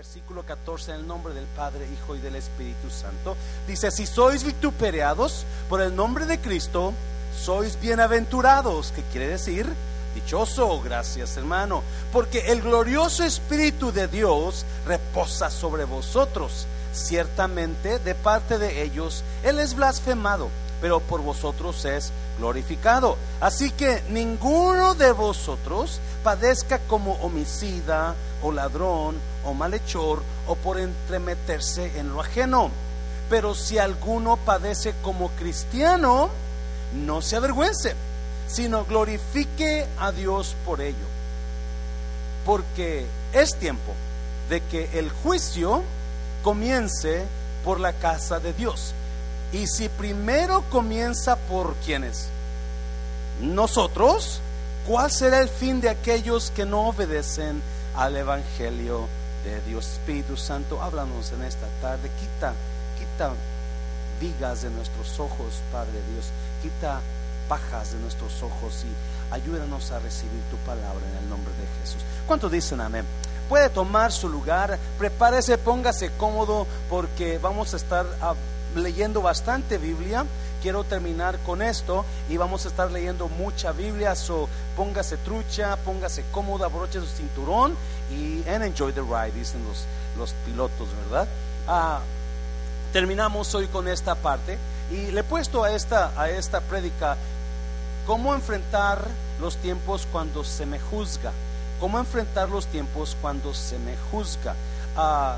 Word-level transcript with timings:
versículo 0.00 0.46
14, 0.46 0.92
en 0.92 1.00
el 1.00 1.06
nombre 1.06 1.34
del 1.34 1.44
Padre, 1.44 1.86
Hijo 1.92 2.16
y 2.16 2.20
del 2.20 2.34
Espíritu 2.34 2.88
Santo. 2.88 3.36
Dice, 3.66 3.90
si 3.90 4.06
sois 4.06 4.44
vituperados 4.44 5.44
por 5.68 5.82
el 5.82 5.94
nombre 5.94 6.24
de 6.24 6.40
Cristo, 6.40 6.94
sois 7.38 7.78
bienaventurados, 7.78 8.94
¿qué 8.96 9.02
quiere 9.12 9.28
decir? 9.28 9.66
Dichoso, 10.14 10.80
gracias 10.80 11.36
hermano, 11.36 11.82
porque 12.14 12.50
el 12.50 12.62
glorioso 12.62 13.24
Espíritu 13.24 13.92
de 13.92 14.08
Dios 14.08 14.64
reposa 14.86 15.50
sobre 15.50 15.84
vosotros. 15.84 16.66
Ciertamente 16.94 17.98
de 17.98 18.14
parte 18.14 18.56
de 18.56 18.82
ellos 18.82 19.22
Él 19.42 19.58
es 19.58 19.74
blasfemado, 19.74 20.48
pero 20.80 21.00
por 21.00 21.20
vosotros 21.20 21.84
es 21.84 22.10
glorificado. 22.40 23.16
Así 23.40 23.70
que 23.70 24.02
ninguno 24.08 24.94
de 24.94 25.12
vosotros 25.12 26.00
padezca 26.24 26.78
como 26.88 27.12
homicida 27.22 28.14
o 28.42 28.50
ladrón 28.50 29.16
o 29.44 29.54
malhechor 29.54 30.22
o 30.48 30.56
por 30.56 30.80
entremeterse 30.80 31.98
en 31.98 32.12
lo 32.12 32.20
ajeno. 32.20 32.70
Pero 33.28 33.54
si 33.54 33.78
alguno 33.78 34.36
padece 34.38 34.94
como 35.02 35.28
cristiano, 35.30 36.30
no 37.06 37.22
se 37.22 37.36
avergüence, 37.36 37.94
sino 38.48 38.84
glorifique 38.84 39.86
a 39.98 40.10
Dios 40.10 40.56
por 40.64 40.80
ello. 40.80 40.96
Porque 42.44 43.06
es 43.32 43.56
tiempo 43.56 43.92
de 44.48 44.60
que 44.62 44.98
el 44.98 45.10
juicio 45.10 45.82
comience 46.42 47.24
por 47.64 47.78
la 47.78 47.92
casa 47.92 48.40
de 48.40 48.52
Dios. 48.52 48.94
Y 49.52 49.66
si 49.66 49.88
primero 49.88 50.64
comienza 50.70 51.36
por 51.36 51.74
quienes? 51.76 52.28
Nosotros, 53.40 54.40
¿cuál 54.86 55.10
será 55.10 55.40
el 55.40 55.48
fin 55.48 55.80
de 55.80 55.88
aquellos 55.88 56.50
que 56.50 56.66
no 56.66 56.88
obedecen 56.88 57.62
al 57.96 58.16
Evangelio 58.16 59.08
de 59.44 59.60
Dios? 59.62 59.92
Espíritu 59.92 60.36
Santo, 60.36 60.82
háblanos 60.82 61.32
en 61.32 61.42
esta 61.44 61.66
tarde, 61.80 62.10
quita, 62.20 62.52
quita 62.98 63.32
vigas 64.20 64.62
de 64.62 64.70
nuestros 64.70 65.18
ojos, 65.18 65.62
Padre 65.72 66.02
Dios, 66.12 66.26
quita 66.62 67.00
pajas 67.48 67.92
de 67.92 67.98
nuestros 67.98 68.42
ojos 68.42 68.84
y 68.84 69.34
ayúdanos 69.34 69.90
a 69.90 69.98
recibir 70.00 70.42
tu 70.50 70.56
palabra 70.58 71.00
en 71.10 71.24
el 71.24 71.30
nombre 71.30 71.52
de 71.54 71.80
Jesús. 71.80 72.02
¿Cuántos 72.26 72.52
dicen 72.52 72.80
amén? 72.80 73.06
Puede 73.48 73.70
tomar 73.70 74.12
su 74.12 74.28
lugar, 74.28 74.78
prepárese, 74.98 75.58
póngase 75.58 76.10
cómodo 76.18 76.66
porque 76.88 77.38
vamos 77.38 77.72
a 77.72 77.78
estar 77.78 78.06
leyendo 78.74 79.22
bastante 79.22 79.78
Biblia. 79.78 80.24
Quiero 80.62 80.84
terminar 80.84 81.38
con 81.40 81.62
esto 81.62 82.04
y 82.28 82.36
vamos 82.36 82.66
a 82.66 82.68
estar 82.68 82.90
leyendo 82.90 83.28
mucha 83.28 83.72
Biblia. 83.72 84.14
So, 84.14 84.48
póngase 84.76 85.16
trucha, 85.18 85.76
póngase 85.78 86.24
cómoda, 86.30 86.68
broche 86.68 87.00
su 87.00 87.06
cinturón 87.06 87.74
y 88.10 88.46
and 88.48 88.64
enjoy 88.64 88.92
the 88.92 89.00
ride, 89.00 89.32
dicen 89.32 89.64
los, 89.64 89.86
los 90.18 90.32
pilotos, 90.44 90.88
¿verdad? 91.04 91.28
Ah, 91.66 92.00
terminamos 92.92 93.54
hoy 93.54 93.68
con 93.68 93.88
esta 93.88 94.14
parte 94.14 94.58
y 94.90 95.10
le 95.12 95.20
he 95.20 95.24
puesto 95.24 95.64
a 95.64 95.72
esta, 95.72 96.12
a 96.20 96.28
esta 96.28 96.60
prédica 96.60 97.16
cómo 98.06 98.34
enfrentar 98.34 99.06
los 99.40 99.56
tiempos 99.56 100.06
cuando 100.10 100.44
se 100.44 100.66
me 100.66 100.78
juzga. 100.78 101.32
Cómo 101.78 101.98
enfrentar 101.98 102.50
los 102.50 102.66
tiempos 102.66 103.16
cuando 103.22 103.54
se 103.54 103.78
me 103.78 103.96
juzga. 104.10 104.54
Ah, 104.96 105.36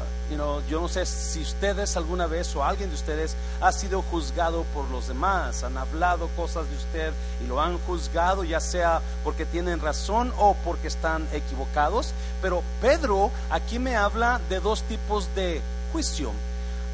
yo 0.69 0.81
no 0.81 0.89
sé 0.89 1.05
si 1.05 1.43
ustedes 1.43 1.97
alguna 1.97 2.27
vez 2.27 2.57
o 2.57 2.65
alguien 2.65 2.89
de 2.89 2.95
ustedes 2.95 3.37
ha 3.61 3.71
sido 3.71 4.01
juzgado 4.03 4.65
por 4.75 4.89
los 4.91 5.09
demás, 5.09 5.63
han 5.63 5.77
hablado 5.77 6.29
cosas 6.29 6.69
de 6.71 6.77
usted 6.77 7.13
y 7.45 7.47
lo 7.47 7.61
han 7.61 7.79
juzgado, 7.81 8.43
ya 8.45 8.61
sea 8.61 9.03
porque 9.25 9.45
tienen 9.45 9.81
razón 9.81 10.33
o 10.39 10.55
porque 10.65 10.89
están 10.89 11.29
equivocados. 11.33 12.13
Pero 12.41 12.63
Pedro 12.81 13.31
aquí 13.51 13.79
me 13.79 13.97
habla 13.97 14.41
de 14.49 14.61
dos 14.61 14.83
tipos 14.85 15.35
de 15.35 15.61
juicio. 15.93 16.33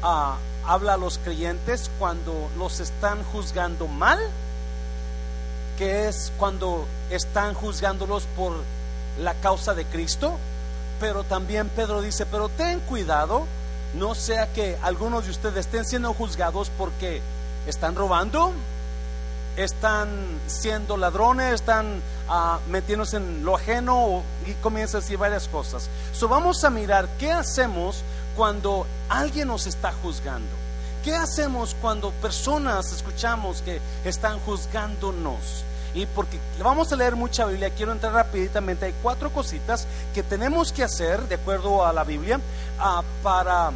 Ah, 0.03 0.37
habla 0.65 0.95
a 0.95 0.97
los 0.97 1.17
creyentes 1.17 1.89
cuando 1.97 2.49
los 2.57 2.81
están 2.81 3.23
juzgando 3.23 3.87
mal, 3.87 4.19
que 5.77 6.09
es 6.09 6.33
cuando 6.37 6.85
están 7.09 7.53
juzgándolos 7.53 8.23
por 8.35 8.53
la 9.17 9.33
causa 9.35 9.73
de 9.73 9.85
Cristo 9.85 10.37
pero 10.99 11.23
también 11.23 11.69
Pedro 11.69 12.01
dice, 12.01 12.25
pero 12.25 12.49
ten 12.49 12.79
cuidado, 12.81 13.45
no 13.93 14.15
sea 14.15 14.51
que 14.53 14.77
algunos 14.81 15.25
de 15.25 15.31
ustedes 15.31 15.65
estén 15.65 15.85
siendo 15.85 16.13
juzgados 16.13 16.71
porque 16.77 17.21
están 17.67 17.95
robando, 17.95 18.51
están 19.55 20.09
siendo 20.47 20.97
ladrones, 20.97 21.55
están 21.55 22.01
ah, 22.27 22.59
metiéndose 22.69 23.17
en 23.17 23.43
lo 23.43 23.55
ajeno 23.55 24.23
y 24.45 24.53
comienza 24.53 24.97
a 24.97 25.01
decir 25.01 25.17
varias 25.17 25.47
cosas. 25.47 25.89
So 26.13 26.27
vamos 26.27 26.63
a 26.63 26.69
mirar 26.69 27.07
qué 27.17 27.31
hacemos 27.31 28.03
cuando 28.35 28.85
alguien 29.09 29.47
nos 29.47 29.67
está 29.67 29.91
juzgando. 29.91 30.47
¿Qué 31.03 31.15
hacemos 31.15 31.75
cuando 31.81 32.11
personas 32.11 32.91
escuchamos 32.91 33.61
que 33.61 33.79
están 34.03 34.39
juzgándonos? 34.39 35.63
Y 35.93 36.05
porque 36.05 36.39
vamos 36.61 36.91
a 36.91 36.95
leer 36.95 37.15
mucha 37.15 37.45
Biblia, 37.45 37.71
quiero 37.71 37.91
entrar 37.91 38.13
rapiditamente. 38.13 38.85
Hay 38.85 38.93
cuatro 39.01 39.31
cositas 39.31 39.87
que 40.13 40.21
tenemos 40.23 40.71
que 40.71 40.83
hacer, 40.83 41.27
de 41.27 41.35
acuerdo 41.35 41.85
a 41.85 41.93
la 41.93 42.03
Biblia, 42.03 42.39
ah, 42.79 43.03
para, 43.23 43.71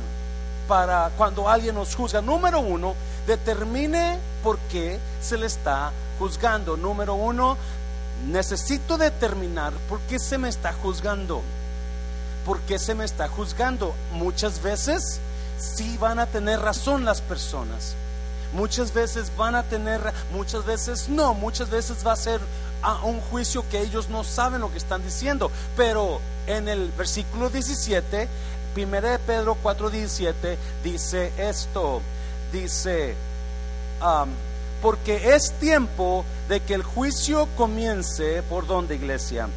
para 0.67 1.09
cuando 1.17 1.49
alguien 1.49 1.75
nos 1.75 1.95
juzga. 1.95 2.21
Número 2.21 2.59
uno, 2.59 2.95
determine 3.25 4.19
por 4.43 4.59
qué 4.69 4.99
se 5.21 5.37
le 5.37 5.47
está 5.47 5.91
juzgando. 6.19 6.77
Número 6.77 7.15
uno, 7.15 7.57
necesito 8.27 8.97
determinar 8.97 9.73
por 9.89 9.99
qué 10.01 10.19
se 10.19 10.37
me 10.37 10.49
está 10.49 10.71
juzgando. 10.71 11.41
¿Por 12.45 12.59
qué 12.61 12.77
se 12.77 12.93
me 12.93 13.05
está 13.05 13.27
juzgando? 13.27 13.95
Muchas 14.11 14.61
veces 14.61 15.19
sí 15.57 15.97
van 15.97 16.19
a 16.19 16.27
tener 16.27 16.59
razón 16.59 17.05
las 17.05 17.21
personas 17.21 17.95
Muchas 18.53 18.93
veces 18.93 19.31
van 19.35 19.55
a 19.55 19.63
tener, 19.63 20.01
muchas 20.31 20.65
veces 20.65 21.09
no, 21.09 21.33
muchas 21.33 21.69
veces 21.69 22.05
va 22.05 22.13
a 22.13 22.15
ser 22.15 22.39
a 22.81 23.03
un 23.03 23.19
juicio 23.21 23.63
que 23.69 23.81
ellos 23.81 24.09
no 24.09 24.23
saben 24.23 24.61
lo 24.61 24.71
que 24.71 24.77
están 24.77 25.03
diciendo. 25.03 25.51
Pero 25.75 26.19
en 26.47 26.67
el 26.67 26.91
versículo 26.91 27.49
17, 27.49 28.27
1 28.75 29.01
de 29.01 29.19
Pedro 29.19 29.57
4:17 29.63 30.57
dice 30.83 31.31
esto, 31.37 32.01
dice, 32.51 33.15
porque 34.81 35.33
es 35.33 35.53
tiempo 35.53 36.25
de 36.49 36.59
que 36.59 36.73
el 36.73 36.83
juicio 36.83 37.47
comience, 37.55 38.43
¿por 38.43 38.67
dónde 38.67 38.95
iglesia? 38.95 39.47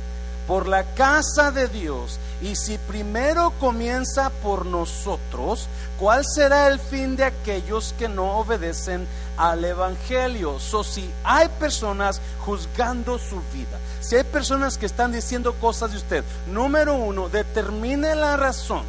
Por 0.47 0.69
la 0.69 0.85
casa 0.95 1.51
de 1.51 1.69
Dios. 1.69 2.19
Y 2.41 2.57
si 2.57 2.79
primero 2.79 3.53
comienza 3.59 4.31
por 4.31 4.67
nosotros, 4.67 5.69
¿cuál 5.99 6.25
será 6.25 6.69
el 6.69 6.79
fin 6.79 7.17
de 7.17 7.25
aquellos 7.25 7.95
que 7.99 8.09
no 8.09 8.39
obedecen 8.39 9.07
al 9.37 9.65
Evangelio? 9.65 10.61
So, 10.61 10.85
si 10.85 11.11
hay 11.25 11.49
personas 11.49 12.21
juzgando 12.45 13.19
su 13.19 13.37
vida, 13.53 13.79
si 14.01 14.17
hay 14.17 14.25
personas 14.25 14.77
que 14.79 14.87
están 14.87 15.13
diciendo 15.13 15.55
cosas 15.55 15.93
de 15.93 15.97
usted, 15.97 16.25
número 16.47 16.95
uno, 16.95 17.29
determine 17.29 18.15
la 18.15 18.37
razón 18.37 18.85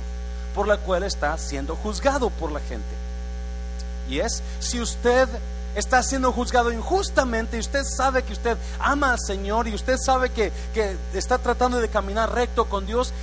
por 0.53 0.68
la 0.68 0.78
cual 0.78 1.03
está 1.03 1.38
siendo 1.38 1.75
juzgado 1.75 2.29
por 2.29 2.51
la 2.51 2.59
gente. 2.59 2.85
Y 4.09 4.19
es 4.19 4.41
si 4.59 4.81
usted 4.81 5.28
está 5.77 6.01
siendo 6.01 6.33
juzgado 6.33 6.71
injustamente 6.71 7.55
y 7.55 7.59
usted 7.59 7.83
sabe 7.83 8.23
que 8.23 8.33
usted 8.33 8.57
ama 8.79 9.11
al 9.11 9.19
Señor 9.19 9.67
y 9.67 9.75
usted 9.75 9.97
sabe 9.97 10.31
que, 10.31 10.51
que 10.73 10.97
está 11.13 11.38
tratando 11.38 11.79
de 11.79 11.88
caminar 11.88 12.33
recto 12.33 12.65
con 12.65 12.88
Dios, 12.88 13.13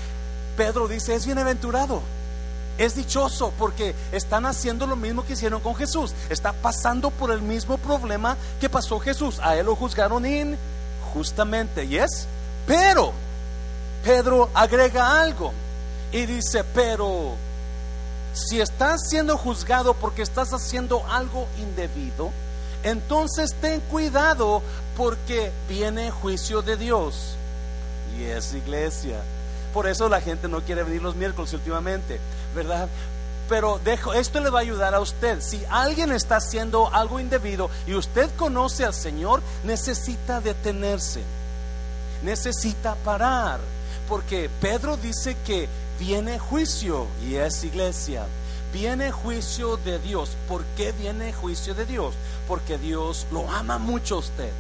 Pedro 0.56 0.86
dice, 0.86 1.14
es 1.14 1.26
bienaventurado. 1.26 2.00
Es 2.78 2.96
dichoso 2.96 3.52
porque 3.58 3.94
están 4.10 4.46
haciendo 4.46 4.86
lo 4.86 4.96
mismo 4.96 5.24
que 5.24 5.34
hicieron 5.34 5.60
con 5.60 5.74
Jesús. 5.76 6.12
Está 6.28 6.52
pasando 6.52 7.10
por 7.10 7.30
el 7.30 7.40
mismo 7.40 7.78
problema 7.78 8.36
que 8.60 8.68
pasó 8.68 8.98
Jesús. 8.98 9.38
A 9.40 9.56
él 9.56 9.66
lo 9.66 9.76
juzgaron 9.76 10.24
injustamente. 10.26 11.84
¿Y 11.84 11.98
es? 11.98 12.26
Pero 12.66 13.12
Pedro 14.02 14.50
agrega 14.54 15.20
algo 15.20 15.52
y 16.10 16.26
dice, 16.26 16.64
pero 16.64 17.36
si 18.32 18.60
estás 18.60 19.08
siendo 19.08 19.38
juzgado 19.38 19.94
porque 19.94 20.22
estás 20.22 20.52
haciendo 20.52 21.04
algo 21.08 21.46
indebido, 21.58 22.32
entonces 22.84 23.54
ten 23.60 23.80
cuidado 23.80 24.62
porque 24.96 25.50
viene 25.68 26.10
juicio 26.10 26.62
de 26.62 26.76
Dios. 26.76 27.34
Y 28.18 28.24
es 28.24 28.54
iglesia. 28.54 29.20
Por 29.72 29.88
eso 29.88 30.08
la 30.08 30.20
gente 30.20 30.46
no 30.46 30.60
quiere 30.60 30.84
venir 30.84 31.02
los 31.02 31.16
miércoles 31.16 31.52
últimamente, 31.52 32.20
¿verdad? 32.54 32.88
Pero 33.48 33.80
dejo, 33.84 34.14
esto 34.14 34.40
le 34.40 34.50
va 34.50 34.60
a 34.60 34.62
ayudar 34.62 34.94
a 34.94 35.00
usted. 35.00 35.40
Si 35.40 35.62
alguien 35.68 36.12
está 36.12 36.36
haciendo 36.36 36.92
algo 36.94 37.18
indebido 37.18 37.68
y 37.86 37.94
usted 37.94 38.30
conoce 38.36 38.84
al 38.84 38.94
Señor, 38.94 39.42
necesita 39.64 40.40
detenerse. 40.40 41.22
Necesita 42.22 42.94
parar. 42.96 43.60
Porque 44.08 44.48
Pedro 44.60 44.96
dice 44.96 45.36
que 45.44 45.68
viene 45.98 46.38
juicio 46.38 47.06
y 47.26 47.34
es 47.34 47.64
iglesia. 47.64 48.26
Viene 48.74 49.12
juicio 49.12 49.76
de 49.76 50.00
Dios. 50.00 50.30
¿Por 50.48 50.64
qué 50.76 50.90
viene 50.90 51.32
juicio 51.32 51.76
de 51.76 51.86
Dios? 51.86 52.12
Porque 52.48 52.76
Dios 52.76 53.24
lo 53.30 53.48
ama 53.48 53.78
mucho 53.78 54.16
a 54.16 54.18
usted. 54.18 54.50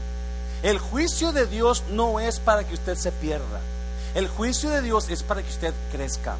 El 0.62 0.78
juicio 0.78 1.32
de 1.32 1.48
Dios 1.48 1.82
no 1.90 2.20
es 2.20 2.38
para 2.38 2.62
que 2.62 2.74
usted 2.74 2.94
se 2.94 3.10
pierda. 3.10 3.60
El 4.14 4.28
juicio 4.28 4.70
de 4.70 4.82
Dios 4.82 5.10
es 5.10 5.24
para 5.24 5.42
que 5.42 5.50
usted 5.50 5.74
crezca. 5.90 6.36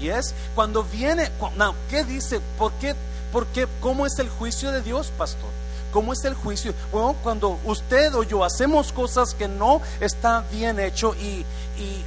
Y 0.00 0.08
es 0.08 0.34
cuando 0.56 0.82
viene, 0.82 1.30
no, 1.56 1.72
¿qué 1.88 2.02
dice? 2.02 2.40
¿Por 2.58 2.72
qué? 2.72 2.96
¿Por 3.30 3.46
qué? 3.46 3.68
¿Cómo 3.80 4.04
es 4.04 4.18
el 4.18 4.28
juicio 4.28 4.72
de 4.72 4.82
Dios, 4.82 5.12
pastor? 5.16 5.50
¿Cómo 5.92 6.12
es 6.12 6.24
el 6.24 6.34
juicio? 6.34 6.74
Bueno, 6.90 7.14
cuando 7.22 7.60
usted 7.64 8.12
o 8.16 8.24
yo 8.24 8.44
hacemos 8.44 8.92
cosas 8.92 9.34
que 9.34 9.46
no 9.46 9.80
está 10.00 10.44
bien 10.50 10.80
hecho 10.80 11.14
y, 11.14 11.46
y, 11.78 12.04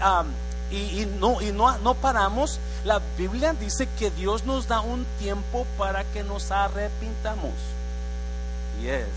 y, 0.69 1.05
no, 1.17 1.41
y 1.41 1.53
no, 1.53 1.77
no 1.77 1.93
paramos, 1.93 2.59
la 2.85 3.01
Biblia 3.17 3.53
dice 3.53 3.89
que 3.97 4.11
Dios 4.11 4.45
nos 4.45 4.67
da 4.67 4.79
un 4.79 5.05
tiempo 5.17 5.65
para 5.75 6.03
que 6.03 6.23
nos 6.23 6.51
arrepintamos. 6.51 7.53
Y 8.81 8.87
es. 8.87 9.07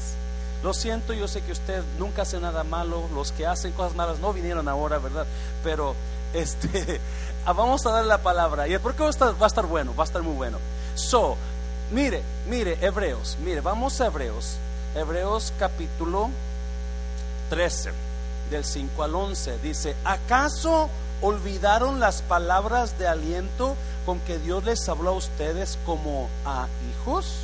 Lo 0.63 0.73
siento, 0.73 1.13
yo 1.13 1.29
sé 1.29 1.43
que 1.43 1.53
usted 1.53 1.85
nunca 1.99 2.23
hace 2.23 2.41
nada 2.41 2.65
malo. 2.65 3.07
Los 3.15 3.31
que 3.31 3.47
hacen 3.47 3.73
cosas 3.73 3.95
malas 3.95 4.21
no 4.21 4.33
vinieron 4.33 4.69
ahora, 4.69 4.99
¿verdad? 4.99 5.27
Pero 5.63 5.95
este, 6.33 6.99
vamos 7.45 7.85
a 7.85 7.91
darle 7.91 8.09
la 8.09 8.23
palabra. 8.23 8.67
¿Y 8.67 8.79
por 8.79 8.95
qué 8.95 9.03
va 9.03 9.09
a, 9.09 9.11
estar, 9.11 9.41
va 9.41 9.45
a 9.45 9.49
estar 9.49 9.67
bueno? 9.67 9.95
Va 9.95 10.05
a 10.05 10.07
estar 10.07 10.23
muy 10.23 10.35
bueno. 10.35 10.59
So, 10.95 11.37
mire, 11.93 12.23
mire, 12.49 12.79
Hebreos, 12.81 13.37
mire, 13.45 13.61
vamos 13.61 14.01
a 14.01 14.07
Hebreos. 14.07 14.57
Hebreos 14.95 15.53
capítulo 15.59 16.31
13, 17.51 17.93
del 18.51 18.65
5 18.65 19.03
al 19.03 19.15
11. 19.15 19.59
Dice, 19.59 19.95
¿acaso 20.05 20.89
olvidaron 21.23 22.01
las 22.01 22.23
palabras 22.23 22.99
de 22.99 23.09
aliento 23.09 23.77
con 24.07 24.21
que 24.21 24.39
Dios 24.39 24.65
les 24.65 24.89
habló 24.89 25.11
a 25.11 25.15
ustedes 25.15 25.79
como 25.85 26.29
a 26.45 26.67
hijos? 26.91 27.35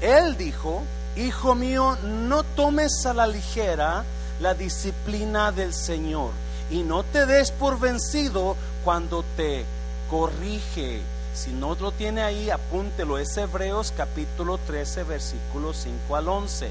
Él 0.00 0.36
dijo, 0.36 0.82
Hijo 1.18 1.56
mío, 1.56 1.96
no 2.04 2.44
tomes 2.44 3.04
a 3.04 3.12
la 3.12 3.26
ligera 3.26 4.04
la 4.40 4.54
disciplina 4.54 5.50
del 5.50 5.74
Señor 5.74 6.30
y 6.70 6.84
no 6.84 7.02
te 7.02 7.26
des 7.26 7.50
por 7.50 7.80
vencido 7.80 8.56
cuando 8.84 9.24
te 9.36 9.64
corrige. 10.08 11.00
Si 11.34 11.50
no 11.50 11.74
lo 11.74 11.90
tiene 11.90 12.22
ahí, 12.22 12.50
apúntelo. 12.50 13.18
Es 13.18 13.36
Hebreos 13.36 13.92
capítulo 13.96 14.58
13, 14.58 15.02
versículos 15.02 15.78
5 15.82 16.14
al 16.14 16.28
11. 16.28 16.70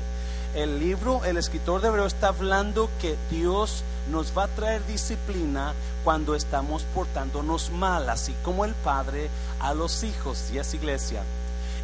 El 0.55 0.79
libro, 0.79 1.25
el 1.25 1.35
escritor 1.35 1.81
de 1.81 1.89
Hebreos 1.89 2.13
está 2.13 2.29
hablando 2.29 2.89
que 3.01 3.17
Dios 3.29 3.83
nos 4.11 4.37
va 4.37 4.45
a 4.45 4.47
traer 4.47 4.85
disciplina 4.85 5.73
cuando 6.03 6.35
estamos 6.35 6.83
portándonos 6.93 7.71
mal, 7.71 8.09
así 8.09 8.33
como 8.43 8.65
el 8.65 8.73
Padre 8.73 9.29
a 9.59 9.73
los 9.73 10.03
hijos. 10.03 10.49
Y 10.53 10.59
es 10.59 10.73
iglesia. 10.73 11.23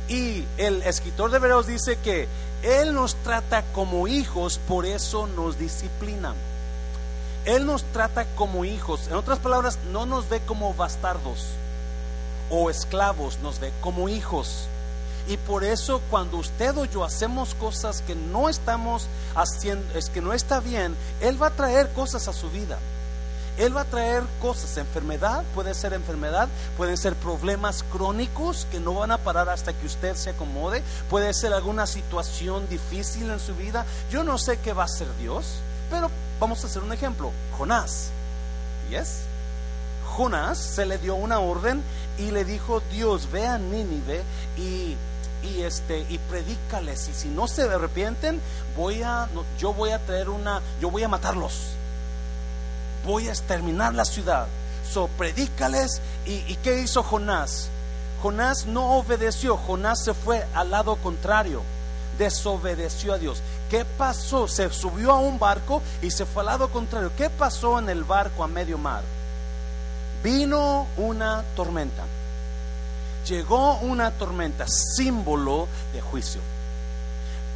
Y 0.08 0.46
el 0.58 0.82
escritor 0.84 1.32
de 1.32 1.38
Hebreos 1.38 1.68
dice 1.68 1.98
que 1.98 2.28
Él 2.62 2.94
nos 2.94 3.16
trata 3.16 3.64
como 3.74 4.08
hijos, 4.08 4.60
por 4.68 4.86
eso 4.86 5.28
nos 5.28 5.58
disciplina. 5.58 6.34
Él 7.46 7.66
nos 7.66 7.84
trata 7.84 8.26
como 8.36 8.66
hijos. 8.66 9.08
En 9.08 9.16
otras 9.16 9.40
palabras, 9.40 9.78
no 9.92 10.06
nos 10.06 10.30
ve 10.30 10.42
como 10.46 10.74
bastardos 10.74 11.48
o 12.50 12.70
esclavos, 12.70 13.40
nos 13.40 13.60
ve 13.60 13.72
como 13.82 14.10
hijos. 14.10 14.68
Y 15.28 15.38
por 15.38 15.64
eso 15.64 16.02
cuando 16.10 16.38
usted 16.38 16.78
o 16.78 16.86
yo 16.86 17.04
hacemos 17.04 17.56
cosas 17.56 18.02
que 18.02 18.16
no 18.16 18.50
estamos 18.50 19.08
haciendo, 19.36 19.86
es 19.98 20.10
que 20.10 20.22
no 20.22 20.34
está 20.34 20.60
bien, 20.60 20.96
Él 21.22 21.42
va 21.42 21.48
a 21.48 21.56
traer 21.56 21.90
cosas 21.94 22.28
a 22.28 22.34
su 22.34 22.50
vida. 22.50 22.78
Él 23.58 23.76
va 23.76 23.82
a 23.82 23.86
traer 23.86 24.24
cosas, 24.42 24.78
enfermedad, 24.78 25.44
puede 25.54 25.76
ser 25.76 25.94
enfermedad, 25.94 26.50
pueden 26.76 26.98
ser 26.98 27.14
problemas 27.16 27.84
crónicos 27.84 28.66
que 28.72 28.80
no 28.80 28.96
van 28.96 29.12
a 29.12 29.20
parar 29.20 29.48
hasta 29.48 29.74
que 29.74 29.86
usted 29.86 30.16
se 30.16 30.32
acomode, 30.32 30.82
puede 31.10 31.34
ser 31.36 31.54
alguna 31.54 31.86
situación 31.86 32.68
difícil 32.68 33.30
en 33.30 33.40
su 33.40 33.54
vida. 33.56 33.86
Yo 34.10 34.24
no 34.24 34.40
sé 34.40 34.58
qué 34.58 34.74
va 34.74 34.84
a 34.84 34.86
hacer 34.86 35.08
Dios, 35.20 35.60
pero 35.92 36.10
vamos 36.40 36.64
a 36.64 36.68
hacer 36.68 36.82
un 36.82 36.94
ejemplo. 36.94 37.32
Jonás, 37.56 38.10
¿yes? 38.90 39.20
Jonás 40.16 40.58
se 40.58 40.88
le 40.88 40.98
dio 40.98 41.14
una 41.14 41.40
orden 41.40 41.84
y 42.18 42.32
le 42.32 42.46
dijo, 42.46 42.82
Dios, 42.92 43.32
ve 43.32 43.46
a 43.46 43.60
Nínive 43.60 44.24
y 44.58 44.96
y 45.44 45.62
este 45.62 46.06
y 46.10 46.18
predícales 46.18 47.10
y 47.10 47.14
si 47.14 47.28
no 47.28 47.48
se 47.48 47.64
arrepienten 47.64 48.40
voy 48.76 49.04
a 49.04 49.28
yo 49.60 49.74
voy 49.74 49.92
a 49.92 50.00
traer 50.00 50.30
una 50.30 50.62
yo 50.80 50.90
voy 50.90 51.04
a 51.04 51.08
matarlos 51.08 51.74
voy 53.06 53.28
a 53.28 53.32
exterminar 53.32 53.94
la 53.94 54.06
ciudad. 54.06 54.48
So, 54.90 55.08
predícales. 55.18 56.02
¿Y, 56.26 56.34
¿Y 56.48 56.58
qué 56.64 56.80
hizo 56.82 57.04
Jonás? 57.04 57.70
Jonás 58.22 58.66
no 58.66 58.98
obedeció, 58.98 59.58
Jonás 59.58 60.04
se 60.04 60.14
fue 60.14 60.46
al 60.54 60.72
lado 60.72 60.96
contrario, 60.96 61.62
desobedeció 62.18 63.14
a 63.14 63.18
Dios. 63.18 63.42
¿Qué 63.70 63.84
pasó? 63.84 64.48
Se 64.48 64.70
subió 64.72 65.12
a 65.12 65.20
un 65.20 65.40
barco 65.40 65.82
y 66.02 66.10
se 66.10 66.26
fue 66.26 66.42
al 66.42 66.48
lado 66.48 66.70
contrario. 66.70 67.12
¿Qué 67.18 67.30
pasó 67.30 67.80
en 67.80 67.90
el 67.90 68.06
barco 68.06 68.44
a 68.44 68.48
medio 68.48 68.78
mar? 68.78 69.04
Vino 70.24 70.88
una 70.96 71.44
tormenta. 71.56 72.04
Llegó 73.28 73.78
una 73.80 74.12
tormenta, 74.12 74.66
símbolo 74.68 75.68
de 75.94 76.02
juicio. 76.02 76.42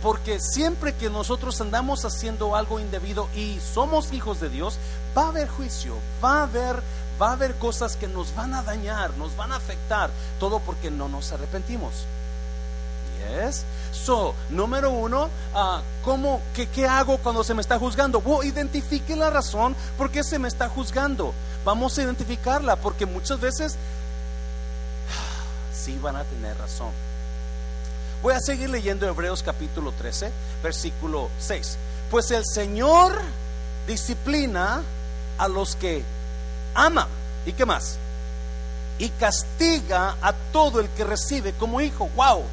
Porque 0.02 0.40
siempre 0.40 0.94
que 0.94 1.10
nosotros 1.10 1.60
andamos 1.60 2.06
haciendo 2.06 2.56
algo 2.56 2.80
indebido 2.80 3.28
y 3.36 3.60
somos 3.60 4.14
hijos 4.14 4.40
de 4.40 4.50
Dios, 4.50 4.78
va 5.18 5.24
a 5.24 5.30
haber 5.30 5.50
juicio, 5.50 5.96
va 6.24 6.40
a 6.40 6.44
haber, 6.44 6.82
va 7.22 7.30
a 7.30 7.34
haber 7.34 7.56
cosas 7.56 7.98
que 7.98 8.08
nos 8.08 8.34
van 8.36 8.54
a 8.54 8.62
dañar, 8.62 9.18
nos 9.18 9.36
van 9.36 9.52
a 9.52 9.58
afectar, 9.58 10.10
todo 10.40 10.60
porque 10.60 10.92
no 10.92 11.10
nos 11.10 11.32
arrepentimos. 11.32 12.06
Yes. 13.18 13.66
So, 13.92 14.36
número 14.50 14.92
uno, 14.92 15.26
uh, 15.26 15.82
¿cómo, 16.04 16.42
qué, 16.54 16.68
qué, 16.68 16.88
hago 16.88 17.18
cuando 17.18 17.44
se 17.44 17.54
me 17.54 17.62
está 17.62 17.80
juzgando? 17.80 18.24
Identifique 18.44 19.16
la 19.16 19.30
razón 19.30 19.76
por 19.98 20.12
qué 20.12 20.24
se 20.24 20.40
me 20.40 20.48
está 20.48 20.70
juzgando. 20.70 21.34
Vamos 21.66 21.98
a 21.98 22.04
identificarla 22.04 22.78
porque 22.78 23.06
muchas 23.06 23.40
veces 23.40 23.76
sí 25.88 25.98
van 26.02 26.18
a 26.18 26.26
tener 26.26 26.58
razón. 26.58 26.92
Voy 28.22 28.34
a 28.34 28.42
seguir 28.42 28.70
leyendo 28.70 29.08
Hebreos 29.08 29.42
capítulo 29.42 29.94
13, 29.94 30.30
versículo 30.62 31.30
6. 31.40 31.78
Pues 32.12 32.30
el 32.32 32.44
Señor 32.46 33.22
disciplina 33.88 34.82
a 35.38 35.48
los 35.48 35.78
que 35.78 36.04
ama. 36.76 37.08
¿Y 37.46 37.54
qué 37.54 37.66
más? 37.66 37.98
Y 39.00 39.08
castiga 39.12 40.18
a 40.22 40.34
todo 40.52 40.82
el 40.82 40.90
que 40.90 41.06
recibe 41.06 41.54
como 41.54 41.80
hijo. 41.80 42.10
¡Wow! 42.18 42.44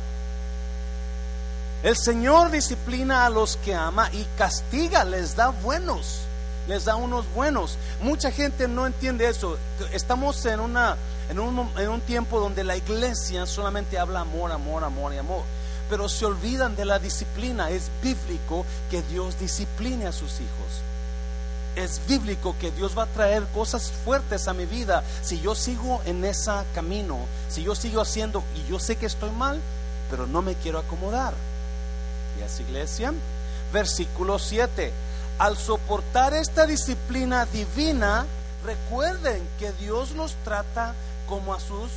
El 1.82 1.96
Señor 1.96 2.52
disciplina 2.52 3.26
a 3.26 3.30
los 3.30 3.56
que 3.56 3.74
ama 3.74 4.10
y 4.12 4.24
castiga, 4.38 5.04
les 5.04 5.34
da 5.34 5.48
buenos, 5.48 6.20
les 6.68 6.84
da 6.84 6.96
unos 6.96 7.26
buenos. 7.34 7.76
Mucha 8.00 8.30
gente 8.30 8.68
no 8.68 8.86
entiende 8.86 9.28
eso. 9.28 9.58
Estamos 9.92 10.44
en, 10.46 10.60
una, 10.60 10.96
en, 11.28 11.38
un, 11.38 11.70
en 11.78 11.88
un 11.88 12.00
tiempo 12.00 12.40
donde 12.40 12.64
la 12.64 12.76
iglesia 12.76 13.46
solamente 13.46 13.98
habla 13.98 14.20
amor, 14.20 14.52
amor, 14.52 14.84
amor 14.84 15.14
y 15.14 15.18
amor. 15.18 15.42
Pero 15.90 16.08
se 16.08 16.24
olvidan 16.24 16.76
de 16.76 16.84
la 16.84 16.98
disciplina. 16.98 17.70
Es 17.70 17.90
bíblico 18.02 18.64
que 18.90 19.02
Dios 19.02 19.38
discipline 19.38 20.06
a 20.06 20.12
sus 20.12 20.40
hijos 20.40 20.82
es 21.76 22.00
bíblico 22.06 22.54
que 22.60 22.70
Dios 22.70 22.96
va 22.96 23.04
a 23.04 23.06
traer 23.06 23.44
cosas 23.52 23.90
fuertes 24.04 24.48
a 24.48 24.54
mi 24.54 24.66
vida 24.66 25.02
si 25.22 25.40
yo 25.40 25.54
sigo 25.54 26.00
en 26.06 26.24
ese 26.24 26.52
camino, 26.74 27.18
si 27.48 27.62
yo 27.62 27.74
sigo 27.74 28.00
haciendo 28.00 28.44
y 28.54 28.70
yo 28.70 28.78
sé 28.78 28.96
que 28.96 29.06
estoy 29.06 29.30
mal, 29.30 29.60
pero 30.10 30.26
no 30.26 30.42
me 30.42 30.54
quiero 30.54 30.78
acomodar. 30.78 31.34
¿Y 32.38 32.42
es 32.42 32.60
iglesia? 32.60 33.12
Versículo 33.72 34.38
7. 34.38 34.92
Al 35.38 35.56
soportar 35.56 36.32
esta 36.32 36.64
disciplina 36.66 37.44
divina, 37.46 38.24
recuerden 38.64 39.46
que 39.58 39.72
Dios 39.72 40.12
los 40.12 40.34
trata 40.44 40.94
como 41.28 41.52
a 41.54 41.60
sus 41.60 41.90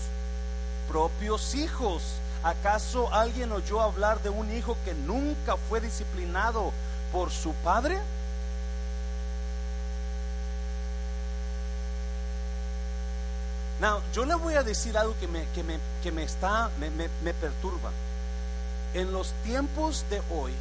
propios 0.88 1.54
hijos. 1.54 2.02
¿Acaso 2.44 3.14
alguien 3.14 3.52
oyó 3.52 3.82
hablar 3.82 4.22
de 4.22 4.30
un 4.30 4.52
hijo 4.56 4.78
que 4.86 4.94
nunca 4.94 5.56
fue 5.70 5.82
disciplinado 5.82 6.72
por 7.12 7.32
su 7.32 7.54
padre? 7.56 8.00
Now, 13.80 14.02
yo 14.12 14.26
le 14.26 14.34
voy 14.34 14.56
a 14.56 14.64
decir 14.64 14.98
algo 14.98 15.16
que 15.20 15.28
me, 15.28 15.46
que 15.54 15.64
me, 15.64 15.80
que 16.02 16.12
me 16.12 16.24
está, 16.24 16.72
me, 16.80 16.90
me, 16.90 17.34
perturba. 17.34 17.92
En 18.96 19.12
los 19.12 19.34
tiempos 19.44 20.04
de 20.10 20.22
hoy, 20.32 20.54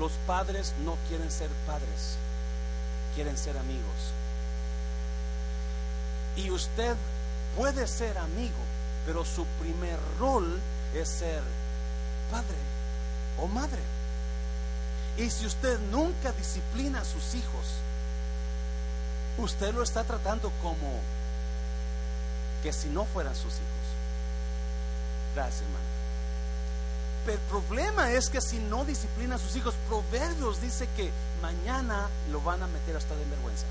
los 0.00 0.12
padres 0.26 0.72
no 0.82 0.96
quieren 1.08 1.30
ser 1.30 1.50
padres, 1.66 2.16
quieren 3.14 3.36
ser 3.36 3.56
amigos. 3.58 4.14
Y 6.36 6.50
usted 6.50 6.96
puede 7.54 7.86
ser 7.86 8.16
amigo, 8.16 8.62
pero 9.04 9.26
su 9.26 9.44
primer 9.60 9.98
rol 10.18 10.58
es 10.94 11.06
ser 11.06 11.42
padre 12.30 12.56
o 13.38 13.46
madre. 13.46 13.82
Y 15.18 15.28
si 15.28 15.44
usted 15.44 15.78
nunca 15.90 16.32
disciplina 16.32 17.02
a 17.02 17.04
sus 17.04 17.34
hijos, 17.34 17.66
usted 19.36 19.74
lo 19.74 19.82
está 19.82 20.02
tratando 20.04 20.50
como 20.62 20.98
que 22.62 22.72
si 22.72 22.88
no 22.88 23.04
fueran 23.04 23.34
sus 23.34 23.52
hijos. 23.52 23.86
Gracias, 25.34 25.60
hermano. 25.60 25.89
El 27.26 27.38
problema 27.50 28.10
es 28.10 28.30
que 28.30 28.40
si 28.40 28.58
no 28.58 28.84
disciplina 28.84 29.36
a 29.36 29.38
sus 29.38 29.54
hijos, 29.54 29.74
Proverbios 29.88 30.60
dice 30.60 30.88
que 30.96 31.10
mañana 31.42 32.08
lo 32.32 32.40
van 32.40 32.62
a 32.62 32.66
meter 32.66 32.96
hasta 32.96 33.14
de 33.14 33.24
vergüenza. 33.26 33.66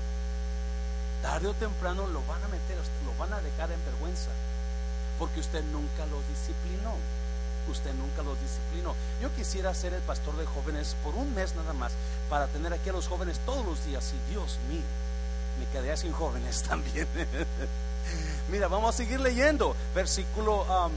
tarde 1.22 1.48
o 1.48 1.54
temprano 1.54 2.06
lo 2.06 2.22
van 2.24 2.42
a 2.42 2.48
meter, 2.48 2.78
lo 3.04 3.14
van 3.18 3.32
a 3.34 3.42
dejar 3.42 3.70
en 3.70 3.84
vergüenza, 3.84 4.30
porque 5.18 5.40
usted 5.40 5.62
nunca 5.64 6.06
los 6.06 6.26
disciplinó. 6.28 6.94
Usted 7.70 7.92
nunca 7.94 8.22
los 8.22 8.40
disciplinó. 8.40 8.94
Yo 9.20 9.32
quisiera 9.36 9.74
ser 9.74 9.92
el 9.92 10.00
pastor 10.02 10.34
de 10.38 10.46
jóvenes 10.46 10.96
por 11.04 11.14
un 11.14 11.34
mes 11.34 11.54
nada 11.54 11.74
más, 11.74 11.92
para 12.30 12.46
tener 12.46 12.72
aquí 12.72 12.88
a 12.88 12.92
los 12.92 13.06
jóvenes 13.06 13.38
todos 13.44 13.66
los 13.66 13.84
días. 13.84 14.12
Y 14.14 14.30
Dios 14.30 14.58
mío, 14.70 14.82
me 15.58 15.66
quedé 15.66 15.94
sin 15.96 16.12
jóvenes 16.12 16.62
también. 16.68 17.06
Mira, 18.50 18.68
vamos 18.68 18.94
a 18.94 18.96
seguir 18.96 19.20
leyendo. 19.20 19.76
Versículo. 19.94 20.90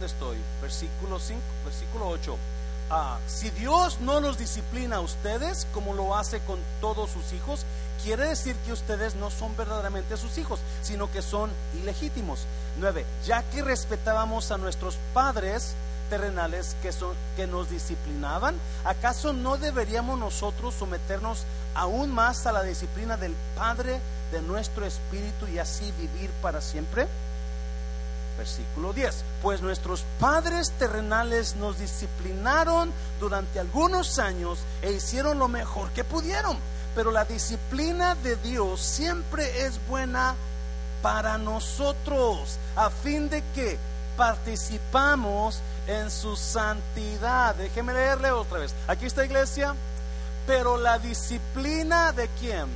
¿Dónde 0.00 0.14
estoy? 0.14 0.38
Versículo 0.62 1.20
5, 1.20 1.38
versículo 1.62 2.08
8. 2.08 2.38
Ah, 2.88 3.18
si 3.26 3.50
Dios 3.50 4.00
no 4.00 4.18
los 4.18 4.38
disciplina 4.38 4.96
a 4.96 5.00
ustedes 5.00 5.66
como 5.74 5.92
lo 5.92 6.16
hace 6.16 6.40
con 6.40 6.58
todos 6.80 7.10
sus 7.10 7.34
hijos, 7.34 7.66
quiere 8.02 8.28
decir 8.28 8.56
que 8.64 8.72
ustedes 8.72 9.14
no 9.14 9.30
son 9.30 9.54
verdaderamente 9.58 10.16
sus 10.16 10.38
hijos, 10.38 10.58
sino 10.80 11.12
que 11.12 11.20
son 11.20 11.50
ilegítimos. 11.82 12.46
9. 12.78 13.04
Ya 13.26 13.42
que 13.42 13.60
respetábamos 13.60 14.50
a 14.50 14.56
nuestros 14.56 14.96
padres 15.12 15.74
terrenales 16.08 16.76
que, 16.80 16.92
son, 16.92 17.14
que 17.36 17.46
nos 17.46 17.68
disciplinaban, 17.68 18.54
¿acaso 18.86 19.34
no 19.34 19.58
deberíamos 19.58 20.18
nosotros 20.18 20.76
someternos 20.76 21.44
aún 21.74 22.10
más 22.10 22.46
a 22.46 22.52
la 22.52 22.62
disciplina 22.62 23.18
del 23.18 23.34
Padre 23.54 24.00
de 24.32 24.40
nuestro 24.40 24.86
espíritu 24.86 25.46
y 25.46 25.58
así 25.58 25.92
vivir 25.98 26.30
para 26.40 26.62
siempre? 26.62 27.06
Versículo 28.40 28.94
10. 28.94 29.22
Pues 29.42 29.60
nuestros 29.60 30.02
padres 30.18 30.70
terrenales 30.78 31.56
nos 31.56 31.78
disciplinaron 31.78 32.90
durante 33.20 33.60
algunos 33.60 34.18
años 34.18 34.60
e 34.80 34.92
hicieron 34.92 35.38
lo 35.38 35.46
mejor 35.46 35.90
que 35.90 36.04
pudieron. 36.04 36.56
Pero 36.94 37.10
la 37.10 37.26
disciplina 37.26 38.14
de 38.14 38.36
Dios 38.36 38.80
siempre 38.80 39.66
es 39.66 39.78
buena 39.86 40.36
para 41.02 41.36
nosotros, 41.36 42.56
a 42.76 42.88
fin 42.88 43.28
de 43.28 43.42
que 43.54 43.78
participamos 44.16 45.60
en 45.86 46.10
su 46.10 46.34
santidad. 46.34 47.54
Déjeme 47.56 47.92
leerle 47.92 48.30
otra 48.30 48.60
vez. 48.60 48.74
Aquí 48.88 49.04
está 49.04 49.22
iglesia. 49.22 49.74
Pero 50.46 50.78
la 50.78 50.98
disciplina 50.98 52.12
de 52.12 52.26
quién? 52.40 52.68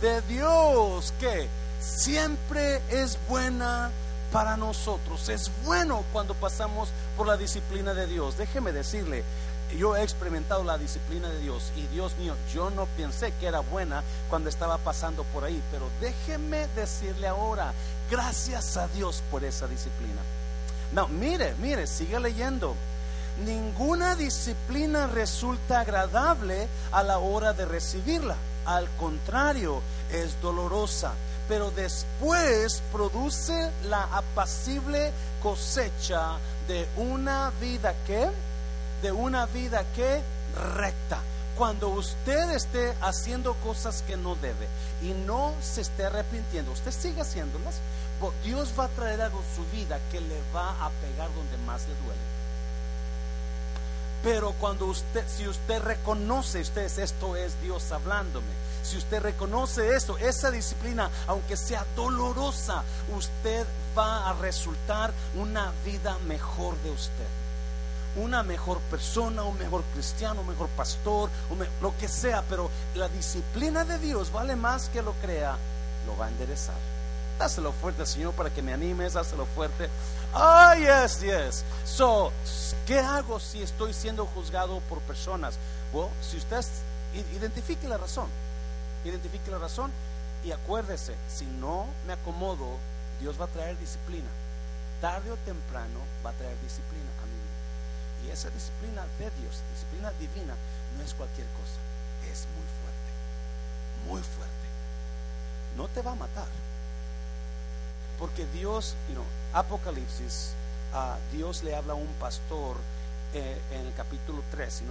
De 0.00 0.22
Dios, 0.22 1.12
que 1.18 1.48
siempre 1.80 2.80
es 2.90 3.18
buena 3.28 3.90
para 4.32 4.56
nosotros. 4.56 5.28
Es 5.28 5.50
bueno 5.64 6.04
cuando 6.12 6.34
pasamos 6.34 6.90
por 7.16 7.26
la 7.26 7.36
disciplina 7.36 7.94
de 7.94 8.06
Dios. 8.06 8.36
Déjeme 8.36 8.72
decirle, 8.72 9.24
yo 9.76 9.96
he 9.96 10.02
experimentado 10.02 10.64
la 10.64 10.78
disciplina 10.78 11.28
de 11.28 11.40
Dios 11.40 11.72
y 11.76 11.86
Dios 11.88 12.16
mío, 12.16 12.34
yo 12.52 12.70
no 12.70 12.86
pensé 12.96 13.32
que 13.38 13.46
era 13.46 13.60
buena 13.60 14.02
cuando 14.28 14.48
estaba 14.48 14.78
pasando 14.78 15.24
por 15.24 15.44
ahí, 15.44 15.62
pero 15.70 15.88
déjeme 16.00 16.66
decirle 16.74 17.28
ahora, 17.28 17.72
gracias 18.10 18.76
a 18.76 18.88
Dios 18.88 19.22
por 19.30 19.44
esa 19.44 19.68
disciplina. 19.68 20.20
No, 20.92 21.06
mire, 21.08 21.54
mire, 21.60 21.86
sigue 21.86 22.18
leyendo. 22.18 22.74
Ninguna 23.44 24.16
disciplina 24.16 25.06
resulta 25.06 25.80
agradable 25.80 26.68
a 26.92 27.02
la 27.02 27.18
hora 27.18 27.52
de 27.52 27.64
recibirla. 27.64 28.36
Al 28.66 28.88
contrario, 28.98 29.80
es 30.10 30.40
dolorosa 30.42 31.12
pero 31.50 31.72
después 31.72 32.80
produce 32.92 33.72
la 33.82 34.04
apacible 34.04 35.10
cosecha 35.42 36.36
de 36.68 36.86
una 36.96 37.50
vida 37.60 37.92
que, 38.06 38.28
de 39.02 39.10
una 39.10 39.46
vida 39.46 39.84
que 39.96 40.22
recta. 40.76 41.18
Cuando 41.58 41.88
usted 41.88 42.52
esté 42.52 42.94
haciendo 43.00 43.54
cosas 43.54 44.02
que 44.02 44.16
no 44.16 44.36
debe 44.36 44.68
y 45.02 45.08
no 45.08 45.52
se 45.60 45.80
esté 45.80 46.04
arrepintiendo, 46.04 46.70
usted 46.70 46.92
sigue 46.92 47.20
haciéndolas, 47.20 47.80
Dios 48.44 48.72
va 48.78 48.84
a 48.84 48.88
traer 48.88 49.20
algo 49.20 49.40
en 49.40 49.56
su 49.56 49.76
vida 49.76 49.98
que 50.12 50.20
le 50.20 50.40
va 50.54 50.70
a 50.70 50.90
pegar 51.02 51.34
donde 51.34 51.58
más 51.66 51.80
le 51.80 51.94
duele. 51.96 52.20
Pero 54.22 54.52
cuando 54.52 54.86
usted, 54.86 55.24
si 55.26 55.48
usted 55.48 55.82
reconoce, 55.82 56.60
usted 56.60 56.96
esto 56.96 57.34
es 57.34 57.60
Dios 57.60 57.90
hablándome 57.90 58.59
si 58.82 58.96
usted 58.96 59.20
reconoce 59.20 59.94
eso, 59.94 60.18
esa 60.18 60.50
disciplina, 60.50 61.10
aunque 61.26 61.56
sea 61.56 61.84
dolorosa, 61.96 62.82
usted 63.16 63.66
va 63.96 64.30
a 64.30 64.32
resultar 64.34 65.12
una 65.34 65.72
vida 65.84 66.16
mejor 66.26 66.76
de 66.78 66.90
usted. 66.90 67.26
Una 68.16 68.42
mejor 68.42 68.78
persona, 68.90 69.44
un 69.44 69.56
mejor 69.58 69.82
cristiano, 69.94 70.40
un 70.40 70.48
mejor 70.48 70.68
pastor, 70.70 71.30
lo 71.80 71.96
que 71.96 72.08
sea, 72.08 72.42
pero 72.48 72.70
la 72.94 73.08
disciplina 73.08 73.84
de 73.84 73.98
Dios 73.98 74.32
vale 74.32 74.56
más 74.56 74.88
que 74.88 75.02
lo 75.02 75.12
crea, 75.14 75.56
lo 76.06 76.16
va 76.16 76.26
a 76.26 76.28
enderezar. 76.28 76.74
Dáselo 77.38 77.72
fuerte, 77.72 78.04
Señor, 78.04 78.34
para 78.34 78.50
que 78.50 78.62
me 78.62 78.72
animes, 78.72 79.14
dáselo 79.14 79.46
fuerte. 79.46 79.88
Ah, 80.34 80.74
yes, 80.76 81.20
yes. 81.20 81.64
So, 81.84 82.32
¿qué 82.86 82.98
hago 82.98 83.40
si 83.40 83.62
estoy 83.62 83.94
siendo 83.94 84.26
juzgado 84.26 84.80
por 84.88 84.98
personas? 85.00 85.54
Bueno, 85.92 86.10
si 86.20 86.36
usted 86.36 86.64
identifique 87.32 87.88
la 87.88 87.96
razón 87.96 88.28
identifique 89.08 89.50
la 89.50 89.58
razón 89.58 89.90
y 90.44 90.52
acuérdese, 90.52 91.14
si 91.28 91.44
no 91.44 91.86
me 92.06 92.14
acomodo, 92.14 92.78
Dios 93.20 93.40
va 93.40 93.44
a 93.44 93.48
traer 93.48 93.78
disciplina. 93.78 94.28
Tarde 95.00 95.30
o 95.30 95.36
temprano 95.38 96.00
va 96.24 96.30
a 96.30 96.34
traer 96.34 96.56
disciplina 96.62 97.08
a 97.22 97.26
mi. 97.26 98.28
Y 98.28 98.30
esa 98.30 98.50
disciplina 98.50 99.02
de 99.18 99.30
Dios, 99.40 99.62
disciplina 99.72 100.10
divina, 100.18 100.54
no 100.96 101.04
es 101.04 101.14
cualquier 101.14 101.46
cosa, 101.48 101.80
es 102.30 102.46
muy 102.54 102.66
fuerte, 102.80 103.10
muy 104.06 104.22
fuerte. 104.22 104.60
No 105.76 105.88
te 105.88 106.02
va 106.02 106.12
a 106.12 106.16
matar. 106.16 106.48
Porque 108.18 108.46
Dios, 108.52 108.94
you 109.08 109.14
know, 109.14 109.24
Apocalipsis, 109.54 110.52
a 110.92 111.16
Dios 111.32 111.62
le 111.62 111.74
habla 111.74 111.94
a 111.94 111.96
un 111.96 112.12
pastor 112.18 112.76
eh, 113.32 113.60
en 113.70 113.86
el 113.86 113.94
capítulo 113.94 114.42
3, 114.50 114.82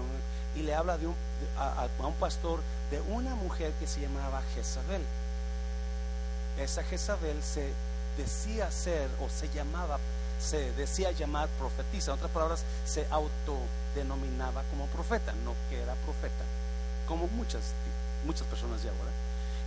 y 0.60 0.63
le 0.63 0.75
habla 0.75 0.98
de 0.98 1.08
un, 1.08 1.16
a, 1.58 1.88
un 2.06 2.13
pastor 2.16 2.60
de 2.92 3.00
una 3.01 3.34
mujer 3.36 3.72
que 3.80 3.88
se 3.88 4.01
llamaba 4.01 4.42
Jezabel. 4.54 5.01
Esa 6.58 6.84
Jezabel 6.84 7.42
se 7.42 7.72
decía 8.18 8.70
ser 8.70 9.10
o 9.22 9.30
se 9.30 9.48
llamaba, 9.50 10.00
se 10.42 10.74
decía 10.74 11.12
llamar 11.12 11.48
profetisa. 11.58 12.12
En 12.12 12.18
otras 12.18 12.32
palabras, 12.32 12.63
se 12.86 13.08
autodenominaba 13.10 14.63
como 14.70 14.86
profeta, 14.88 15.34
no 15.46 15.56
que 15.70 15.82
era 15.82 15.96
profeta, 15.96 16.44
como 17.08 17.28
muchas, 17.28 17.62
muchas 18.25 18.46
personas 18.48 18.84
ya 18.84 18.89
ahora. 18.89 19.12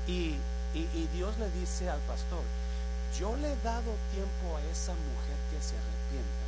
Y, 0.07 0.37
y 0.75 1.09
Dios 1.15 1.39
le 1.39 1.49
dice 1.61 1.89
al 1.89 2.01
pastor, 2.01 2.43
yo 3.19 3.35
le 3.37 3.53
he 3.53 3.57
dado 3.63 3.95
tiempo 4.13 4.57
a 4.57 4.61
esa 4.71 4.93
mujer 4.93 5.37
que 5.51 5.61
se 5.63 5.77
arrepienta 5.77 6.45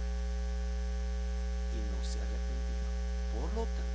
y 1.73 1.81
no 1.81 2.01
se 2.05 2.19
ha 2.19 2.23
arrepentido. 2.23 2.85
Por 3.33 3.49
lo 3.55 3.65
tanto, 3.65 3.94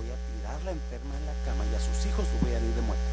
voy 0.00 0.08
a 0.08 0.16
tirarla 0.32 0.72
enferma 0.72 1.12
en 1.20 1.26
la 1.28 1.36
cama 1.44 1.68
y 1.68 1.74
a 1.76 1.80
sus 1.80 2.08
hijos 2.08 2.24
los 2.24 2.40
voy 2.40 2.56
a 2.56 2.58
ir 2.58 2.74
de 2.74 2.80
muerte. 2.80 3.10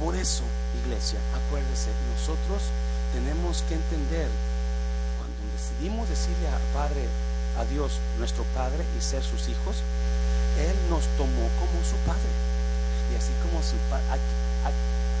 Por 0.00 0.16
eso, 0.16 0.44
iglesia, 0.84 1.20
acuérdese, 1.36 1.92
nosotros 2.16 2.72
tenemos 3.12 3.60
que 3.68 3.76
entender 3.76 4.28
cuando 5.20 5.40
decidimos 5.52 6.08
decirle 6.08 6.48
a 6.48 6.60
Padre, 6.72 7.04
a 7.60 7.64
Dios, 7.68 8.00
nuestro 8.18 8.44
Padre, 8.56 8.84
y 8.96 9.00
ser 9.00 9.22
sus 9.22 9.48
hijos, 9.48 9.84
Él 10.56 10.76
nos 10.88 11.04
tomó 11.20 11.48
como 11.60 11.76
su 11.84 11.96
Padre. 12.08 12.32
Y 13.12 13.16
así 13.16 13.30
como 13.44 13.62
su 13.62 13.76
padre, 13.86 14.18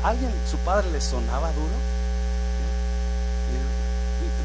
alguien, 0.02 0.32
su 0.50 0.58
padre 0.58 0.90
le 0.90 1.00
sonaba 1.00 1.52
duro. 1.52 1.76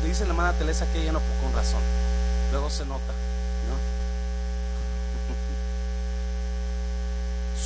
Le 0.03 0.07
dice 0.07 0.25
la 0.25 0.29
hermana 0.29 0.53
Teresa 0.53 0.85
que 0.93 1.01
ella 1.01 1.11
no 1.11 1.21
con 1.41 1.53
razón 1.53 1.81
luego 2.51 2.69
se 2.69 2.85
nota. 2.85 3.13
¿no? 3.67 3.75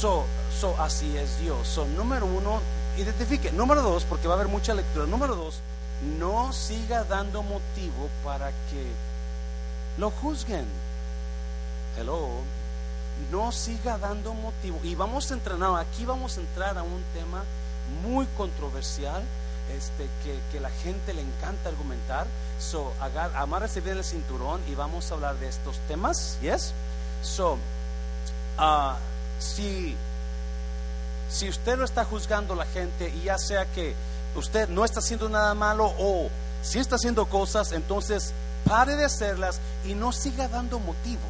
So, 0.05 0.23
so, 0.61 0.79
así 0.79 1.17
es 1.17 1.39
Dios. 1.39 1.67
So, 1.67 1.87
número 1.87 2.27
uno, 2.27 2.61
identifique. 2.95 3.51
Número 3.51 3.81
dos, 3.81 4.03
porque 4.03 4.27
va 4.27 4.35
a 4.35 4.37
haber 4.37 4.49
mucha 4.49 4.75
lectura. 4.75 5.07
Número 5.07 5.35
dos, 5.35 5.61
no 6.19 6.53
siga 6.53 7.03
dando 7.05 7.41
motivo 7.41 8.07
para 8.23 8.51
que 8.51 8.85
lo 9.97 10.11
juzguen. 10.11 10.67
Hello. 11.97 12.29
No 13.31 13.51
siga 13.51 13.97
dando 13.97 14.35
motivo. 14.35 14.79
Y 14.83 14.93
vamos 14.93 15.31
a 15.31 15.33
entrar, 15.33 15.57
aquí 15.79 16.05
vamos 16.05 16.37
a 16.37 16.41
entrar 16.41 16.77
a 16.77 16.83
un 16.83 17.03
tema 17.15 17.43
muy 18.03 18.27
controversial 18.37 19.23
este, 19.75 20.07
que, 20.51 20.59
la 20.59 20.69
gente 20.69 21.15
le 21.15 21.21
encanta 21.21 21.69
argumentar. 21.69 22.27
So, 22.59 22.93
agar, 23.01 23.31
amárrese 23.35 23.81
bien 23.81 23.97
el 23.97 24.03
cinturón 24.03 24.61
y 24.69 24.75
vamos 24.75 25.09
a 25.09 25.15
hablar 25.15 25.39
de 25.39 25.47
estos 25.47 25.79
temas. 25.87 26.37
Yes? 26.43 26.75
So, 27.23 27.57
uh, 28.59 28.93
si, 29.39 29.95
si 31.29 31.49
usted 31.49 31.77
lo 31.77 31.85
está 31.85 32.05
juzgando 32.05 32.55
la 32.55 32.65
gente 32.65 33.09
y 33.09 33.23
ya 33.23 33.37
sea 33.37 33.65
que 33.65 33.95
usted 34.35 34.69
no 34.69 34.85
está 34.85 34.99
haciendo 34.99 35.29
nada 35.29 35.53
malo 35.53 35.93
o 35.97 36.29
si 36.61 36.79
está 36.79 36.95
haciendo 36.95 37.25
cosas, 37.27 37.71
entonces 37.71 38.33
pare 38.65 38.95
de 38.95 39.05
hacerlas 39.05 39.59
y 39.85 39.93
no 39.93 40.11
siga 40.11 40.47
dando 40.47 40.79
motivo. 40.79 41.21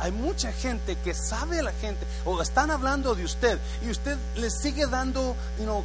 hay 0.00 0.12
mucha 0.12 0.50
gente 0.52 0.96
que 0.96 1.14
sabe 1.14 1.62
la 1.62 1.72
gente 1.72 2.06
o 2.24 2.40
están 2.40 2.70
hablando 2.70 3.14
de 3.14 3.24
usted 3.24 3.58
y 3.84 3.90
usted 3.90 4.16
le 4.36 4.50
sigue 4.50 4.86
dando, 4.86 5.36
you 5.58 5.64
know, 5.64 5.84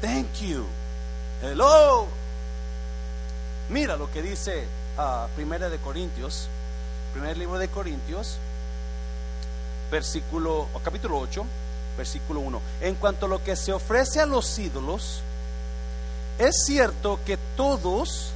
thank 0.00 0.32
you, 0.40 0.64
hello. 1.42 2.06
Mira 3.68 3.96
lo 3.96 4.10
que 4.10 4.22
dice 4.22 4.66
uh, 4.96 5.28
Primera 5.36 5.68
de 5.68 5.78
Corintios, 5.78 6.48
primer 7.12 7.36
libro 7.36 7.58
de 7.58 7.68
Corintios, 7.68 8.38
versículo, 9.90 10.68
capítulo 10.82 11.18
8, 11.18 11.44
versículo 11.96 12.40
1. 12.40 12.60
En 12.80 12.94
cuanto 12.94 13.26
a 13.26 13.28
lo 13.28 13.42
que 13.42 13.56
se 13.56 13.72
ofrece 13.72 14.20
a 14.20 14.26
los 14.26 14.58
ídolos, 14.58 15.20
es 16.38 16.64
cierto 16.64 17.18
que 17.26 17.36
todos 17.56 18.30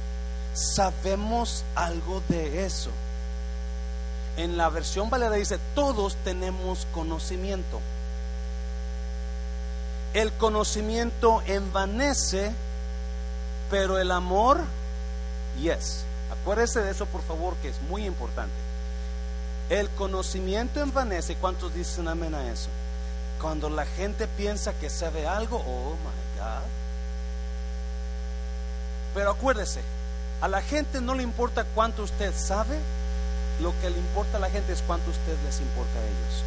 sabemos 0.53 1.63
algo 1.75 2.21
de 2.29 2.65
eso. 2.65 2.89
En 4.35 4.57
la 4.57 4.69
versión 4.69 5.09
Valera 5.09 5.35
dice, 5.35 5.59
todos 5.75 6.15
tenemos 6.23 6.87
conocimiento. 6.93 7.79
El 10.13 10.31
conocimiento 10.33 11.41
envanece, 11.45 12.51
pero 13.69 13.97
el 13.99 14.11
amor, 14.11 14.61
yes. 15.59 16.03
Acuérdese 16.31 16.81
de 16.81 16.91
eso, 16.91 17.05
por 17.05 17.21
favor, 17.21 17.55
que 17.57 17.69
es 17.69 17.81
muy 17.83 18.05
importante. 18.05 18.53
El 19.73 19.89
conocimiento 19.89 20.83
envanece. 20.83 21.33
¿Cuántos 21.33 21.73
dicen 21.73 22.07
amén 22.07 22.35
a 22.35 22.47
eso? 22.51 22.69
Cuando 23.41 23.71
la 23.71 23.87
gente 23.87 24.27
piensa 24.27 24.71
que 24.73 24.87
sabe 24.87 25.25
algo, 25.25 25.57
oh 25.57 25.95
my 25.95 26.39
God. 26.39 26.67
Pero 29.15 29.31
acuérdese, 29.31 29.81
a 30.41 30.47
la 30.47 30.61
gente 30.61 31.01
no 31.01 31.15
le 31.15 31.23
importa 31.23 31.65
cuánto 31.73 32.03
usted 32.03 32.35
sabe, 32.37 32.77
lo 33.63 33.73
que 33.81 33.89
le 33.89 33.97
importa 33.97 34.37
a 34.37 34.41
la 34.41 34.51
gente 34.51 34.73
es 34.73 34.83
cuánto 34.83 35.09
usted 35.09 35.35
les 35.43 35.59
importa 35.59 35.97
a 35.97 36.03
ellos. 36.03 36.43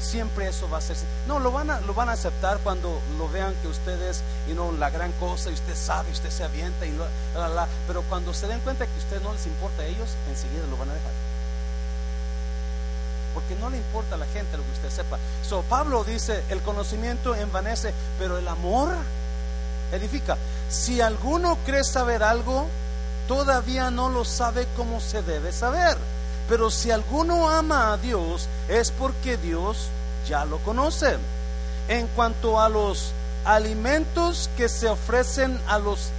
Siempre 0.00 0.46
eso 0.46 0.70
va 0.70 0.78
a 0.78 0.80
ser. 0.80 0.96
No, 1.26 1.40
lo 1.40 1.50
van 1.50 1.70
a, 1.70 1.80
lo 1.80 1.92
van 1.92 2.08
a 2.08 2.12
aceptar 2.12 2.60
cuando 2.60 3.00
lo 3.18 3.28
vean 3.28 3.52
que 3.62 3.66
usted 3.66 4.00
es 4.02 4.22
you 4.46 4.54
know, 4.54 4.70
la 4.70 4.90
gran 4.90 5.10
cosa 5.14 5.50
y 5.50 5.54
usted 5.54 5.74
sabe, 5.74 6.12
usted 6.12 6.30
se 6.30 6.44
avienta 6.44 6.86
y 6.86 6.96
la, 7.34 7.48
la, 7.48 7.66
pero 7.88 8.02
cuando 8.02 8.32
se 8.32 8.46
den 8.46 8.60
cuenta 8.60 8.86
que 8.86 8.96
usted 8.96 9.20
no 9.22 9.32
les 9.32 9.44
importa 9.46 9.82
a 9.82 9.86
ellos, 9.86 10.10
enseguida 10.30 10.68
lo 10.70 10.76
van 10.76 10.90
a 10.90 10.94
dejar. 10.94 11.33
Porque 13.34 13.56
no 13.56 13.68
le 13.68 13.76
importa 13.76 14.14
a 14.14 14.18
la 14.18 14.26
gente 14.26 14.56
lo 14.56 14.62
que 14.62 14.72
usted 14.72 14.90
sepa. 14.90 15.18
So, 15.46 15.62
Pablo 15.62 16.04
dice: 16.04 16.44
el 16.48 16.62
conocimiento 16.62 17.34
envanece, 17.34 17.92
pero 18.18 18.38
el 18.38 18.48
amor 18.48 18.90
edifica. 19.92 20.38
Si 20.70 21.00
alguno 21.00 21.58
cree 21.66 21.84
saber 21.84 22.22
algo, 22.22 22.66
todavía 23.28 23.90
no 23.90 24.08
lo 24.08 24.24
sabe 24.24 24.66
como 24.76 25.00
se 25.00 25.22
debe 25.22 25.52
saber. 25.52 25.96
Pero 26.48 26.70
si 26.70 26.90
alguno 26.90 27.50
ama 27.50 27.92
a 27.92 27.96
Dios, 27.96 28.48
es 28.68 28.90
porque 28.90 29.36
Dios 29.36 29.88
ya 30.28 30.44
lo 30.44 30.58
conoce. 30.58 31.16
En 31.88 32.06
cuanto 32.08 32.60
a 32.60 32.68
los 32.68 33.12
alimentos 33.44 34.48
que 34.56 34.68
se 34.68 34.88
ofrecen 34.88 35.60
a 35.66 35.78
los 35.78 36.10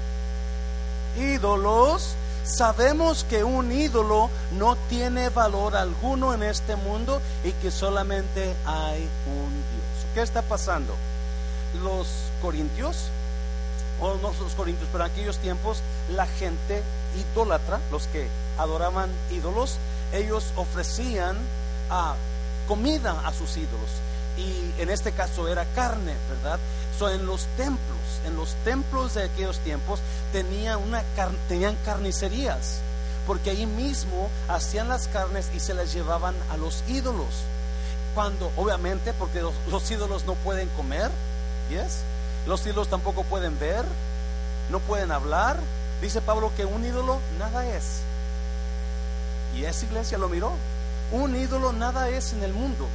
ídolos, 1.17 2.15
sabemos 2.45 3.23
que 3.23 3.43
un 3.43 3.71
ídolo 3.71 4.29
no 4.57 4.75
tiene 4.87 5.29
valor 5.29 5.75
alguno 5.75 6.33
en 6.33 6.43
este 6.43 6.75
mundo 6.75 7.21
y 7.43 7.51
que 7.53 7.71
solamente 7.71 8.55
hay 8.65 9.07
un 9.27 9.51
Dios. 9.51 10.13
¿Qué 10.13 10.21
está 10.21 10.41
pasando? 10.41 10.95
Los 11.83 12.07
corintios 12.41 13.09
o 13.99 14.15
no 14.15 14.33
los 14.39 14.53
corintios, 14.55 14.87
pero 14.91 15.05
en 15.05 15.11
aquellos 15.11 15.37
tiempos 15.37 15.79
la 16.13 16.27
gente 16.27 16.83
idólatra, 17.33 17.79
los 17.91 18.07
que 18.07 18.27
adoraban 18.57 19.09
ídolos, 19.31 19.77
ellos 20.13 20.51
ofrecían 20.55 21.37
ah, 21.89 22.15
comida 22.67 23.21
a 23.25 23.33
sus 23.33 23.57
ídolos. 23.57 23.89
Y 24.37 24.81
en 24.81 24.89
este 24.89 25.11
caso 25.13 25.47
era 25.47 25.65
carne, 25.75 26.13
¿verdad? 26.29 26.59
En 27.13 27.25
los 27.25 27.45
templos, 27.57 27.94
en 28.25 28.35
los 28.35 28.55
templos 28.63 29.13
de 29.13 29.23
aquellos 29.23 29.59
tiempos 29.59 29.99
tenían, 30.31 30.79
una, 30.81 31.03
tenían 31.47 31.75
carnicerías, 31.85 32.79
porque 33.27 33.51
ahí 33.51 33.65
mismo 33.65 34.29
hacían 34.47 34.89
las 34.89 35.07
carnes 35.07 35.49
y 35.55 35.59
se 35.59 35.73
las 35.73 35.93
llevaban 35.93 36.35
a 36.51 36.57
los 36.57 36.83
ídolos. 36.87 37.27
Cuando, 38.13 38.51
obviamente, 38.55 39.13
porque 39.13 39.41
los, 39.41 39.53
los 39.69 39.89
ídolos 39.91 40.25
no 40.25 40.35
pueden 40.35 40.69
comer, 40.69 41.11
¿yes? 41.69 41.99
Los 42.47 42.65
ídolos 42.65 42.87
tampoco 42.87 43.23
pueden 43.23 43.57
ver, 43.59 43.83
no 44.69 44.79
pueden 44.79 45.11
hablar. 45.11 45.57
Dice 46.01 46.21
Pablo 46.21 46.51
que 46.55 46.65
un 46.65 46.85
ídolo 46.85 47.19
nada 47.39 47.65
es. 47.67 48.01
Y 49.55 49.65
esa 49.65 49.85
iglesia 49.85 50.17
lo 50.17 50.29
miró. 50.29 50.53
Un 51.11 51.35
ídolo 51.35 51.73
nada 51.73 52.09
es 52.09 52.33
en 52.33 52.43
el 52.43 52.53
mundo. 52.53 52.87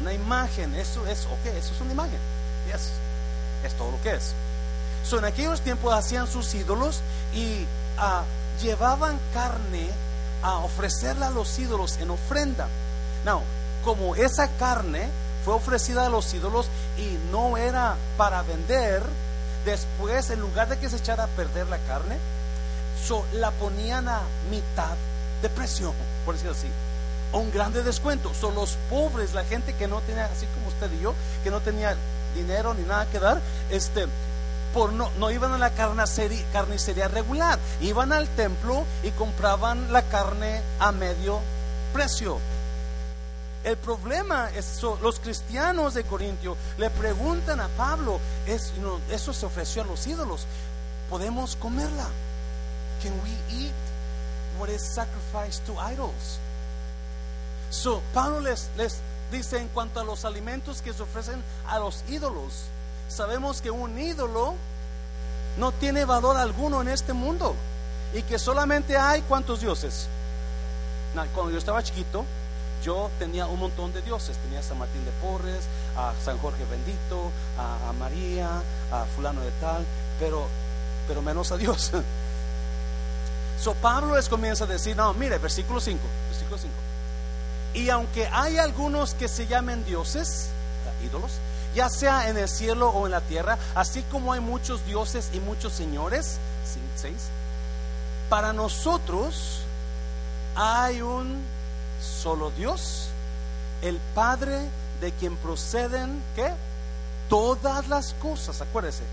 Una 0.00 0.12
imagen, 0.12 0.74
eso 0.74 1.06
es, 1.06 1.26
ok, 1.26 1.46
eso 1.56 1.74
es 1.74 1.80
una 1.80 1.92
imagen. 1.92 2.18
Yes, 2.66 2.90
es 3.64 3.74
todo 3.74 3.92
lo 3.92 4.02
que 4.02 4.14
es. 4.14 4.34
So, 5.04 5.18
en 5.18 5.24
aquellos 5.24 5.60
tiempos 5.60 5.94
hacían 5.94 6.26
sus 6.26 6.54
ídolos 6.54 7.00
y 7.34 7.66
ah, 7.96 8.24
llevaban 8.60 9.18
carne 9.32 9.88
a 10.42 10.58
ofrecerla 10.58 11.28
a 11.28 11.30
los 11.30 11.58
ídolos 11.58 11.98
en 11.98 12.10
ofrenda. 12.10 12.68
Now, 13.24 13.42
como 13.84 14.14
esa 14.16 14.48
carne 14.58 15.08
fue 15.44 15.54
ofrecida 15.54 16.06
a 16.06 16.10
los 16.10 16.32
ídolos 16.34 16.68
y 16.96 17.18
no 17.32 17.56
era 17.56 17.96
para 18.16 18.42
vender, 18.42 19.02
después 19.64 20.30
en 20.30 20.40
lugar 20.40 20.68
de 20.68 20.78
que 20.78 20.88
se 20.88 20.96
echara 20.96 21.24
a 21.24 21.28
perder 21.28 21.68
la 21.68 21.78
carne, 21.78 22.18
la 23.32 23.50
ponían 23.52 24.08
a 24.08 24.20
mitad 24.50 24.96
de 25.40 25.48
precio, 25.48 25.94
por 26.24 26.34
decirlo 26.34 26.54
así, 26.54 26.68
a 27.32 27.36
un 27.38 27.50
grande 27.50 27.82
descuento. 27.82 28.32
Son 28.34 28.54
los 28.54 28.76
pobres, 28.90 29.34
la 29.34 29.44
gente 29.44 29.74
que 29.74 29.88
no 29.88 30.00
tenía, 30.02 30.26
así 30.26 30.46
como 30.54 30.68
usted 30.68 30.90
y 30.98 31.02
yo, 31.02 31.14
que 31.42 31.50
no 31.50 31.60
tenía 31.60 31.96
dinero 32.34 32.74
ni 32.74 32.82
nada 32.82 33.06
que 33.06 33.18
dar, 33.18 33.40
este, 33.70 34.06
por 34.74 34.92
no, 34.92 35.10
no 35.18 35.30
iban 35.30 35.52
a 35.52 35.58
la 35.58 35.70
carnicería, 35.70 36.44
carnicería 36.52 37.08
regular, 37.08 37.58
iban 37.80 38.12
al 38.12 38.28
templo 38.28 38.84
y 39.02 39.10
compraban 39.12 39.92
la 39.92 40.02
carne 40.02 40.62
a 40.78 40.92
medio 40.92 41.40
precio. 41.92 42.38
El 43.64 43.76
problema 43.76 44.50
es 44.54 44.80
los 45.02 45.18
cristianos 45.18 45.94
de 45.94 46.04
Corintio 46.04 46.56
le 46.78 46.90
preguntan 46.90 47.60
a 47.60 47.68
Pablo, 47.68 48.20
es, 48.46 48.72
eso 49.10 49.32
se 49.32 49.46
ofreció 49.46 49.82
a 49.82 49.86
los 49.86 50.06
ídolos, 50.06 50.46
¿podemos 51.10 51.56
comerla? 51.56 52.06
Can 53.02 53.12
we 53.22 53.56
eat 53.56 53.72
what 54.58 54.68
is 54.68 54.82
sacrificed 54.82 55.64
to 55.66 55.72
idols? 55.80 56.38
So, 57.70 58.00
Pablo 58.14 58.40
les, 58.40 58.70
les 58.76 59.00
dice 59.30 59.58
en 59.58 59.68
cuanto 59.68 60.00
a 60.00 60.04
los 60.04 60.24
alimentos 60.24 60.82
que 60.82 60.92
se 60.92 61.02
ofrecen 61.02 61.42
a 61.66 61.78
los 61.78 62.04
ídolos, 62.08 62.64
sabemos 63.08 63.60
que 63.60 63.70
un 63.70 63.98
ídolo 63.98 64.54
no 65.58 65.72
tiene 65.72 66.04
valor 66.04 66.36
alguno 66.36 66.80
en 66.82 66.88
este 66.88 67.12
mundo 67.12 67.54
y 68.14 68.22
que 68.22 68.38
solamente 68.38 68.96
hay 68.96 69.22
cuántos 69.22 69.60
dioses. 69.60 70.08
Cuando 71.34 71.50
yo 71.50 71.58
estaba 71.58 71.82
chiquito, 71.82 72.24
yo 72.82 73.10
tenía 73.18 73.46
un 73.46 73.58
montón 73.58 73.92
de 73.92 74.02
dioses, 74.02 74.36
tenía 74.38 74.60
a 74.60 74.62
San 74.62 74.78
Martín 74.78 75.04
de 75.04 75.10
Porres, 75.22 75.64
a 75.96 76.12
San 76.24 76.38
Jorge 76.38 76.64
Bendito, 76.70 77.32
a, 77.58 77.92
María, 77.92 78.62
a 78.92 79.04
fulano 79.16 79.40
de 79.40 79.50
tal, 79.60 79.84
pero, 80.20 80.46
pero 81.08 81.22
menos 81.22 81.50
a 81.52 81.56
Dios. 81.56 81.92
So 83.58 83.74
Pablo 83.74 84.14
les 84.14 84.28
comienza 84.28 84.62
a 84.62 84.66
decir, 84.68 84.96
no, 84.96 85.12
mire, 85.14 85.36
versículo 85.38 85.80
5, 85.80 85.98
versículo 86.30 86.58
5. 86.58 86.72
Y 87.78 87.90
aunque 87.90 88.26
hay 88.32 88.58
algunos 88.58 89.14
que 89.14 89.28
se 89.28 89.46
llamen 89.46 89.84
dioses, 89.84 90.48
ídolos, 91.06 91.30
ya 91.76 91.88
sea 91.88 92.28
en 92.28 92.36
el 92.36 92.48
cielo 92.48 92.88
o 92.88 93.06
en 93.06 93.12
la 93.12 93.20
tierra, 93.20 93.56
así 93.76 94.02
como 94.10 94.32
hay 94.32 94.40
muchos 94.40 94.84
dioses 94.84 95.30
y 95.32 95.38
muchos 95.38 95.74
señores, 95.74 96.38
6, 96.96 97.14
para 98.28 98.52
nosotros 98.52 99.60
hay 100.56 101.02
un 101.02 101.40
solo 102.02 102.50
Dios, 102.50 103.10
el 103.80 104.00
Padre 104.12 104.58
de 105.00 105.12
quien 105.12 105.36
proceden. 105.36 106.20
Todas 107.28 107.86
las 107.86 108.12
cosas, 108.14 108.60
acuérdese. 108.60 109.04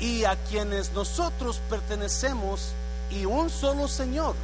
Y 0.00 0.24
a 0.24 0.36
quienes 0.36 0.92
nosotros 0.92 1.60
pertenecemos 1.68 2.70
y 3.10 3.26
un 3.26 3.50
solo 3.50 3.88
Señor, 3.88 4.36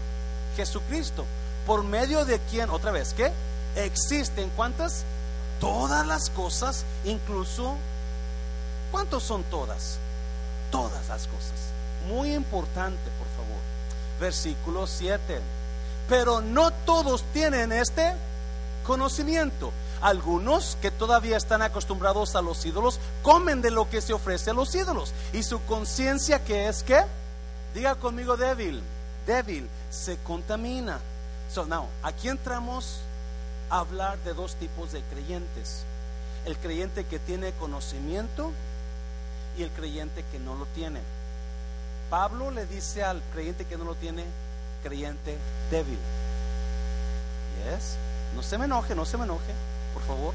Jesucristo, 0.56 1.24
por 1.66 1.82
medio 1.84 2.24
de 2.24 2.38
quien, 2.38 2.70
otra 2.70 2.90
vez, 2.90 3.14
¿qué? 3.14 3.32
Existen 3.76 4.50
cuántas? 4.56 5.04
Todas 5.60 6.06
las 6.06 6.30
cosas, 6.30 6.84
incluso, 7.04 7.76
¿cuántos 8.90 9.22
son 9.22 9.42
todas? 9.44 9.98
Todas 10.70 11.08
las 11.08 11.26
cosas. 11.26 11.52
Muy 12.08 12.34
importante, 12.34 13.10
por 13.18 13.28
favor. 13.36 13.60
Versículo 14.20 14.86
7 14.86 15.40
pero 16.10 16.40
no 16.40 16.72
todos 16.72 17.22
tienen 17.32 17.70
este 17.70 18.12
conocimiento. 18.84 19.72
Algunos 20.02 20.76
que 20.82 20.90
todavía 20.90 21.36
están 21.36 21.62
acostumbrados 21.62 22.34
a 22.34 22.42
los 22.42 22.66
ídolos 22.66 22.98
comen 23.22 23.62
de 23.62 23.70
lo 23.70 23.88
que 23.88 24.00
se 24.00 24.12
ofrece 24.12 24.50
a 24.50 24.54
los 24.54 24.74
ídolos. 24.74 25.12
Y 25.32 25.44
su 25.44 25.62
conciencia 25.66 26.44
que 26.44 26.68
es 26.68 26.82
que, 26.82 27.00
diga 27.74 27.94
conmigo 27.94 28.36
débil, 28.36 28.82
débil 29.24 29.68
se 29.88 30.16
contamina. 30.18 30.98
So 31.52 31.66
now, 31.66 31.88
aquí 32.04 32.28
entramos 32.28 33.00
a 33.70 33.80
hablar 33.80 34.18
de 34.18 34.34
dos 34.34 34.54
tipos 34.54 34.92
de 34.92 35.02
creyentes. 35.02 35.82
El 36.44 36.56
creyente 36.56 37.04
que 37.04 37.18
tiene 37.18 37.52
conocimiento 37.52 38.52
y 39.58 39.64
el 39.64 39.70
creyente 39.70 40.24
que 40.30 40.38
no 40.38 40.54
lo 40.54 40.66
tiene. 40.66 41.00
Pablo 42.08 42.52
le 42.52 42.66
dice 42.66 43.02
al 43.02 43.20
creyente 43.32 43.64
que 43.64 43.76
no 43.76 43.84
lo 43.84 43.96
tiene, 43.96 44.24
creyente 44.84 45.36
débil. 45.72 45.98
Yes. 47.64 47.96
No 48.36 48.44
se 48.44 48.56
me 48.56 48.66
enoje, 48.66 48.94
no 48.94 49.04
se 49.04 49.18
me 49.18 49.24
enoje, 49.24 49.52
por 49.92 50.02
favor. 50.04 50.34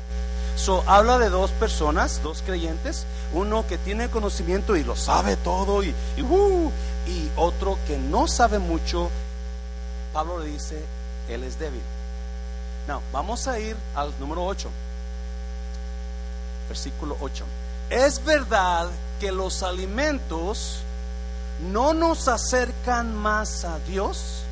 So, 0.58 0.84
habla 0.86 1.18
de 1.18 1.30
dos 1.30 1.52
personas, 1.52 2.22
dos 2.24 2.42
creyentes, 2.42 3.06
uno 3.34 3.66
que 3.68 3.78
tiene 3.78 4.10
conocimiento 4.10 4.76
y 4.76 4.84
lo 4.84 4.98
sabe 4.98 5.38
todo 5.38 5.82
y, 5.82 5.96
y, 6.18 6.22
uh, 6.22 6.72
y 7.08 7.30
otro 7.38 7.78
que 7.88 7.98
no 7.98 8.28
sabe 8.28 8.60
mucho. 8.60 9.10
Pablo 10.14 10.40
le 10.40 10.48
dice, 10.48 10.84
él 11.30 11.44
es 11.44 11.60
débil. 11.60 11.82
Now, 12.88 13.02
vamos 13.12 13.48
a 13.48 13.60
ir 13.60 13.76
al 13.96 14.14
número 14.20 14.46
8. 14.46 14.70
Versículo 16.68 17.18
8. 17.20 17.46
Es 17.90 18.24
verdad 18.24 18.90
que 19.20 19.32
los 19.32 19.64
alimentos 19.64 20.80
no 21.72 21.94
nos 21.94 22.28
acercan 22.28 23.16
más 23.16 23.64
a 23.64 23.80
Dios, 23.80 24.44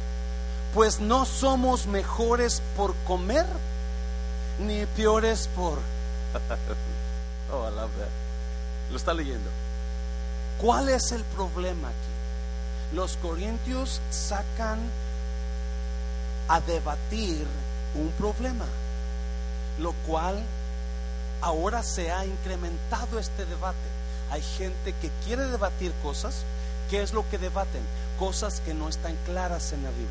pues 0.74 1.00
no 1.00 1.26
somos 1.26 1.86
mejores 1.86 2.62
por 2.76 2.96
comer, 3.06 3.46
ni 4.60 4.86
peores 4.86 5.50
por... 5.56 5.80
oh, 7.52 7.68
I 7.68 7.76
love. 7.76 7.92
Lo 8.90 8.98
está 8.98 9.14
leyendo. 9.14 9.50
¿Cuál 10.60 10.90
es 10.90 11.12
el 11.12 11.24
problema 11.24 11.90
aquí? 11.90 12.96
Los 12.96 13.18
corintios 13.18 14.02
sacan 14.12 14.80
a 16.48 16.62
debatir 16.62 17.46
un 17.96 18.10
problema, 18.12 18.66
lo 19.80 19.94
cual 20.08 20.42
ahora 21.42 21.84
se 21.84 22.12
ha 22.12 22.26
incrementado 22.26 23.20
este 23.20 23.46
debate. 23.46 23.78
Hay 24.32 24.42
gente 24.42 24.94
que 25.02 25.12
quiere 25.26 25.46
debatir 25.48 25.92
cosas. 26.02 26.44
¿Qué 26.90 27.02
es 27.02 27.14
lo 27.14 27.28
que 27.30 27.38
debaten? 27.38 27.82
Cosas 28.18 28.62
que 28.62 28.74
no 28.74 28.90
están 28.90 29.16
claras 29.26 29.74
en 29.74 29.84
la 29.84 29.90
Biblia. 29.90 30.08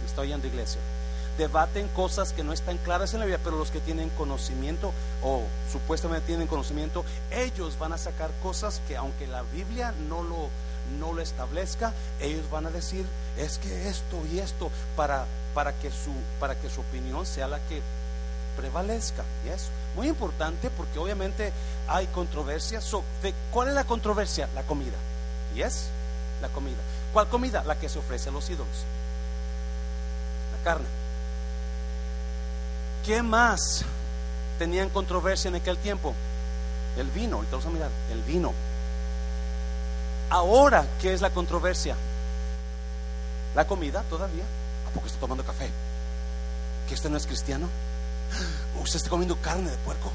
¿Me 0.00 0.06
está 0.06 0.22
oyendo, 0.22 0.46
iglesia? 0.46 0.80
Debaten 1.38 1.88
cosas 1.88 2.32
que 2.32 2.44
no 2.44 2.52
están 2.52 2.78
claras 2.78 3.14
en 3.14 3.20
la 3.20 3.26
Biblia, 3.26 3.40
pero 3.42 3.56
los 3.56 3.70
que 3.70 3.80
tienen 3.80 4.10
conocimiento 4.10 4.92
o 5.22 5.44
supuestamente 5.70 6.26
tienen 6.26 6.46
conocimiento, 6.46 7.04
ellos 7.30 7.78
van 7.78 7.92
a 7.92 7.98
sacar 7.98 8.30
cosas 8.42 8.80
que 8.88 8.96
aunque 8.96 9.26
la 9.26 9.42
Biblia 9.42 9.94
no 10.08 10.22
lo, 10.22 10.48
no 10.98 11.12
lo 11.12 11.22
establezca, 11.22 11.92
ellos 12.20 12.48
van 12.50 12.66
a 12.66 12.70
decir, 12.70 13.06
es 13.36 13.58
que 13.58 13.88
esto 13.88 14.16
y 14.32 14.38
esto, 14.38 14.70
para, 14.96 15.26
para, 15.54 15.72
que, 15.74 15.90
su, 15.90 16.12
para 16.38 16.54
que 16.54 16.70
su 16.70 16.80
opinión 16.80 17.26
sea 17.26 17.48
la 17.48 17.58
que 17.68 17.82
prevalezca. 18.56 19.24
Y 19.46 19.48
es 19.50 19.68
muy 19.96 20.08
importante 20.08 20.70
porque 20.70 20.98
obviamente 20.98 21.52
hay 21.88 22.06
controversia. 22.08 22.80
¿Cuál 23.50 23.68
es 23.68 23.74
la 23.74 23.84
controversia? 23.84 24.48
La 24.54 24.62
comida. 24.62 24.96
¿Y 25.54 25.62
es? 25.62 25.88
La 26.40 26.48
comida. 26.48 26.78
¿Cuál 27.12 27.28
comida? 27.28 27.64
La 27.64 27.78
que 27.78 27.88
se 27.88 27.98
ofrece 27.98 28.28
a 28.28 28.32
los 28.32 28.48
ídolos. 28.48 28.84
La 30.56 30.64
carne. 30.64 30.86
¿Qué 33.04 33.22
más 33.22 33.84
tenían 34.58 34.90
controversia 34.90 35.48
en 35.48 35.56
aquel 35.56 35.78
tiempo? 35.78 36.14
El 36.96 37.08
vino. 37.10 37.36
Ahorita 37.36 37.56
vamos 37.56 37.72
mirar. 37.72 37.90
El 38.12 38.22
vino. 38.22 38.52
Ahora, 40.30 40.86
¿qué 41.00 41.12
es 41.12 41.20
la 41.20 41.30
controversia? 41.30 41.96
La 43.54 43.66
comida 43.66 44.02
todavía. 44.08 44.44
¿A 44.88 44.94
poco 44.94 45.08
está 45.08 45.18
tomando 45.18 45.44
café? 45.44 45.68
¿Que 46.88 46.94
usted 46.94 47.10
no 47.10 47.16
es 47.16 47.26
cristiano? 47.26 47.68
¿Usted 48.80 48.96
está 48.96 49.10
comiendo 49.10 49.36
carne 49.36 49.70
de 49.70 49.76
puerco? 49.78 50.12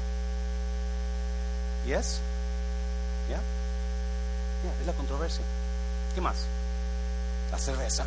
¿Yes? 1.84 2.20
¿Ya? 3.28 3.36
¿Ya? 3.36 4.80
Es 4.80 4.86
la 4.86 4.92
controversia. 4.94 5.44
¿Qué 6.14 6.20
más? 6.22 6.36
La 7.52 7.58
cerveza, 7.58 8.04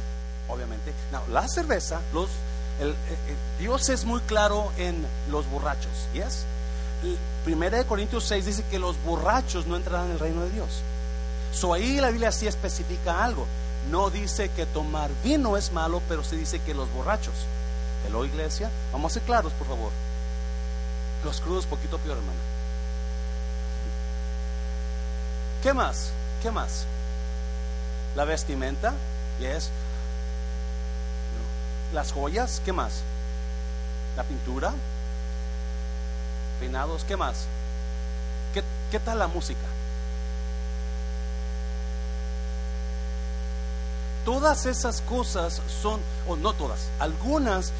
obviamente. 0.47 0.93
No, 1.11 1.21
la 1.27 1.47
cerveza, 1.47 2.01
el, 2.79 2.87
el, 2.89 2.95
Dios 3.59 3.87
es 3.89 4.05
muy 4.05 4.19
claro 4.21 4.71
en 4.77 5.05
los 5.29 5.47
borrachos. 5.47 5.91
¿Yes? 6.13 6.45
Primera 7.45 7.77
de 7.77 7.85
Corintios 7.85 8.25
6 8.25 8.45
dice 8.45 8.63
que 8.69 8.79
los 8.79 9.01
borrachos 9.03 9.67
no 9.67 9.75
entrarán 9.75 10.07
en 10.07 10.11
el 10.13 10.19
reino 10.19 10.41
de 10.41 10.49
Dios. 10.49 10.81
So 11.53 11.73
ahí 11.73 11.99
la 11.99 12.09
Biblia 12.09 12.31
sí 12.31 12.47
especifica 12.47 13.23
algo. 13.23 13.45
No 13.89 14.09
dice 14.09 14.49
que 14.49 14.65
tomar 14.65 15.09
vino 15.23 15.57
es 15.57 15.71
malo, 15.71 16.01
pero 16.07 16.23
sí 16.23 16.35
dice 16.35 16.59
que 16.61 16.73
los 16.73 16.91
borrachos. 16.93 17.33
Hello, 18.05 18.25
iglesia. 18.25 18.69
Vamos 18.91 19.11
a 19.11 19.15
ser 19.15 19.23
claros, 19.23 19.53
por 19.53 19.67
favor. 19.67 19.91
Los 21.23 21.41
crudos, 21.41 21.65
poquito 21.65 21.97
peor, 21.97 22.17
hermano. 22.17 22.39
¿Qué 25.63 25.73
más? 25.73 26.11
¿Qué 26.41 26.51
más? 26.51 26.85
La 28.15 28.23
vestimenta, 28.25 28.93
yes. 29.39 29.69
Las 31.93 32.11
joyas, 32.11 32.61
¿qué 32.63 32.71
más? 32.71 33.01
La 34.15 34.23
pintura, 34.23 34.73
peinados, 36.59 37.03
¿qué 37.03 37.17
más? 37.17 37.45
¿Qué, 38.53 38.63
qué 38.91 38.99
tal 38.99 39.19
la 39.19 39.27
música? 39.27 39.65
Todas 44.25 44.65
esas 44.65 45.01
cosas 45.01 45.61
son, 45.81 45.99
o 46.27 46.35
no 46.35 46.53
todas, 46.53 46.87
algunas 46.99 47.71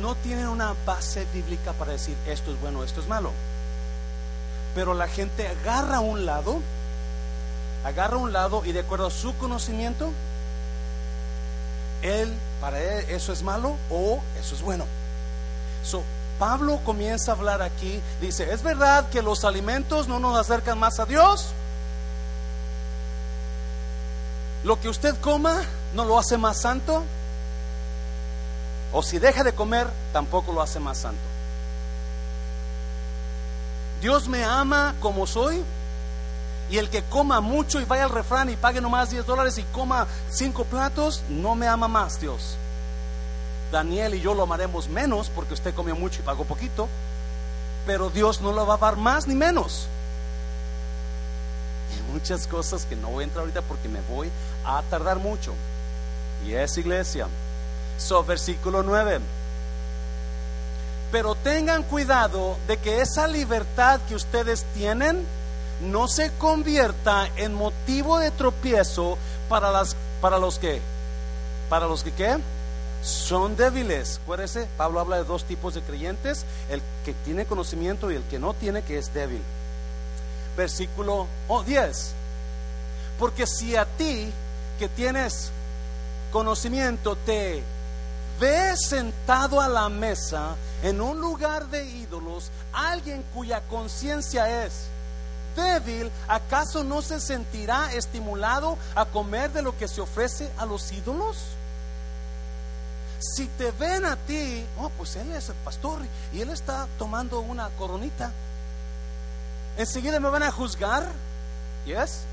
no 0.00 0.14
tienen 0.16 0.48
una 0.48 0.74
base 0.84 1.26
bíblica 1.32 1.72
para 1.72 1.92
decir 1.92 2.16
esto 2.26 2.52
es 2.52 2.60
bueno, 2.60 2.82
esto 2.84 3.00
es 3.00 3.08
malo. 3.08 3.30
Pero 4.74 4.94
la 4.94 5.08
gente 5.08 5.46
agarra 5.46 6.00
un 6.00 6.26
lado, 6.26 6.60
agarra 7.84 8.16
un 8.16 8.32
lado 8.32 8.64
y 8.64 8.72
de 8.72 8.80
acuerdo 8.80 9.06
a 9.06 9.10
su 9.10 9.36
conocimiento, 9.36 10.10
él, 12.02 12.32
para 12.60 12.80
él, 12.80 13.06
eso 13.08 13.32
es 13.32 13.42
malo 13.42 13.76
o 13.90 14.20
eso 14.38 14.54
es 14.54 14.62
bueno. 14.62 14.84
So, 15.84 16.02
Pablo 16.38 16.80
comienza 16.84 17.32
a 17.32 17.34
hablar 17.36 17.62
aquí, 17.62 18.00
dice, 18.20 18.52
¿es 18.52 18.62
verdad 18.62 19.08
que 19.10 19.22
los 19.22 19.44
alimentos 19.44 20.08
no 20.08 20.18
nos 20.18 20.36
acercan 20.36 20.78
más 20.78 20.98
a 20.98 21.06
Dios? 21.06 21.50
Lo 24.64 24.80
que 24.80 24.88
usted 24.88 25.14
coma 25.20 25.62
no 25.94 26.04
lo 26.04 26.18
hace 26.18 26.36
más 26.36 26.60
santo. 26.60 27.04
O 28.92 29.02
si 29.02 29.18
deja 29.18 29.42
de 29.42 29.54
comer, 29.54 29.88
tampoco 30.12 30.52
lo 30.52 30.62
hace 30.62 30.78
más 30.80 30.98
santo. 30.98 31.22
Dios 34.00 34.28
me 34.28 34.44
ama 34.44 34.94
como 35.00 35.26
soy. 35.26 35.62
Y 36.70 36.78
el 36.78 36.88
que 36.88 37.02
coma 37.02 37.40
mucho 37.40 37.80
y 37.80 37.84
vaya 37.84 38.04
al 38.04 38.10
refrán 38.10 38.48
y 38.48 38.56
pague 38.56 38.80
nomás 38.80 39.10
10 39.10 39.26
dólares 39.26 39.58
y 39.58 39.62
coma 39.64 40.06
cinco 40.30 40.64
platos, 40.64 41.22
no 41.28 41.54
me 41.54 41.68
ama 41.68 41.88
más 41.88 42.20
Dios. 42.20 42.56
Daniel 43.70 44.14
y 44.14 44.20
yo 44.20 44.34
lo 44.34 44.44
amaremos 44.44 44.88
menos 44.88 45.28
porque 45.28 45.54
usted 45.54 45.74
comió 45.74 45.94
mucho 45.94 46.20
y 46.20 46.24
pagó 46.24 46.44
poquito. 46.44 46.88
Pero 47.86 48.08
Dios 48.08 48.40
no 48.40 48.52
lo 48.52 48.66
va 48.66 48.74
a 48.74 48.78
dar 48.78 48.96
más 48.96 49.26
ni 49.26 49.34
menos 49.34 49.88
muchas 52.14 52.46
cosas 52.46 52.86
que 52.86 52.94
no 52.94 53.08
voy 53.08 53.22
a 53.22 53.24
entrar 53.24 53.40
ahorita 53.40 53.62
porque 53.62 53.88
me 53.88 54.00
voy 54.02 54.30
a 54.64 54.82
tardar 54.82 55.18
mucho. 55.18 55.52
Y 56.46 56.54
es 56.54 56.76
iglesia. 56.78 57.26
So, 57.98 58.24
versículo 58.24 58.82
9. 58.82 59.20
Pero 61.12 61.34
tengan 61.36 61.82
cuidado 61.84 62.56
de 62.66 62.76
que 62.78 63.00
esa 63.00 63.26
libertad 63.26 64.00
que 64.08 64.14
ustedes 64.14 64.64
tienen 64.74 65.24
no 65.80 66.08
se 66.08 66.32
convierta 66.32 67.28
en 67.36 67.54
motivo 67.54 68.18
de 68.18 68.30
tropiezo 68.30 69.16
para, 69.48 69.70
las, 69.70 69.96
para 70.20 70.38
los 70.38 70.58
que, 70.58 70.80
para 71.68 71.86
los 71.86 72.02
que 72.02 72.12
¿qué? 72.12 72.38
son 73.02 73.56
débiles. 73.56 74.18
Acuérdense, 74.22 74.66
Pablo 74.76 75.00
habla 75.00 75.16
de 75.16 75.24
dos 75.24 75.44
tipos 75.44 75.74
de 75.74 75.82
creyentes, 75.82 76.44
el 76.70 76.82
que 77.04 77.12
tiene 77.12 77.44
conocimiento 77.44 78.10
y 78.10 78.16
el 78.16 78.22
que 78.24 78.38
no 78.38 78.54
tiene, 78.54 78.82
que 78.82 78.98
es 78.98 79.14
débil 79.14 79.42
versículo 80.56 81.26
10. 81.66 82.12
Porque 83.18 83.46
si 83.46 83.76
a 83.76 83.84
ti 83.84 84.32
que 84.78 84.88
tienes 84.88 85.50
conocimiento 86.34 87.14
te 87.14 87.62
ves 88.40 88.88
sentado 88.88 89.60
a 89.60 89.68
la 89.68 89.88
mesa 89.88 90.56
en 90.82 91.00
un 91.00 91.20
lugar 91.20 91.68
de 91.68 91.86
ídolos, 91.86 92.50
alguien 92.72 93.24
cuya 93.32 93.60
conciencia 93.70 94.64
es 94.64 94.88
débil, 95.54 96.10
¿acaso 96.26 96.82
no 96.82 97.02
se 97.02 97.20
sentirá 97.20 97.92
estimulado 97.92 98.76
a 98.96 99.04
comer 99.04 99.52
de 99.52 99.62
lo 99.62 99.78
que 99.78 99.86
se 99.86 100.00
ofrece 100.00 100.50
a 100.58 100.66
los 100.66 100.90
ídolos? 100.90 101.36
Si 103.20 103.46
te 103.46 103.70
ven 103.70 104.04
a 104.04 104.16
ti, 104.16 104.66
oh, 104.76 104.90
pues 104.98 105.14
él 105.14 105.30
es 105.30 105.48
el 105.50 105.54
pastor 105.54 106.00
y 106.32 106.40
él 106.40 106.50
está 106.50 106.88
tomando 106.98 107.38
una 107.38 107.68
coronita 107.78 108.32
enseguida 109.76 110.18
me 110.20 110.28
van 110.28 110.42
a 110.42 110.50
juzgar. 110.50 111.06
¿Yes? 111.86 112.24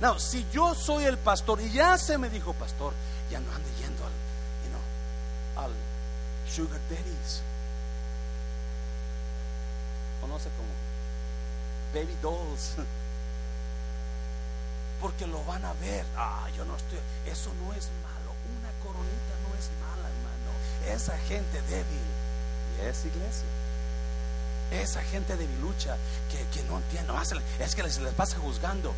No, 0.00 0.18
si 0.18 0.46
yo 0.52 0.74
soy 0.74 1.04
el 1.04 1.18
pastor 1.18 1.60
y 1.60 1.70
ya 1.70 1.98
se 1.98 2.18
me 2.18 2.30
dijo, 2.30 2.52
pastor, 2.54 2.92
ya 3.30 3.40
no 3.40 3.52
ande 3.52 3.68
yendo 3.80 4.04
al, 4.04 4.12
you 4.62 4.70
know, 4.70 5.64
al 5.64 5.72
sugar 6.48 6.80
daddies. 6.88 7.42
O 10.22 10.26
no 10.28 10.38
sé 10.38 10.50
cómo. 10.56 10.68
Baby 11.92 12.16
dolls. 12.22 12.74
Porque 15.00 15.26
lo 15.26 15.44
van 15.44 15.64
a 15.64 15.72
ver. 15.74 16.04
Ah, 16.16 16.48
yo 16.56 16.64
no 16.64 16.76
estoy. 16.76 16.98
Eso 17.26 17.52
no 17.64 17.72
es 17.72 17.88
malo. 18.02 18.34
Una 18.58 18.70
coronita 18.82 19.34
no 19.42 19.54
es 19.58 19.70
mala, 19.80 20.08
hermano. 20.08 20.94
Esa 20.94 21.16
gente 21.18 21.60
débil. 21.62 22.06
Y 22.78 22.86
es 22.86 23.04
iglesia. 23.04 23.46
Esa 24.70 25.02
gente 25.02 25.36
debilucha 25.36 25.96
que, 26.30 26.44
que 26.52 26.62
no 26.68 26.78
entiende. 26.78 27.12
Es 27.58 27.74
que 27.74 27.90
se 27.90 28.00
les 28.02 28.14
pasa 28.14 28.38
juzgando. 28.38 28.92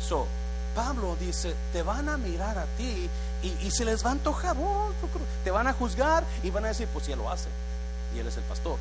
So, 0.00 0.26
Pablo 0.76 1.16
dice, 1.18 1.54
te 1.72 1.82
van 1.82 2.10
a 2.10 2.18
mirar 2.18 2.58
a 2.58 2.66
ti 2.76 3.08
y, 3.42 3.70
se 3.70 3.86
les 3.86 4.04
va 4.04 4.10
a 4.10 4.12
antojar, 4.12 4.54
oh, 4.58 4.90
te 5.42 5.50
van 5.50 5.66
a 5.66 5.72
juzgar 5.72 6.22
y 6.42 6.50
van 6.50 6.66
a 6.66 6.68
decir, 6.68 6.86
pues 6.92 7.08
él 7.08 7.18
lo 7.18 7.30
hace, 7.30 7.48
y 8.14 8.18
él 8.18 8.26
es 8.26 8.36
el 8.36 8.42
pastor. 8.44 8.78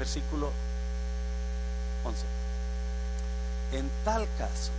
Versículo 0.00 0.50
11. 2.04 2.24
En 3.78 3.88
tal 4.04 4.26
caso, 4.36 4.72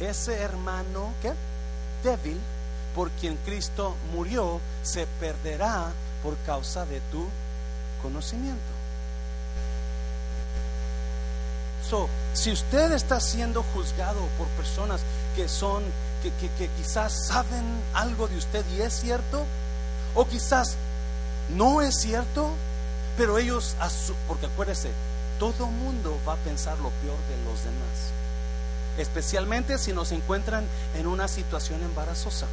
ese 0.00 0.40
hermano, 0.40 1.12
¿qué? 1.22 1.32
Débil, 2.02 2.40
por 2.96 3.10
quien 3.12 3.36
Cristo 3.44 3.94
murió, 4.12 4.60
se 4.82 5.06
perderá 5.20 5.92
por 6.24 6.36
causa 6.38 6.84
de 6.84 7.00
tu 7.12 7.28
conocimiento. 8.02 8.69
Si 12.34 12.52
usted 12.52 12.92
está 12.92 13.20
siendo 13.20 13.62
juzgado 13.74 14.20
por 14.38 14.46
personas 14.48 15.00
que 15.34 15.48
son, 15.48 15.82
que, 16.22 16.30
que, 16.58 16.68
quizás 16.76 17.26
saben 17.26 17.64
algo 17.94 18.28
de 18.28 18.36
usted 18.36 18.64
y 18.76 18.82
es 18.82 18.94
cierto, 18.94 19.44
o 20.14 20.26
quizás 20.26 20.76
no 21.56 21.82
es 21.82 21.96
cierto, 21.96 22.50
pero 23.16 23.38
ellos, 23.38 23.74
porque 24.28 24.46
acuérdese, 24.46 24.90
todo 25.38 25.66
mundo 25.66 26.18
va 26.26 26.34
a 26.34 26.36
pensar 26.36 26.78
lo 26.78 26.90
peor 26.90 27.18
de 27.28 27.36
los 27.44 27.64
demás, 27.64 28.12
especialmente 28.98 29.78
si 29.78 29.92
nos 29.92 30.12
encuentran 30.12 30.64
en 30.94 31.06
una 31.06 31.28
situación 31.28 31.82
embarazosa 31.82 32.46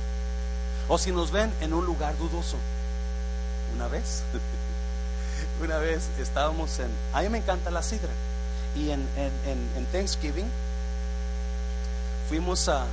o 0.88 0.98
si 0.98 1.12
nos 1.12 1.32
ven 1.32 1.52
en 1.62 1.74
un 1.74 1.86
lugar 1.86 2.18
dudoso. 2.18 2.58
Una 3.76 3.88
vez, 3.88 4.24
una 5.62 5.78
vez 5.78 6.08
estábamos 6.20 6.80
en, 6.80 6.90
a 7.14 7.22
mí 7.22 7.30
me 7.30 7.38
encanta 7.40 7.70
la 7.70 7.84
sidra 7.84 8.10
y 8.78 8.92
en, 8.92 9.02
en, 9.16 9.86
Thanksgiving 9.92 10.50
fuimos 12.30 12.68
a, 12.70 12.84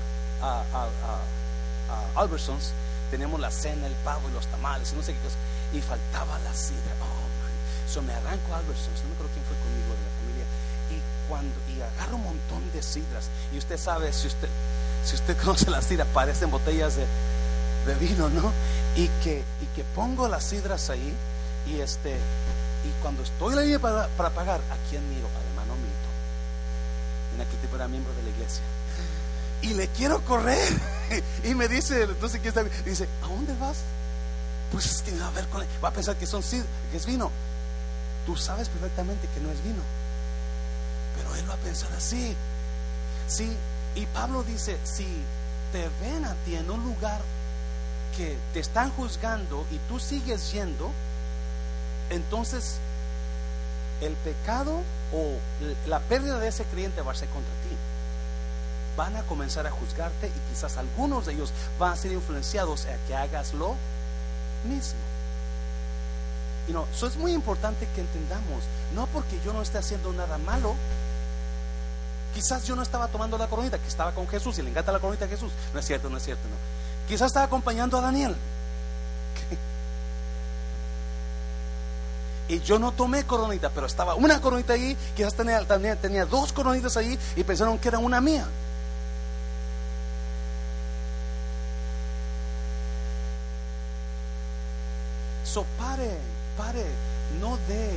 a, 0.40 0.62
a, 0.72 2.20
Albertsons, 2.20 2.72
tenemos 3.10 3.38
la 3.38 3.50
cena, 3.50 3.86
el 3.86 3.92
pavo 4.04 4.28
y 4.30 4.32
los 4.32 4.46
tamales 4.46 4.92
y 4.92 4.96
no 4.96 5.02
sé 5.02 5.12
qué 5.12 5.18
cosa, 5.20 5.36
y 5.72 5.80
faltaba 5.80 6.38
la 6.40 6.54
sidra. 6.54 6.94
Oh 7.00 7.26
man, 7.42 7.52
so 7.88 8.02
me 8.02 8.12
arranco 8.12 8.54
a 8.54 8.58
Albertsons, 8.58 9.02
no 9.02 9.08
me 9.08 9.14
acuerdo 9.14 9.32
quién 9.34 9.44
fue 9.44 9.56
conmigo 9.58 9.92
de 9.94 10.02
la 10.02 10.14
familia, 10.20 10.46
y 10.90 11.28
cuando 11.28 11.54
y 11.68 11.80
agarro 11.82 12.16
un 12.16 12.24
montón 12.24 12.72
de 12.72 12.82
sidras, 12.82 13.28
y 13.52 13.58
usted 13.58 13.78
sabe, 13.78 14.12
si 14.12 14.28
usted, 14.28 14.48
si 15.04 15.16
usted 15.16 15.36
conoce 15.42 15.70
la 15.70 15.82
sidra, 15.82 16.04
parecen 16.06 16.50
botellas 16.50 16.96
de, 16.96 17.06
de 17.86 17.94
vino, 17.96 18.28
¿no? 18.30 18.52
Y 18.96 19.08
que, 19.22 19.44
y 19.60 19.66
que 19.76 19.84
pongo 19.94 20.28
las 20.28 20.44
sidras 20.44 20.88
ahí, 20.88 21.14
y 21.66 21.80
este, 21.80 22.16
y 22.84 23.02
cuando 23.02 23.22
estoy 23.22 23.58
en 23.58 23.72
la 23.72 23.78
para, 23.78 24.08
para 24.08 24.30
pagar, 24.30 24.60
¿a 24.60 24.90
quién 24.90 25.06
miro? 25.08 25.28
En 27.34 27.40
aquel 27.40 27.58
tipo 27.58 27.76
era 27.76 27.88
miembro 27.88 28.12
de 28.14 28.22
la 28.22 28.30
iglesia. 28.30 28.62
Y 29.62 29.74
le 29.74 29.88
quiero 29.88 30.20
correr. 30.24 30.72
Y 31.44 31.54
me 31.54 31.68
dice, 31.68 32.04
entonces, 32.04 32.40
¿qué 32.40 32.48
está? 32.48 32.64
Dice, 32.64 33.06
¿a 33.22 33.26
dónde 33.26 33.54
vas? 33.56 33.76
Pues 34.72 34.86
es 34.86 35.02
que 35.02 35.16
va 35.18 35.28
a 35.28 35.30
ver 35.30 35.46
con 35.48 35.62
va 35.84 35.88
a 35.88 35.92
pensar 35.92 36.16
que 36.16 36.26
son 36.26 36.42
que 36.42 36.96
es 36.96 37.06
vino. 37.06 37.30
Tú 38.26 38.36
sabes 38.36 38.68
perfectamente 38.68 39.28
que 39.34 39.40
no 39.40 39.50
es 39.50 39.62
vino. 39.62 39.82
Pero 41.16 41.36
él 41.36 41.48
va 41.48 41.54
a 41.54 41.58
pensar 41.58 41.92
así. 41.92 42.34
Sí, 43.28 43.54
y 43.94 44.06
Pablo 44.06 44.42
dice, 44.42 44.78
si 44.82 45.06
te 45.72 45.88
ven 46.00 46.24
a 46.24 46.34
ti 46.44 46.56
en 46.56 46.70
un 46.70 46.82
lugar 46.82 47.20
que 48.16 48.36
te 48.52 48.60
están 48.60 48.90
juzgando 48.92 49.66
y 49.70 49.78
tú 49.88 50.00
sigues 50.00 50.52
yendo, 50.52 50.90
entonces 52.10 52.78
el 54.06 54.14
pecado 54.14 54.80
o 55.12 55.38
la 55.86 56.00
pérdida 56.00 56.38
de 56.38 56.48
ese 56.48 56.64
creyente 56.64 57.00
va 57.02 57.12
a 57.12 57.14
ser 57.14 57.28
contra 57.28 57.52
ti. 57.52 57.76
Van 58.96 59.16
a 59.16 59.22
comenzar 59.22 59.66
a 59.66 59.70
juzgarte 59.70 60.28
y 60.28 60.52
quizás 60.52 60.76
algunos 60.76 61.26
de 61.26 61.32
ellos 61.32 61.52
van 61.78 61.92
a 61.92 61.96
ser 61.96 62.12
influenciados 62.12 62.86
a 62.86 62.96
que 63.06 63.16
hagas 63.16 63.54
lo 63.54 63.74
mismo. 64.68 65.00
Y 66.68 66.72
no, 66.72 66.86
eso 66.92 67.06
es 67.06 67.16
muy 67.16 67.32
importante 67.32 67.88
que 67.94 68.00
entendamos. 68.00 68.64
No 68.94 69.06
porque 69.08 69.38
yo 69.44 69.52
no 69.52 69.62
esté 69.62 69.78
haciendo 69.78 70.12
nada 70.12 70.38
malo. 70.38 70.74
Quizás 72.34 72.66
yo 72.66 72.74
no 72.74 72.82
estaba 72.82 73.08
tomando 73.08 73.38
la 73.38 73.46
coronita, 73.48 73.78
que 73.78 73.86
estaba 73.86 74.12
con 74.12 74.26
Jesús 74.28 74.58
y 74.58 74.62
le 74.62 74.70
encanta 74.70 74.92
la 74.92 74.98
coronita 74.98 75.26
a 75.26 75.28
Jesús. 75.28 75.52
No 75.72 75.80
es 75.80 75.86
cierto, 75.86 76.08
no 76.08 76.16
es 76.16 76.24
cierto, 76.24 76.42
no. 76.48 76.56
Quizás 77.08 77.26
estaba 77.28 77.46
acompañando 77.46 77.98
a 77.98 78.00
Daniel. 78.00 78.34
Y 82.48 82.60
yo 82.60 82.78
no 82.78 82.92
tomé 82.92 83.24
coronita, 83.24 83.70
pero 83.70 83.86
estaba 83.86 84.14
una 84.14 84.40
coronita 84.40 84.74
ahí, 84.74 84.96
quizás 85.16 85.34
tenía, 85.34 85.66
tenía, 85.66 85.96
tenía 85.96 86.26
dos 86.26 86.52
coronitas 86.52 86.96
ahí 86.96 87.18
y 87.36 87.44
pensaron 87.44 87.78
que 87.78 87.88
era 87.88 87.98
una 87.98 88.20
mía. 88.20 88.46
So 95.44 95.64
pare, 95.78 96.18
pare, 96.58 96.84
no 97.40 97.56
dé, 97.68 97.94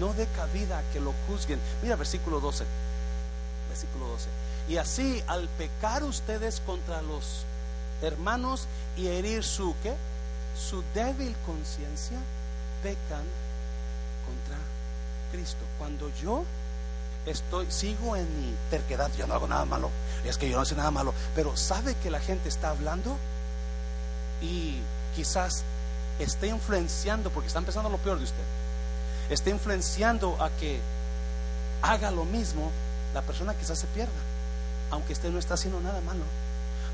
no 0.00 0.14
dé 0.14 0.26
cabida 0.34 0.82
que 0.92 0.98
lo 0.98 1.14
juzguen. 1.28 1.60
Mira 1.82 1.94
versículo 1.94 2.40
12. 2.40 2.64
Versículo 3.68 4.08
12. 4.08 4.28
Y 4.68 4.78
así 4.78 5.22
al 5.28 5.48
pecar 5.58 6.02
ustedes 6.02 6.60
contra 6.60 7.02
los 7.02 7.44
hermanos 8.02 8.66
y 8.96 9.06
herir 9.06 9.44
su 9.44 9.74
¿qué? 9.82 9.94
Su 10.58 10.82
débil 10.94 11.36
conciencia, 11.46 12.18
pecan 12.82 13.24
Cristo. 15.36 15.64
Cuando 15.78 16.10
yo 16.22 16.44
estoy, 17.26 17.66
sigo 17.70 18.16
en 18.16 18.24
mi 18.40 18.54
terquedad, 18.70 19.10
yo 19.18 19.26
no 19.26 19.34
hago 19.34 19.46
nada 19.46 19.64
malo, 19.66 19.90
es 20.24 20.38
que 20.38 20.48
yo 20.48 20.58
no 20.58 20.64
sé 20.64 20.74
nada 20.74 20.90
malo, 20.90 21.12
pero 21.34 21.56
sabe 21.56 21.94
que 21.96 22.10
la 22.10 22.20
gente 22.20 22.48
está 22.48 22.70
hablando 22.70 23.16
y 24.40 24.78
quizás 25.14 25.62
esté 26.18 26.48
influenciando, 26.48 27.30
porque 27.30 27.48
está 27.48 27.58
empezando 27.58 27.90
lo 27.90 27.98
peor 27.98 28.18
de 28.18 28.24
usted, 28.24 28.44
está 29.28 29.50
influenciando 29.50 30.42
a 30.42 30.48
que 30.50 30.80
haga 31.82 32.10
lo 32.10 32.24
mismo, 32.24 32.70
la 33.12 33.22
persona 33.22 33.54
quizás 33.54 33.78
se 33.78 33.86
pierda, 33.88 34.12
aunque 34.90 35.12
usted 35.12 35.30
no 35.30 35.38
está 35.38 35.54
haciendo 35.54 35.80
nada 35.80 36.00
malo, 36.00 36.24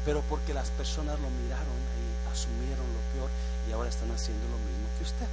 pero 0.05 0.21
porque 0.29 0.53
las 0.53 0.71
personas 0.71 1.21
lo 1.21 1.31
miraron 1.31 1.79
y 2.01 2.33
asumieron 2.33 2.87
lo 2.87 3.15
peor 3.15 3.31
y 3.69 3.73
ahora 3.73 3.89
están 3.89 4.11
haciendo 4.11 4.45
lo 4.49 4.59
mismo 4.59 4.89
que 4.99 5.05
usted. 5.05 5.29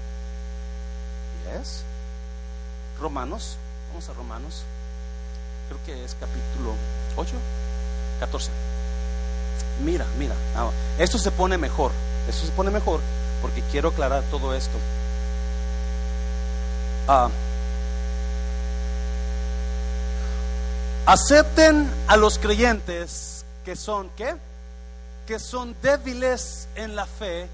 ¿Yes? 1.58 1.84
Romanos, 3.00 3.58
vamos 3.90 4.10
a 4.10 4.14
Romanos, 4.14 4.64
creo 5.68 5.80
que 5.86 6.06
es 6.06 6.16
capítulo 6.20 6.74
8, 7.16 7.32
14. 8.20 8.52
Mira, 9.84 10.06
mira, 10.18 10.36
ah, 10.56 10.70
esto 10.98 11.18
se 11.18 11.32
pone 11.32 11.58
mejor, 11.58 11.92
esto 12.28 12.46
se 12.46 12.52
pone 12.52 12.72
mejor 12.72 13.00
porque 13.42 13.62
quiero 13.72 13.90
aclarar 13.90 14.24
todo 14.24 14.54
esto. 14.54 14.78
Ah, 17.08 17.30
acepten 21.06 21.90
a 22.08 22.18
los 22.18 22.38
creyentes 22.38 23.46
que 23.64 23.76
son, 23.76 24.10
¿qué? 24.18 24.36
Que 25.26 25.40
son 25.40 25.76
débiles 25.82 26.68
en 26.76 26.96
la 26.96 27.06
fe 27.06 27.48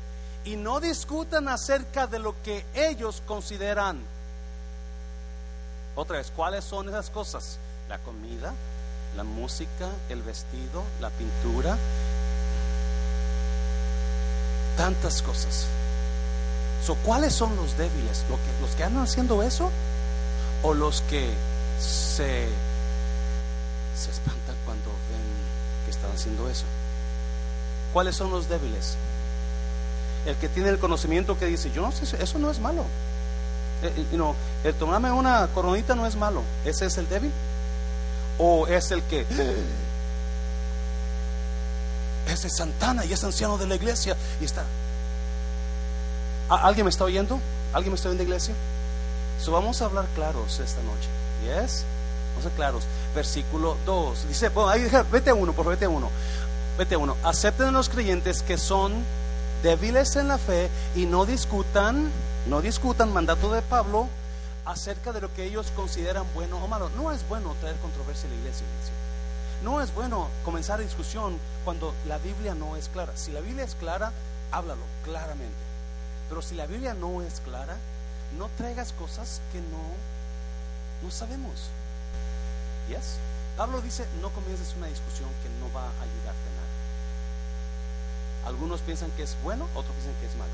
y 0.44 0.56
no 0.56 0.80
discutan 0.80 1.48
acerca 1.48 2.08
de 2.08 2.20
lo 2.20 2.36
que 2.44 2.66
ellos 2.74 3.22
consideran 3.26 4.00
otra 5.96 6.18
vez, 6.18 6.32
¿cuáles 6.36 6.64
son 6.64 6.90
esas 6.90 7.10
cosas? 7.10 7.58
La 7.90 8.00
comida, 8.00 8.54
la 9.16 9.24
música, 9.24 9.90
el 10.10 10.22
vestido, 10.22 10.84
la 11.00 11.10
pintura, 11.10 11.78
tantas 14.78 15.22
cosas. 15.22 15.68
¿Cuáles 17.04 17.34
son 17.34 17.56
los 17.56 17.78
débiles? 17.78 18.24
¿Los 18.30 18.40
que, 18.40 18.62
¿Los 18.62 18.76
que 18.76 18.84
andan 18.84 19.04
haciendo 19.04 19.42
eso? 19.42 19.72
¿O 20.62 20.76
los 20.76 21.02
que 21.02 21.34
se, 21.80 22.48
se 23.98 24.12
espantan 24.12 24.56
cuando 24.66 24.92
ven 25.10 25.86
que 25.86 25.92
están 25.92 26.12
haciendo 26.12 26.48
eso? 26.48 26.66
¿Cuáles 27.92 28.16
son 28.16 28.30
los 28.30 28.50
débiles? 28.50 28.98
El 30.28 30.36
que 30.36 30.48
tiene 30.48 30.70
el 30.70 30.78
conocimiento 30.78 31.40
que 31.40 31.48
dice, 31.48 31.72
yo 31.72 31.82
no 31.82 31.92
sé, 31.92 32.22
eso 32.22 32.38
no 32.38 32.52
es 32.52 32.60
malo. 32.60 32.86
Eh, 33.84 34.06
eh, 34.12 34.34
el 34.64 34.74
tomarme 34.76 35.12
una 35.12 35.48
coronita 35.48 35.96
no 35.96 36.06
es 36.06 36.16
malo. 36.16 36.44
¿Ese 36.64 36.86
es 36.86 36.98
el 36.98 37.08
débil? 37.10 37.32
¿O 38.38 38.68
es 38.68 38.92
el 38.92 39.02
que 39.04 39.26
ese 42.28 42.48
es 42.48 42.56
Santana 42.56 43.06
y 43.06 43.14
es 43.14 43.24
anciano 43.24 43.58
de 43.58 43.68
la 43.68 43.76
iglesia 43.76 44.16
y 44.42 44.46
está. 44.46 44.64
¿Alguien 46.50 46.86
me 46.86 46.90
está 46.90 47.04
oyendo? 47.04 47.40
¿Alguien 47.74 47.92
me 47.92 47.96
está 47.96 48.10
oyendo, 48.10 48.24
iglesia? 48.24 48.54
So, 49.42 49.52
vamos 49.52 49.82
a 49.82 49.86
hablar 49.86 50.06
claros 50.16 50.60
esta 50.60 50.82
noche. 50.82 51.10
¿Yes? 51.44 51.86
Vamos 52.32 52.46
a 52.46 52.50
ser 52.50 52.52
claros. 52.52 52.84
Versículo 53.14 53.78
2. 53.86 54.28
Dice, 54.28 54.50
bueno, 54.50 54.70
ahí, 54.70 54.88
vete 55.12 55.34
uno, 55.34 55.54
por 55.54 55.66
favor, 55.66 55.74
vete 55.74 55.88
uno. 55.88 56.10
Vete 56.78 56.98
uno. 56.98 57.16
Acepten 57.24 57.68
a 57.68 57.72
los 57.72 57.90
creyentes 57.90 58.42
que 58.42 58.58
son 58.58 58.94
débiles 59.66 60.16
en 60.16 60.28
la 60.28 60.38
fe 60.38 60.70
y 60.96 61.08
no 61.08 61.26
discutan, 61.26 62.12
no 62.46 62.62
discutan 62.62 63.12
mandato 63.12 63.52
de 63.52 63.64
Pablo 63.64 64.08
acerca 64.64 65.12
de 65.12 65.22
lo 65.22 65.34
que 65.34 65.44
ellos 65.44 65.72
consideran 65.76 66.24
bueno 66.36 66.64
o 66.64 66.68
malo. 66.68 66.92
No 66.96 67.12
es 67.12 67.28
bueno 67.28 67.56
traer 67.60 67.76
controversia 67.78 68.30
a 68.30 68.34
la 68.34 68.38
iglesia. 68.38 68.68
No 69.64 69.82
es 69.82 69.92
bueno 69.96 70.28
comenzar 70.44 70.80
discusión 70.80 71.40
cuando 71.64 71.96
la 72.08 72.20
Biblia 72.20 72.54
no 72.54 72.76
es 72.76 72.90
clara. 72.90 73.14
Si 73.16 73.32
la 73.32 73.42
Biblia 73.42 73.64
es 73.64 73.74
clara, 73.74 74.12
háblalo 74.52 74.84
claramente. 75.04 75.58
Pero 76.30 76.44
si 76.44 76.54
la 76.54 76.68
Biblia 76.68 76.94
no 76.94 77.24
es 77.24 77.40
clara, 77.40 77.76
no 78.38 78.50
traigas 78.60 78.94
cosas 78.94 79.42
que 79.52 79.62
no, 79.62 79.82
no 81.02 81.10
sabemos. 81.10 81.72
¿Yes? 82.88 83.18
Pablo 83.58 83.82
dice, 83.82 84.06
no 84.22 84.30
comiences 84.30 84.76
una 84.78 84.86
discusión 84.86 85.30
que 85.42 85.50
no 85.60 85.74
va 85.74 85.86
a 85.86 86.04
ayudarte. 86.04 86.55
Algunos 88.46 88.82
piensan 88.82 89.12
que 89.12 89.24
es 89.24 89.36
bueno, 89.44 89.68
otros 89.76 89.94
piensan 89.96 90.14
que 90.22 90.28
es 90.28 90.36
malo. 90.36 90.52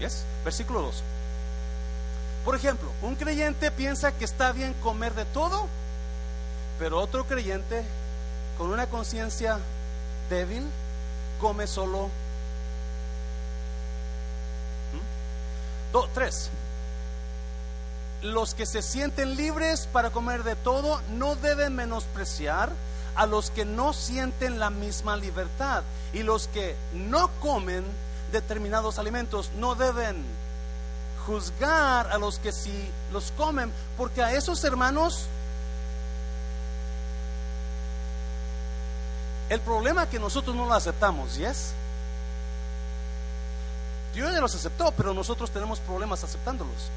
¿Yes? 0.00 0.24
Versículo 0.44 0.82
2. 0.82 1.02
Por 2.44 2.54
ejemplo, 2.54 2.90
un 3.02 3.14
creyente 3.14 3.70
piensa 3.70 4.12
que 4.12 4.24
está 4.24 4.52
bien 4.52 4.74
comer 4.74 5.14
de 5.14 5.24
todo, 5.26 5.66
pero 6.78 7.00
otro 7.00 7.26
creyente 7.26 7.84
con 8.56 8.70
una 8.70 8.86
conciencia 8.86 9.58
débil 10.30 10.66
come 11.40 11.66
solo 11.66 12.10
tres. 16.14 16.50
Los 18.22 18.54
que 18.54 18.66
se 18.66 18.82
sienten 18.82 19.36
libres 19.36 19.88
para 19.92 20.10
comer 20.10 20.42
de 20.42 20.56
todo 20.56 21.00
no 21.10 21.36
deben 21.36 21.74
menospreciar 21.74 22.70
a 23.14 23.26
los 23.26 23.50
que 23.50 23.64
no 23.64 23.92
sienten 23.92 24.58
la 24.58 24.70
misma 24.70 25.16
libertad. 25.16 25.82
Y 26.12 26.22
los 26.22 26.48
que 26.48 26.76
no 26.92 27.28
comen 27.40 27.84
determinados 28.32 28.98
alimentos 28.98 29.50
no 29.56 29.74
deben 29.74 30.16
juzgar 31.26 32.10
a 32.10 32.18
los 32.18 32.38
que 32.38 32.52
sí 32.52 32.90
los 33.12 33.32
comen, 33.36 33.70
porque 33.96 34.22
a 34.22 34.32
esos 34.32 34.64
hermanos 34.64 35.26
el 39.50 39.60
problema 39.60 40.04
es 40.04 40.08
que 40.08 40.18
nosotros 40.18 40.56
no 40.56 40.66
lo 40.66 40.74
aceptamos, 40.74 41.36
¿yes? 41.36 41.72
Dios 44.14 44.32
ya 44.32 44.40
los 44.40 44.54
aceptó, 44.54 44.90
pero 44.92 45.14
nosotros 45.14 45.50
tenemos 45.50 45.80
problemas 45.80 46.24
aceptándolos. 46.24 46.90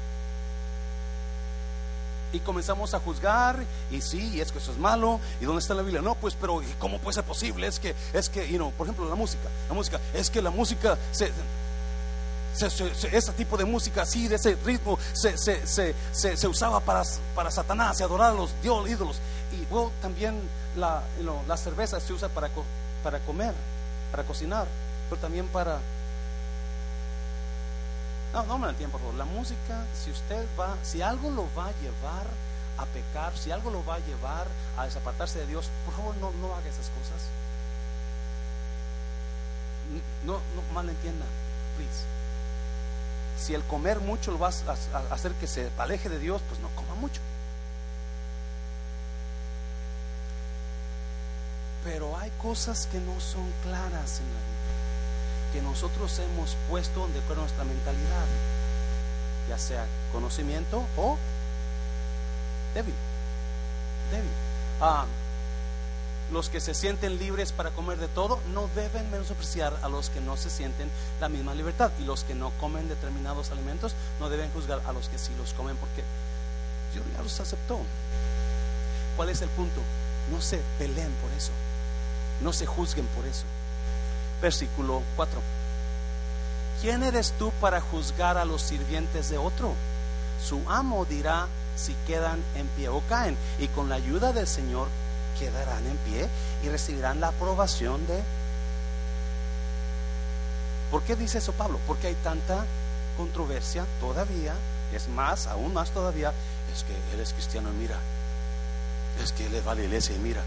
Y 2.32 2.40
comenzamos 2.40 2.94
a 2.94 3.00
juzgar, 3.00 3.62
y 3.90 4.00
sí, 4.00 4.40
es 4.40 4.52
que 4.52 4.58
eso 4.58 4.72
es 4.72 4.78
malo, 4.78 5.20
y 5.40 5.44
dónde 5.44 5.60
está 5.60 5.74
la 5.74 5.82
Biblia. 5.82 6.02
No, 6.02 6.14
pues, 6.14 6.34
pero 6.34 6.62
¿cómo 6.78 6.98
puede 6.98 7.14
ser 7.14 7.24
posible? 7.24 7.66
Es 7.66 7.78
que, 7.78 7.94
es 8.12 8.28
que, 8.28 8.50
you 8.50 8.56
know, 8.56 8.72
por 8.72 8.86
ejemplo, 8.86 9.08
la 9.08 9.14
música, 9.14 9.48
la 9.68 9.74
música, 9.74 10.00
es 10.14 10.30
que 10.30 10.40
la 10.40 10.50
música 10.50 10.96
se, 11.10 11.30
ese 13.12 13.32
tipo 13.32 13.56
de 13.56 13.64
música 13.64 14.02
así, 14.02 14.28
de 14.28 14.36
ese 14.36 14.56
ritmo, 14.64 14.98
se, 15.12 15.36
se 15.36 16.48
usaba 16.48 16.80
para, 16.80 17.02
para, 17.34 17.50
Satanás 17.50 18.00
y 18.00 18.02
adorar 18.02 18.32
a 18.32 18.34
los 18.34 18.50
dios, 18.62 18.88
ídolos. 18.88 19.18
Y 19.52 19.64
bueno, 19.66 19.90
también 20.00 20.40
la, 20.76 21.02
la 21.46 21.56
cerveza 21.56 22.00
se 22.00 22.12
usa 22.12 22.28
para, 22.28 22.48
para 23.02 23.18
comer, 23.20 23.54
para 24.10 24.24
cocinar, 24.24 24.66
pero 25.08 25.20
también 25.20 25.46
para 25.48 25.78
no, 28.32 28.46
no 28.46 28.58
me 28.58 28.66
lo 28.66 28.70
entiendo, 28.70 28.92
por 28.92 29.00
favor. 29.00 29.14
La 29.14 29.24
música, 29.24 29.84
si 29.94 30.10
usted 30.10 30.46
va, 30.58 30.76
si 30.82 31.02
algo 31.02 31.30
lo 31.30 31.48
va 31.54 31.66
a 31.66 31.72
llevar 31.82 32.26
a 32.78 32.86
pecar, 32.86 33.36
si 33.36 33.50
algo 33.50 33.70
lo 33.70 33.84
va 33.84 33.96
a 33.96 33.98
llevar 33.98 34.46
a 34.78 34.84
desapartarse 34.84 35.40
de 35.40 35.46
Dios, 35.46 35.68
por 35.84 35.94
favor 35.94 36.16
no, 36.16 36.28
haga 36.54 36.68
esas 36.68 36.88
cosas. 36.88 37.28
No, 40.24 40.34
no 40.34 40.74
mal 40.74 40.88
entienda, 40.88 41.26
please. 41.76 42.04
Si 43.38 43.54
el 43.54 43.62
comer 43.64 44.00
mucho 44.00 44.30
lo 44.30 44.38
va 44.38 44.48
a 44.48 45.14
hacer 45.14 45.32
que 45.32 45.46
se 45.46 45.70
aleje 45.76 46.08
de 46.08 46.18
Dios, 46.18 46.40
pues 46.48 46.60
no 46.60 46.68
coma 46.70 46.94
mucho. 46.94 47.20
Pero 51.84 52.16
hay 52.16 52.30
cosas 52.40 52.86
que 52.86 53.00
no 53.00 53.20
son 53.20 53.52
claras 53.64 54.20
en 54.20 54.26
la 54.26 54.40
vida 54.40 54.81
que 55.52 55.60
nosotros 55.60 56.18
hemos 56.18 56.56
puesto 56.68 57.06
de 57.08 57.20
acuerdo 57.20 57.42
nuestra 57.42 57.64
mentalidad, 57.64 58.26
ya 59.48 59.58
sea 59.58 59.86
conocimiento 60.12 60.84
o 60.96 61.18
débil. 62.74 62.94
débil. 64.10 64.30
Ah, 64.80 65.04
los 66.32 66.48
que 66.48 66.60
se 66.60 66.72
sienten 66.72 67.18
libres 67.18 67.52
para 67.52 67.70
comer 67.70 67.98
de 67.98 68.08
todo 68.08 68.40
no 68.54 68.70
deben 68.74 69.10
menospreciar 69.10 69.78
a 69.82 69.88
los 69.88 70.08
que 70.08 70.20
no 70.20 70.38
se 70.38 70.48
sienten 70.48 70.90
la 71.20 71.28
misma 71.28 71.54
libertad. 71.54 71.90
Y 72.00 72.04
los 72.04 72.24
que 72.24 72.34
no 72.34 72.50
comen 72.58 72.88
determinados 72.88 73.50
alimentos 73.50 73.94
no 74.18 74.30
deben 74.30 74.50
juzgar 74.52 74.80
a 74.86 74.92
los 74.92 75.08
que 75.10 75.18
sí 75.18 75.32
los 75.36 75.52
comen 75.52 75.76
porque 75.76 76.02
Dios 76.94 77.04
ya 77.14 77.22
los 77.22 77.38
aceptó. 77.38 77.80
¿Cuál 79.16 79.28
es 79.28 79.42
el 79.42 79.50
punto? 79.50 79.82
No 80.30 80.40
se 80.40 80.62
peleen 80.78 81.12
por 81.20 81.30
eso. 81.32 81.52
No 82.40 82.54
se 82.54 82.64
juzguen 82.64 83.06
por 83.08 83.26
eso 83.26 83.44
versículo 84.42 85.02
4. 85.16 85.40
¿Quién 86.82 87.02
eres 87.04 87.32
tú 87.38 87.52
para 87.60 87.80
juzgar 87.80 88.36
a 88.36 88.44
los 88.44 88.60
sirvientes 88.60 89.30
de 89.30 89.38
otro? 89.38 89.72
Su 90.44 90.60
amo 90.68 91.04
dirá 91.04 91.46
si 91.76 91.94
quedan 92.06 92.42
en 92.56 92.66
pie 92.68 92.88
o 92.88 93.00
caen, 93.08 93.36
y 93.58 93.68
con 93.68 93.88
la 93.88 93.94
ayuda 93.94 94.32
del 94.32 94.46
Señor 94.46 94.88
quedarán 95.38 95.86
en 95.86 95.96
pie 95.98 96.28
y 96.62 96.68
recibirán 96.68 97.20
la 97.20 97.28
aprobación 97.28 98.06
de... 98.06 98.22
¿Por 100.90 101.02
qué 101.04 101.16
dice 101.16 101.38
eso 101.38 101.52
Pablo? 101.52 101.78
Porque 101.86 102.08
hay 102.08 102.14
tanta 102.16 102.66
controversia 103.16 103.86
todavía, 104.00 104.54
es 104.92 105.08
más, 105.08 105.46
aún 105.46 105.72
más 105.72 105.90
todavía, 105.90 106.32
es 106.74 106.84
que 106.84 106.94
él 107.14 107.20
es 107.20 107.32
cristiano 107.32 107.70
y 107.70 107.76
mira, 107.76 107.96
es 109.22 109.32
que 109.32 109.46
él 109.46 109.54
es 109.54 109.64
vale 109.64 109.84
iglesia 109.84 110.14
y 110.16 110.18
mira, 110.18 110.42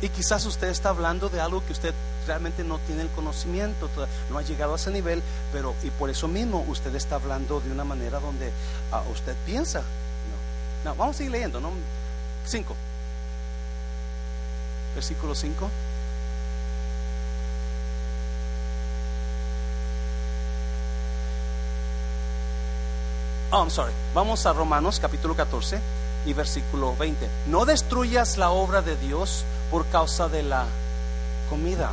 y 0.00 0.08
quizás 0.08 0.44
usted 0.46 0.68
está 0.68 0.90
hablando 0.90 1.28
de 1.28 1.40
algo 1.40 1.64
que 1.64 1.72
usted 1.72 1.94
realmente 2.26 2.62
no 2.62 2.78
tiene 2.78 3.02
el 3.02 3.08
conocimiento, 3.08 3.88
no 4.30 4.38
ha 4.38 4.42
llegado 4.42 4.74
a 4.74 4.76
ese 4.76 4.90
nivel, 4.90 5.22
pero 5.52 5.74
y 5.82 5.90
por 5.90 6.10
eso 6.10 6.28
mismo 6.28 6.64
usted 6.68 6.94
está 6.94 7.16
hablando 7.16 7.60
de 7.60 7.72
una 7.72 7.84
manera 7.84 8.20
donde 8.20 8.52
ah, 8.92 9.02
usted 9.10 9.34
piensa. 9.44 9.82
No. 10.84 10.94
vamos 10.94 11.16
a 11.16 11.18
seguir 11.18 11.32
leyendo, 11.32 11.60
¿no? 11.60 11.70
5. 12.46 12.76
Versículo 14.94 15.34
5. 15.34 15.70
Oh, 23.50 23.56
I'm 23.60 23.70
sorry. 23.70 23.94
Vamos 24.14 24.44
a 24.44 24.52
Romanos 24.52 25.00
capítulo 25.00 25.34
14 25.34 25.80
y 26.26 26.34
versículo 26.34 26.94
20. 26.96 27.28
No 27.46 27.64
destruyas 27.64 28.36
la 28.36 28.50
obra 28.50 28.82
de 28.82 28.94
Dios 28.96 29.44
por 29.70 29.86
causa 29.86 30.28
de 30.28 30.42
la 30.42 30.66
comida. 31.48 31.90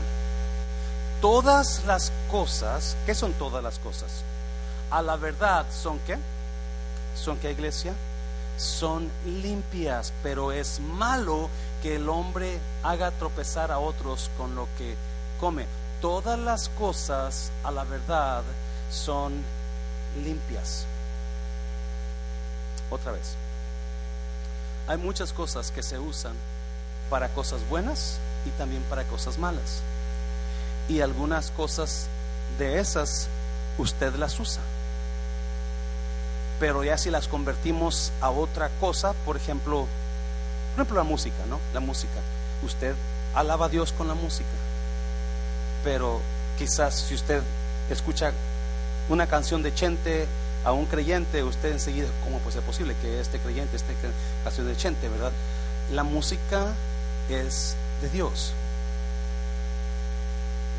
Todas 1.22 1.84
las 1.86 2.12
cosas, 2.30 2.96
¿qué 3.06 3.16
son 3.16 3.34
todas 3.34 3.64
las 3.64 3.80
cosas? 3.80 4.24
A 4.92 5.02
la 5.02 5.16
verdad 5.16 5.66
son 5.72 6.00
qué? 6.00 6.18
¿Son 7.16 7.38
qué 7.38 7.52
iglesia? 7.52 7.94
Son 8.58 9.10
limpias, 9.26 10.14
pero 10.24 10.52
es 10.52 10.80
malo 10.80 11.50
que 11.82 11.96
el 11.96 12.10
hombre 12.10 12.60
haga 12.84 13.12
tropezar 13.12 13.72
a 13.72 13.80
otros 13.80 14.30
con 14.38 14.56
lo 14.56 14.68
que 14.78 14.96
come. 15.40 15.66
Todas 16.02 16.38
las 16.38 16.70
cosas 16.70 17.52
a 17.64 17.72
la 17.72 17.84
verdad 17.84 18.44
son 18.92 19.34
limpias. 20.24 20.86
Otra 22.90 23.12
vez. 23.12 23.36
Hay 24.88 24.98
muchas 24.98 25.34
cosas 25.34 25.72
que 25.72 25.82
se 25.82 25.98
usan 25.98 26.36
para 27.10 27.30
cosas 27.30 27.62
buenas 27.70 28.18
y 28.46 28.50
también 28.52 28.84
para 28.84 29.04
cosas 29.04 29.38
malas. 29.38 29.82
Y 30.88 31.02
algunas 31.02 31.52
cosas 31.52 32.08
de 32.58 32.80
esas 32.80 33.28
usted 33.78 34.14
las 34.16 34.40
usa. 34.40 34.62
Pero 36.60 36.84
ya 36.84 36.98
si 36.98 37.10
las 37.10 37.28
convertimos 37.28 38.12
a 38.22 38.30
otra 38.30 38.70
cosa, 38.80 39.14
por 39.26 39.36
ejemplo, 39.36 39.88
por 40.76 40.84
ejemplo 40.84 40.98
la 40.98 41.04
música, 41.04 41.46
¿no? 41.50 41.60
La 41.74 41.80
música. 41.80 42.20
Usted 42.64 42.96
alaba 43.34 43.66
a 43.66 43.70
Dios 43.70 43.92
con 43.92 44.08
la 44.08 44.14
música. 44.14 44.50
Pero 45.84 46.22
quizás 46.58 46.96
si 46.96 47.16
usted 47.16 47.42
escucha 47.90 48.32
una 49.10 49.28
canción 49.28 49.62
de 49.62 49.74
Chente 49.74 50.28
a 50.64 50.72
un 50.72 50.86
creyente, 50.86 51.44
usted 51.44 51.72
enseguida, 51.72 52.08
¿cómo 52.24 52.40
puede 52.40 52.54
ser 52.54 52.64
posible 52.64 52.96
que 53.02 53.20
este 53.20 53.40
creyente 53.40 53.76
esté 53.76 53.94
canción 54.44 54.68
de 54.68 54.78
Chente, 54.78 55.10
verdad? 55.10 55.32
La 55.92 56.04
música 56.04 56.74
es 57.30 57.76
de 58.02 58.10
Dios. 58.10 58.54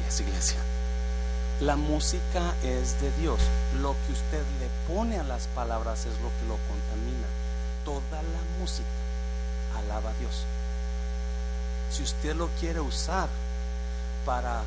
Y 0.01 0.09
es 0.09 0.21
iglesia. 0.21 0.59
La 1.61 1.77
música 1.77 2.55
es 2.63 3.01
de 3.01 3.11
Dios. 3.13 3.41
Lo 3.81 3.97
que 4.07 4.13
usted 4.13 4.43
le 4.61 4.95
pone 4.95 5.19
a 5.19 5.25
las 5.25 5.47
palabras 5.49 6.01
es 6.01 6.15
lo 6.21 6.29
que 6.29 6.47
lo 6.49 6.59
contamina. 6.69 7.27
Toda 7.85 8.23
la 8.23 8.61
música 8.61 8.87
alaba 9.79 10.11
a 10.11 10.15
Dios. 10.15 10.45
Si 11.91 12.03
usted 12.03 12.35
lo 12.37 12.49
quiere 12.61 12.81
usar 12.81 13.29
para 14.27 14.63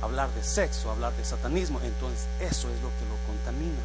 hablar 0.00 0.30
de 0.32 0.42
sexo, 0.42 0.90
hablar 0.90 1.12
de 1.14 1.24
satanismo, 1.24 1.80
entonces 1.82 2.26
eso 2.40 2.68
es 2.68 2.80
lo 2.80 2.88
que 2.88 3.04
lo 3.08 3.16
contamina. 3.26 3.82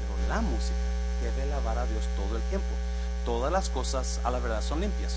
Pero 0.00 0.28
la 0.28 0.40
música 0.40 0.74
debe 1.20 1.42
alabar 1.42 1.78
a 1.78 1.86
Dios 1.86 2.04
todo 2.16 2.36
el 2.36 2.42
tiempo. 2.44 2.66
Todas 3.24 3.52
las 3.52 3.68
cosas 3.68 4.20
a 4.24 4.30
la 4.30 4.38
verdad 4.38 4.62
son 4.62 4.80
limpias. 4.80 5.16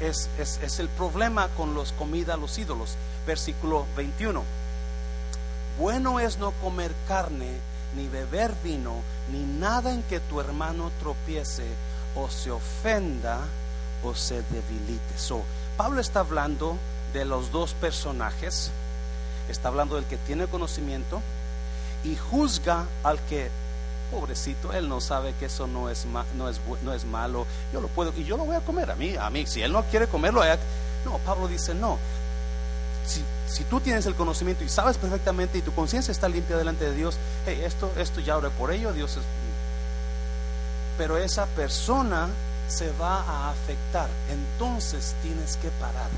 Es, 0.00 0.28
es, 0.38 0.78
el 0.78 0.88
problema 0.88 1.48
con 1.56 1.74
los 1.74 1.92
comida 1.92 2.36
los 2.36 2.58
ídolos. 2.58 2.96
Versículo 3.26 3.86
21. 3.96 4.42
Bueno 5.78 6.20
es 6.20 6.38
no 6.38 6.52
comer 6.52 6.92
carne, 7.08 7.50
ni 7.96 8.08
beber 8.08 8.54
vino, 8.62 8.94
ni 9.32 9.42
nada 9.42 9.92
en 9.92 10.02
que 10.04 10.20
tu 10.20 10.40
hermano 10.40 10.90
tropiece 11.00 11.66
o 12.14 12.28
se 12.28 12.50
ofenda 12.50 13.40
o 14.02 14.14
se 14.14 14.42
debilite. 14.42 15.18
So, 15.18 15.42
Pablo 15.76 16.00
está 16.00 16.20
hablando 16.20 16.76
de 17.12 17.24
los 17.24 17.50
dos 17.50 17.74
personajes, 17.74 18.70
está 19.48 19.68
hablando 19.68 19.96
del 19.96 20.04
que 20.04 20.16
tiene 20.18 20.46
conocimiento 20.46 21.20
y 22.04 22.16
juzga 22.16 22.86
al 23.02 23.18
que, 23.26 23.50
pobrecito, 24.14 24.72
él 24.72 24.88
no 24.88 25.00
sabe 25.00 25.34
que 25.40 25.46
eso 25.46 25.66
no 25.66 25.90
es, 25.90 26.06
no 26.06 26.48
es, 26.48 26.60
no 26.82 26.92
es 26.94 27.04
malo, 27.04 27.46
yo 27.72 27.80
lo 27.80 27.88
puedo, 27.88 28.12
y 28.16 28.24
yo 28.24 28.36
lo 28.36 28.44
voy 28.44 28.54
a 28.54 28.60
comer 28.60 28.90
a 28.90 28.94
mí, 28.94 29.16
a 29.16 29.28
mí, 29.28 29.44
si 29.46 29.60
él 29.60 29.72
no 29.72 29.82
quiere 29.84 30.06
comerlo, 30.06 30.42
no, 31.04 31.18
Pablo 31.18 31.48
dice, 31.48 31.74
no, 31.74 31.98
si, 33.04 33.22
si, 33.48 33.64
tú 33.64 33.80
tienes 33.80 34.06
el 34.06 34.14
conocimiento 34.14 34.62
y 34.64 34.68
sabes 34.68 34.96
perfectamente 34.96 35.58
y 35.58 35.62
tu 35.62 35.74
conciencia 35.74 36.12
está 36.12 36.28
limpia 36.28 36.56
delante 36.56 36.84
de 36.84 36.94
Dios, 36.94 37.16
hey, 37.44 37.60
esto, 37.64 37.92
esto 37.98 38.20
ya 38.20 38.36
oré 38.36 38.50
por 38.50 38.70
ello, 38.70 38.92
Dios 38.92 39.16
es... 39.16 39.22
Pero 40.96 41.18
esa 41.18 41.46
persona 41.46 42.28
se 42.68 42.90
va 42.92 43.20
a 43.20 43.50
afectar, 43.50 44.08
entonces 44.30 45.14
tienes 45.22 45.56
que 45.56 45.68
parar. 45.80 46.08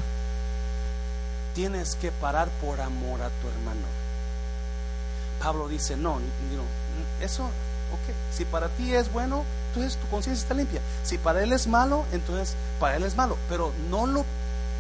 Tienes 1.55 1.97
que 1.97 2.13
parar 2.13 2.49
por 2.61 2.81
amor 2.81 3.23
a 3.23 3.31
tu 3.31 3.49
hermano. 3.49 3.87
Pablo 5.41 5.69
dice, 5.69 5.97
no, 5.97 6.21
eso, 7.21 7.49
si 8.33 8.45
para 8.45 8.69
ti 8.69 8.95
es 8.95 9.13
bueno, 9.13 9.45
entonces 9.69 9.99
tu 10.01 10.09
conciencia 10.09 10.43
está 10.43 10.55
limpia. 10.55 10.81
Si 11.05 11.19
para 11.19 11.43
él 11.43 11.53
es 11.53 11.67
malo, 11.67 12.05
entonces 12.13 12.55
para 12.81 12.97
él 12.97 13.05
es 13.05 13.17
malo, 13.17 13.37
pero 13.49 13.73
no 13.91 14.07
lo, 14.07 14.25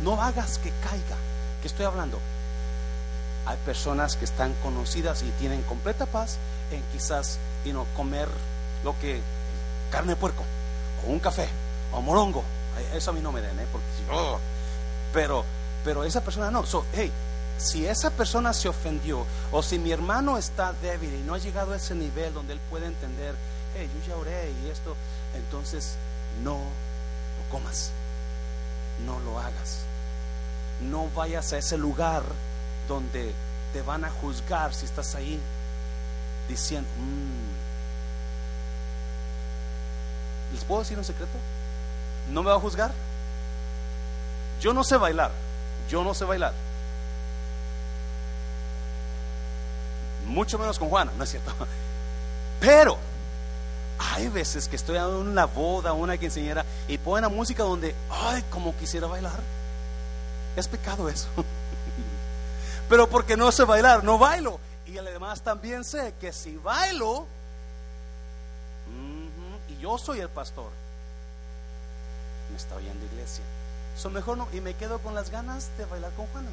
no 0.02 0.22
hagas 0.22 0.58
que 0.58 0.70
caiga. 0.82 1.16
¿Qué 1.60 1.68
estoy 1.68 1.86
hablando? 1.86 2.18
Hay 3.46 3.56
personas 3.64 4.16
que 4.16 4.24
están 4.24 4.54
conocidas 4.62 5.22
y 5.22 5.30
tienen 5.38 5.62
completa 5.62 6.06
paz 6.06 6.38
en 6.70 6.82
quizás 6.92 7.38
you 7.64 7.84
comer 7.96 8.28
lo 8.84 8.98
que 8.98 9.20
carne 9.90 10.10
de 10.10 10.16
puerco 10.16 10.42
o 11.06 11.10
un 11.10 11.20
café 11.20 11.48
o 11.92 12.00
morongo. 12.00 12.42
Eso 12.94 13.10
a 13.10 13.14
mí 13.14 13.20
no 13.20 13.32
me 13.32 13.40
den, 13.40 13.58
¿eh? 13.58 13.66
porque 13.72 13.86
oh, 14.12 14.38
pero 15.12 15.44
pero 15.84 16.04
esa 16.04 16.20
persona 16.20 16.50
no. 16.50 16.66
So, 16.66 16.84
hey, 16.92 17.12
si 17.58 17.86
esa 17.86 18.10
persona 18.10 18.52
se 18.52 18.68
ofendió 18.68 19.24
o 19.52 19.62
si 19.62 19.78
mi 19.78 19.90
hermano 19.90 20.36
está 20.38 20.72
débil 20.74 21.14
y 21.14 21.22
no 21.22 21.34
ha 21.34 21.38
llegado 21.38 21.72
a 21.72 21.76
ese 21.76 21.94
nivel 21.94 22.34
donde 22.34 22.52
él 22.52 22.60
puede 22.70 22.86
entender, 22.86 23.34
hey, 23.74 23.88
yo 23.94 24.06
ya 24.08 24.16
oré 24.16 24.52
y 24.62 24.68
esto, 24.68 24.94
entonces 25.34 25.96
no 26.42 26.58
lo 26.58 27.50
comas, 27.50 27.90
no 29.04 29.18
lo 29.20 29.38
hagas. 29.38 29.80
No 30.80 31.08
vayas 31.14 31.52
a 31.52 31.58
ese 31.58 31.78
lugar 31.78 32.22
donde 32.88 33.34
te 33.72 33.80
van 33.82 34.04
a 34.04 34.10
juzgar 34.10 34.74
si 34.74 34.84
estás 34.84 35.14
ahí 35.14 35.40
diciendo, 36.48 36.88
mm". 36.98 37.56
¿les 40.54 40.64
puedo 40.64 40.82
decir 40.82 40.98
un 40.98 41.04
secreto? 41.04 41.38
¿No 42.30 42.42
me 42.42 42.50
va 42.50 42.56
a 42.56 42.60
juzgar? 42.60 42.92
Yo 44.60 44.74
no 44.74 44.84
sé 44.84 44.96
bailar. 44.96 45.30
Yo 45.88 46.02
no 46.04 46.14
sé 46.14 46.24
bailar. 46.24 46.52
Mucho 50.36 50.58
menos 50.58 50.78
con 50.78 50.90
Juana, 50.90 51.12
¿no 51.16 51.24
es 51.24 51.30
cierto? 51.30 51.50
Pero 52.60 52.98
hay 53.98 54.28
veces 54.28 54.68
que 54.68 54.76
estoy 54.76 54.96
en 54.98 55.04
una 55.04 55.46
boda, 55.46 55.94
una 55.94 56.18
quinceañera, 56.18 56.64
y 56.88 56.98
ponen 56.98 57.22
la 57.22 57.28
música 57.30 57.62
donde, 57.62 57.94
ay, 58.10 58.44
como 58.50 58.76
quisiera 58.76 59.06
bailar. 59.06 59.40
Es 60.54 60.68
pecado 60.68 61.08
eso. 61.08 61.28
Pero 62.88 63.08
porque 63.08 63.34
no 63.34 63.50
sé 63.50 63.64
bailar, 63.64 64.04
no 64.04 64.18
bailo. 64.18 64.60
Y 64.86 64.98
además 64.98 65.40
también 65.40 65.84
sé 65.84 66.12
que 66.20 66.34
si 66.34 66.56
bailo, 66.58 67.26
y 69.68 69.80
yo 69.80 69.96
soy 69.96 70.20
el 70.20 70.28
pastor, 70.28 70.70
me 72.50 72.58
está 72.58 72.76
oyendo 72.76 73.06
iglesia 73.06 73.42
son 73.96 74.12
mejor 74.12 74.36
no, 74.36 74.46
y 74.52 74.60
me 74.60 74.74
quedo 74.74 74.98
con 74.98 75.14
las 75.14 75.30
ganas 75.30 75.70
de 75.78 75.86
bailar 75.86 76.12
con 76.12 76.26
Juana. 76.26 76.50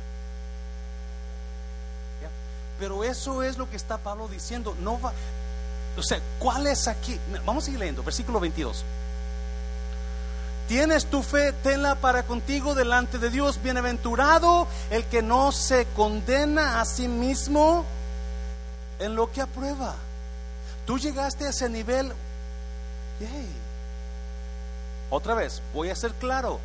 Pero 2.84 3.06
eso 3.06 3.44
es 3.44 3.58
lo 3.58 3.70
que 3.70 3.78
está 3.78 3.98
Pablo 3.98 4.28
diciendo. 4.28 4.76
No 4.82 5.00
va, 5.00 5.14
o 5.98 6.04
sea, 6.04 6.20
¿cuál 6.38 6.68
es 6.68 6.90
aquí? 6.90 7.18
Vamos 7.46 7.64
a 7.64 7.66
seguir 7.68 7.80
leyendo, 7.80 8.04
versículo 8.04 8.42
22. 8.42 8.84
Tienes 10.68 11.06
tu 11.06 11.24
fe, 11.24 11.54
tenla 11.54 11.96
para 11.96 12.24
contigo 12.24 12.76
delante 12.76 13.20
de 13.20 13.30
Dios. 13.30 13.64
Bienaventurado 13.64 14.68
el 14.90 15.06
que 15.06 15.22
no 15.22 15.54
se 15.54 15.86
condena 15.96 16.82
a 16.82 16.86
sí 16.86 17.08
mismo 17.08 17.86
en 19.00 19.16
lo 19.16 19.32
que 19.32 19.40
aprueba. 19.40 19.96
Tú 20.86 21.00
llegaste 21.00 21.46
a 21.46 21.52
ese 21.52 21.70
nivel. 21.70 22.12
Otra 25.10 25.36
vez, 25.36 25.62
voy 25.74 25.90
a 25.90 25.96
ser 25.96 26.12
claro. 26.16 26.60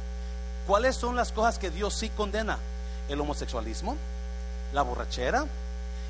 ¿Cuáles 0.66 0.96
son 0.96 1.14
las 1.14 1.30
cosas 1.30 1.60
que 1.60 1.70
Dios 1.70 1.94
sí 1.94 2.10
condena? 2.10 2.58
El 3.08 3.20
homosexualismo, 3.20 3.96
la 4.72 4.82
borrachera, 4.82 5.46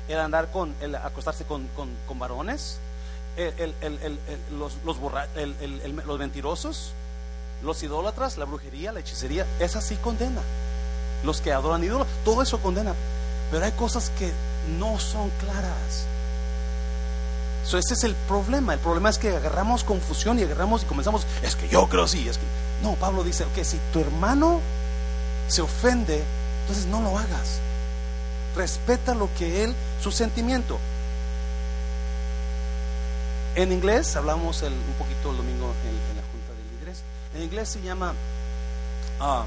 el 0.09 0.19
andar 0.19 0.51
con, 0.51 0.73
el 0.81 0.95
acostarse 0.95 1.45
con, 1.45 1.69
varones, 2.19 2.79
los, 4.51 4.73
los, 4.83 6.19
mentirosos, 6.19 6.91
los 7.63 7.83
idólatras, 7.83 8.37
la 8.37 8.45
brujería, 8.45 8.91
la 8.91 8.99
hechicería, 8.99 9.45
esa 9.59 9.81
sí 9.81 9.95
condena. 9.95 10.41
Los 11.23 11.41
que 11.41 11.51
adoran 11.51 11.83
ídolos, 11.83 12.07
todo 12.25 12.41
eso 12.41 12.59
condena. 12.59 12.93
Pero 13.51 13.65
hay 13.65 13.71
cosas 13.73 14.11
que 14.17 14.31
no 14.79 14.99
son 14.99 15.29
claras. 15.41 16.05
ese 17.65 17.93
es 17.93 18.03
el 18.03 18.15
problema. 18.27 18.73
El 18.73 18.79
problema 18.79 19.09
es 19.09 19.17
que 19.17 19.35
agarramos 19.35 19.83
confusión 19.83 20.39
y 20.39 20.43
agarramos 20.43 20.83
y 20.83 20.85
comenzamos, 20.85 21.25
es 21.43 21.55
que 21.55 21.67
yo 21.67 21.87
creo 21.87 22.07
sí, 22.07 22.27
es 22.27 22.37
que 22.37 22.45
no, 22.83 22.93
Pablo 22.95 23.23
dice, 23.23 23.45
que 23.53 23.65
si 23.65 23.77
tu 23.91 23.99
hermano 23.99 24.61
se 25.47 25.61
ofende, 25.61 26.23
entonces 26.61 26.85
no 26.85 27.01
lo 27.01 27.17
hagas. 27.17 27.59
Respeta 28.59 29.15
lo 29.15 29.29
que 29.37 29.63
él, 29.63 29.73
su 30.03 30.11
sentimiento. 30.11 30.77
En 33.55 33.71
inglés, 33.71 34.17
hablamos 34.17 34.61
un 34.63 34.95
poquito 34.97 35.31
el 35.31 35.37
domingo 35.37 35.73
en, 35.85 36.17
la 36.17 36.21
Junta 36.23 36.53
de 36.53 36.75
Líderes, 36.75 37.03
en 37.33 37.43
inglés 37.43 37.69
se 37.69 37.81
llama 37.81 38.13
uh, 39.21 39.45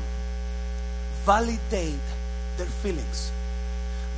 validate 1.27 1.99
their 2.57 2.71
feelings. 2.83 3.31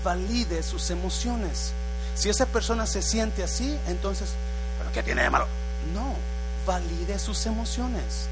Valide 0.04 0.62
sus 0.62 0.88
emociones. 0.90 1.72
Si 2.14 2.28
esa 2.28 2.46
persona 2.46 2.86
se 2.86 3.02
siente 3.02 3.42
así, 3.42 3.76
entonces, 3.88 4.30
¿pero 4.78 4.92
qué 4.92 5.02
tiene 5.02 5.24
de 5.24 5.30
malo? 5.30 5.48
No, 5.92 6.14
valide 6.64 7.18
sus 7.18 7.44
emociones. 7.46 8.28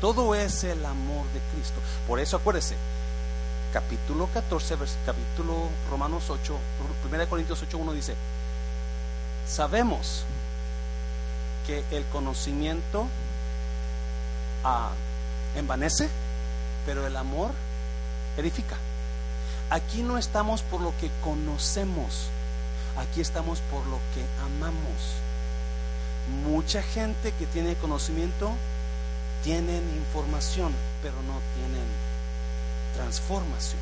Todo 0.00 0.34
es 0.34 0.64
el 0.64 0.84
amor 0.84 1.24
de 1.26 1.40
Cristo. 1.54 1.80
Por 2.08 2.18
eso 2.18 2.36
acuérdese, 2.36 2.74
capítulo 3.72 4.28
14, 4.32 4.76
capítulo 5.06 5.68
Romanos 5.90 6.28
8, 6.28 6.58
1 7.10 7.28
Corintios 7.28 7.62
8, 7.62 7.78
1 7.78 7.92
dice, 7.94 8.14
sabemos 9.48 10.24
que 11.66 11.82
el 11.90 12.04
conocimiento 12.06 13.06
ah, 14.64 14.90
envanece, 15.56 16.08
pero 16.84 17.06
el 17.06 17.16
amor 17.16 17.52
edifica. 18.36 18.76
Aquí 19.70 20.02
no 20.02 20.18
estamos 20.18 20.60
por 20.62 20.82
lo 20.82 20.92
que 20.98 21.10
conocemos, 21.24 22.28
aquí 22.98 23.22
estamos 23.22 23.60
por 23.70 23.86
lo 23.86 23.98
que 24.14 24.24
amamos. 24.44 25.16
Mucha 26.44 26.82
gente 26.82 27.32
que 27.32 27.46
tiene 27.46 27.74
conocimiento 27.76 28.52
tienen 29.42 29.82
información, 29.96 30.72
pero 31.02 31.14
no 31.22 31.40
tienen 31.56 31.86
transformación. 33.02 33.80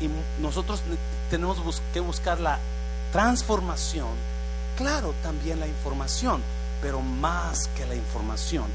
Y 0.00 0.10
nosotros 0.42 0.82
tenemos 1.30 1.82
que 1.92 2.00
buscar 2.00 2.40
la 2.40 2.58
transformación, 3.12 4.10
claro, 4.76 5.14
también 5.22 5.60
la 5.60 5.66
información, 5.66 6.42
pero 6.82 7.00
más 7.00 7.68
que 7.76 7.86
la 7.86 7.94
información. 7.94 8.66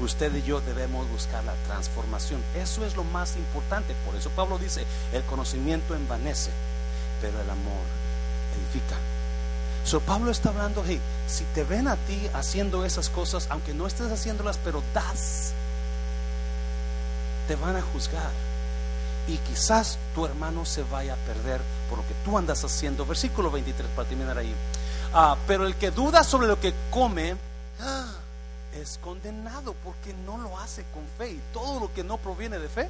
usted 0.00 0.34
y 0.34 0.42
yo 0.42 0.60
debemos 0.62 1.08
buscar 1.10 1.44
la 1.44 1.54
transformación. 1.66 2.42
Eso 2.56 2.84
es 2.84 2.96
lo 2.96 3.04
más 3.04 3.36
importante. 3.36 3.94
Por 4.06 4.16
eso 4.16 4.30
Pablo 4.30 4.58
dice, 4.58 4.84
el 5.12 5.22
conocimiento 5.24 5.94
envanece, 5.94 6.50
pero 7.20 7.40
el 7.40 7.50
amor 7.50 7.84
edifica. 8.56 8.96
So 9.84 10.00
Pablo 10.00 10.30
está 10.30 10.48
hablando, 10.48 10.82
hey, 10.86 11.00
si 11.28 11.44
te 11.54 11.62
ven 11.64 11.86
a 11.88 11.96
ti 11.96 12.28
haciendo 12.34 12.84
esas 12.84 13.10
cosas, 13.10 13.46
aunque 13.50 13.74
no 13.74 13.86
estés 13.86 14.10
haciéndolas, 14.10 14.58
pero 14.64 14.82
das, 14.94 15.52
te 17.46 17.54
van 17.56 17.76
a 17.76 17.82
juzgar. 17.82 18.30
Y 19.28 19.36
quizás 19.38 19.98
tu 20.14 20.26
hermano 20.26 20.64
se 20.64 20.82
vaya 20.82 21.14
a 21.14 21.16
perder 21.16 21.60
por 21.88 21.98
lo 21.98 22.06
que 22.06 22.14
tú 22.24 22.36
andas 22.36 22.64
haciendo. 22.64 23.06
Versículo 23.06 23.50
23 23.50 23.90
para 23.94 24.08
terminar 24.08 24.38
ahí. 24.38 24.54
Ah, 25.14 25.36
pero 25.46 25.66
el 25.66 25.76
que 25.76 25.90
duda 25.90 26.24
sobre 26.24 26.48
lo 26.48 26.58
que 26.58 26.74
come 26.90 27.36
ah, 27.80 28.12
es 28.74 28.98
condenado 29.02 29.74
porque 29.84 30.12
no 30.26 30.38
lo 30.38 30.58
hace 30.58 30.84
con 30.92 31.04
fe. 31.18 31.32
Y 31.32 31.40
todo 31.52 31.80
lo 31.80 31.92
que 31.92 32.02
no 32.02 32.18
proviene 32.18 32.58
de 32.58 32.68
fe. 32.68 32.88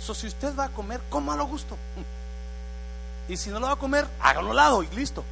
So, 0.00 0.14
si 0.14 0.26
usted 0.26 0.56
va 0.56 0.64
a 0.64 0.68
comer, 0.68 1.00
cómalo 1.10 1.46
gusto. 1.46 1.76
Y 3.28 3.36
si 3.36 3.50
no 3.50 3.60
lo 3.60 3.68
va 3.68 3.74
a 3.74 3.76
comer, 3.76 4.04
hágalo 4.20 4.50
al 4.50 4.56
lado 4.56 4.82
y 4.82 4.88
listo. 4.88 5.22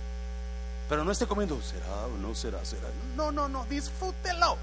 Pero 0.89 1.05
no 1.05 1.11
esté 1.11 1.27
comiendo, 1.27 1.61
será 1.61 2.07
o 2.07 2.17
no 2.19 2.35
será, 2.35 2.65
será. 2.65 2.89
No, 3.17 3.33
no, 3.33 3.49
no, 3.49 3.65
disfrútelo. 3.67 4.57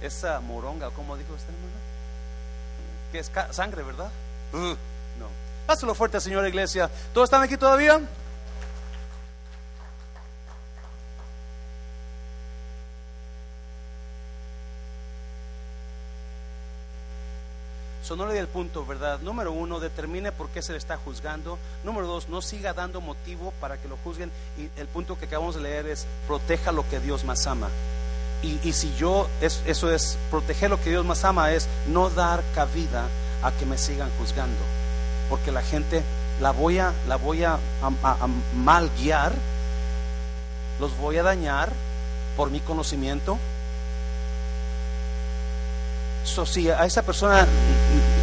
Esa 0.00 0.40
moronga, 0.40 0.90
¿cómo 0.90 1.16
dijo 1.16 1.34
usted, 1.34 1.48
hermano? 1.48 1.83
Que 3.14 3.20
es 3.20 3.30
sangre, 3.52 3.84
¿verdad? 3.84 4.10
Uh, 4.52 4.74
no. 5.20 5.28
Hazlo 5.68 5.94
fuerte, 5.94 6.20
señora 6.20 6.48
iglesia. 6.48 6.90
¿Todos 7.12 7.28
están 7.28 7.44
aquí 7.44 7.56
todavía? 7.56 8.00
So, 18.02 18.16
no 18.16 18.26
le 18.26 18.32
di 18.32 18.40
el 18.40 18.48
punto, 18.48 18.84
¿verdad? 18.84 19.20
Número 19.20 19.52
uno, 19.52 19.78
determine 19.78 20.32
por 20.32 20.48
qué 20.48 20.60
se 20.60 20.72
le 20.72 20.78
está 20.78 20.96
juzgando. 20.96 21.56
Número 21.84 22.08
dos, 22.08 22.28
no 22.28 22.42
siga 22.42 22.74
dando 22.74 23.00
motivo 23.00 23.52
para 23.60 23.80
que 23.80 23.86
lo 23.86 23.96
juzguen. 23.98 24.32
Y 24.58 24.68
el 24.76 24.88
punto 24.88 25.16
que 25.16 25.26
acabamos 25.26 25.54
de 25.54 25.60
leer 25.60 25.86
es, 25.86 26.04
proteja 26.26 26.72
lo 26.72 26.84
que 26.88 26.98
Dios 26.98 27.22
más 27.22 27.46
ama. 27.46 27.68
Y, 28.62 28.72
si 28.74 28.94
yo, 28.96 29.26
eso 29.40 29.90
es, 29.90 30.18
proteger 30.30 30.68
lo 30.68 30.78
que 30.78 30.90
Dios 30.90 31.06
más 31.06 31.24
ama, 31.24 31.52
es 31.52 31.66
no 31.86 32.10
dar 32.10 32.42
cabida 32.54 33.06
a 33.42 33.50
que 33.52 33.64
me 33.64 33.78
sigan 33.78 34.10
juzgando. 34.18 34.60
Porque 35.30 35.50
la 35.50 35.62
gente 35.62 36.02
la 36.42 36.50
voy 36.50 36.78
a, 36.78 36.92
la 37.08 37.16
voy 37.16 37.42
a, 37.44 37.58
mal 38.54 38.90
guiar, 39.00 39.32
los 40.78 40.94
voy 40.98 41.16
a 41.16 41.22
dañar 41.22 41.72
por 42.36 42.50
mi 42.50 42.60
conocimiento. 42.60 43.38
So, 46.24 46.44
si 46.44 46.68
a 46.68 46.84
esa 46.84 47.02
persona 47.02 47.46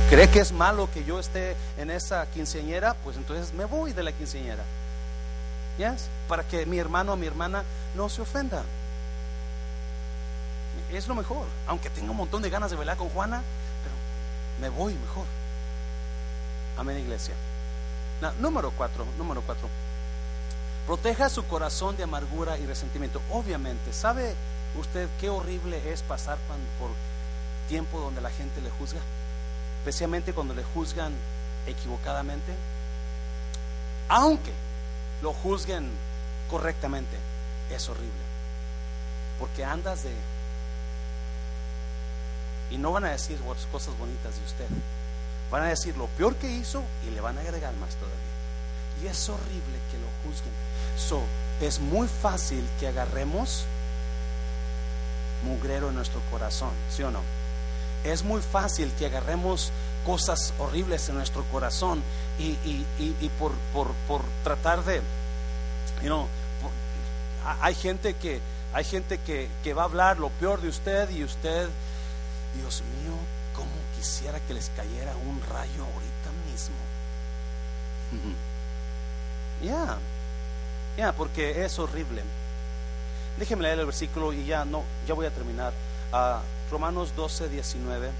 cree 0.09 0.29
que 0.29 0.39
es 0.39 0.51
malo 0.51 0.87
que 0.93 1.03
yo 1.03 1.19
esté 1.19 1.55
en 1.79 1.89
esa 1.89 2.27
quinceañera, 2.27 2.93
pues 3.03 3.17
entonces 3.17 3.53
me 3.53 3.65
voy 3.65 3.93
de 3.93 4.03
la 4.03 4.11
quinceañera. 4.11 4.63
¿Yes? 5.79 6.09
Para 6.27 6.43
que 6.43 6.67
mi 6.67 6.77
hermano 6.77 7.13
o 7.13 7.15
mi 7.15 7.25
hermana 7.25 7.63
no 7.95 8.07
se 8.07 8.21
ofenda 8.21 8.63
es 10.97 11.07
lo 11.07 11.15
mejor. 11.15 11.45
Aunque 11.67 11.89
tenga 11.89 12.11
un 12.11 12.17
montón 12.17 12.41
de 12.41 12.49
ganas 12.49 12.71
de 12.71 12.77
bailar 12.77 12.97
con 12.97 13.09
Juana, 13.09 13.41
pero 13.83 13.95
me 14.61 14.75
voy 14.75 14.93
mejor. 14.93 15.25
Amén, 16.77 16.97
iglesia. 16.97 17.35
número 18.39 18.71
cuatro, 18.71 19.05
número 19.17 19.41
cuatro. 19.41 19.67
Proteja 20.87 21.29
su 21.29 21.45
corazón 21.45 21.95
de 21.95 22.03
amargura 22.03 22.57
y 22.57 22.65
resentimiento. 22.65 23.21
Obviamente, 23.31 23.93
¿sabe 23.93 24.35
usted 24.79 25.07
qué 25.19 25.29
horrible 25.29 25.91
es 25.91 26.01
pasar 26.01 26.37
por 26.79 26.89
tiempo 27.69 27.99
donde 27.99 28.21
la 28.21 28.31
gente 28.31 28.61
le 28.61 28.69
juzga? 28.71 28.99
Especialmente 29.79 30.33
cuando 30.33 30.53
le 30.53 30.63
juzgan 30.63 31.13
equivocadamente. 31.67 32.53
Aunque 34.09 34.51
lo 35.21 35.33
juzguen 35.33 35.89
correctamente, 36.49 37.17
es 37.69 37.87
horrible. 37.87 38.11
Porque 39.39 39.63
andas 39.63 40.03
de 40.03 40.11
y 42.71 42.77
no 42.77 42.91
van 42.91 43.05
a 43.05 43.11
decir 43.11 43.37
cosas 43.71 43.97
bonitas 43.97 44.35
de 44.35 44.45
usted. 44.45 44.67
Van 45.51 45.63
a 45.63 45.67
decir 45.67 45.95
lo 45.97 46.07
peor 46.07 46.35
que 46.35 46.49
hizo 46.49 46.81
y 47.05 47.11
le 47.11 47.19
van 47.21 47.37
a 47.37 47.41
agregar 47.41 47.73
más 47.75 47.95
todavía. 47.95 48.17
Y 49.03 49.07
es 49.07 49.29
horrible 49.29 49.77
que 49.91 49.97
lo 49.97 50.07
juzguen. 50.23 50.53
So, 50.97 51.21
es 51.59 51.79
muy 51.79 52.07
fácil 52.07 52.65
que 52.79 52.87
agarremos 52.87 53.65
mugrero 55.43 55.89
en 55.89 55.95
nuestro 55.95 56.21
corazón, 56.31 56.71
¿sí 56.89 57.03
o 57.03 57.11
no? 57.11 57.21
Es 58.03 58.23
muy 58.23 58.41
fácil 58.41 58.91
que 58.97 59.07
agarremos 59.07 59.71
cosas 60.05 60.53
horribles 60.57 61.07
en 61.09 61.15
nuestro 61.15 61.43
corazón 61.45 62.01
y, 62.39 63.29
por, 63.37 63.51
por, 63.73 64.21
tratar 64.43 64.83
de, 64.85 65.01
you 66.01 66.07
know, 66.07 66.27
hay 67.61 67.75
gente 67.75 68.15
que 68.15 68.39
hay 68.73 68.83
gente 68.85 69.17
que, 69.17 69.49
que 69.63 69.73
va 69.73 69.81
a 69.81 69.85
hablar 69.85 70.17
lo 70.17 70.29
peor 70.29 70.61
de 70.61 70.69
usted 70.69 71.09
y 71.09 71.23
usted 71.23 71.67
Dios 72.55 72.83
mío, 73.01 73.13
cómo 73.55 73.71
quisiera 73.95 74.39
que 74.41 74.53
les 74.53 74.69
cayera 74.69 75.13
un 75.15 75.41
rayo 75.41 75.83
ahorita 75.83 76.31
mismo. 76.51 76.75
Ya, 79.63 79.97
ya, 80.97 81.13
porque 81.13 81.63
es 81.63 81.79
horrible. 81.79 82.23
Déjenme 83.37 83.63
leer 83.63 83.79
el 83.79 83.85
versículo 83.85 84.33
y 84.33 84.45
ya 84.45 84.65
no, 84.65 84.83
ya 85.07 85.13
voy 85.13 85.25
a 85.25 85.31
terminar. 85.31 85.73
Uh, 86.11 86.41
Romanos 86.71 87.13
12, 87.15 87.49
19. 87.49 88.11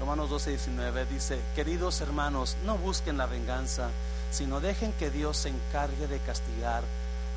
Romanos 0.00 0.30
12, 0.30 0.50
19 0.50 1.06
dice, 1.06 1.40
queridos 1.54 2.00
hermanos, 2.00 2.56
no 2.64 2.76
busquen 2.76 3.18
la 3.18 3.26
venganza, 3.26 3.90
sino 4.30 4.60
dejen 4.60 4.92
que 4.92 5.10
Dios 5.10 5.36
se 5.36 5.48
encargue 5.48 6.06
de 6.06 6.18
castigar 6.20 6.82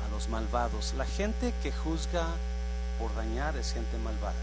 a 0.04 0.10
los 0.10 0.28
malvados. 0.28 0.94
La 0.96 1.04
gente 1.04 1.52
que 1.62 1.72
juzga 1.72 2.26
por 2.98 3.14
dañar 3.14 3.56
es 3.56 3.72
gente 3.72 3.98
malvada. 3.98 4.34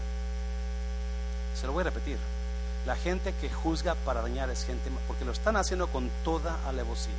Se 1.54 1.66
lo 1.66 1.72
voy 1.72 1.82
a 1.82 1.84
repetir. 1.84 2.18
La 2.86 2.96
gente 2.96 3.32
que 3.40 3.48
juzga 3.48 3.94
para 3.94 4.20
dañar 4.20 4.50
es 4.50 4.64
gente, 4.64 4.90
porque 5.06 5.24
lo 5.24 5.32
están 5.32 5.56
haciendo 5.56 5.86
con 5.86 6.10
toda 6.22 6.58
alevosía, 6.66 7.14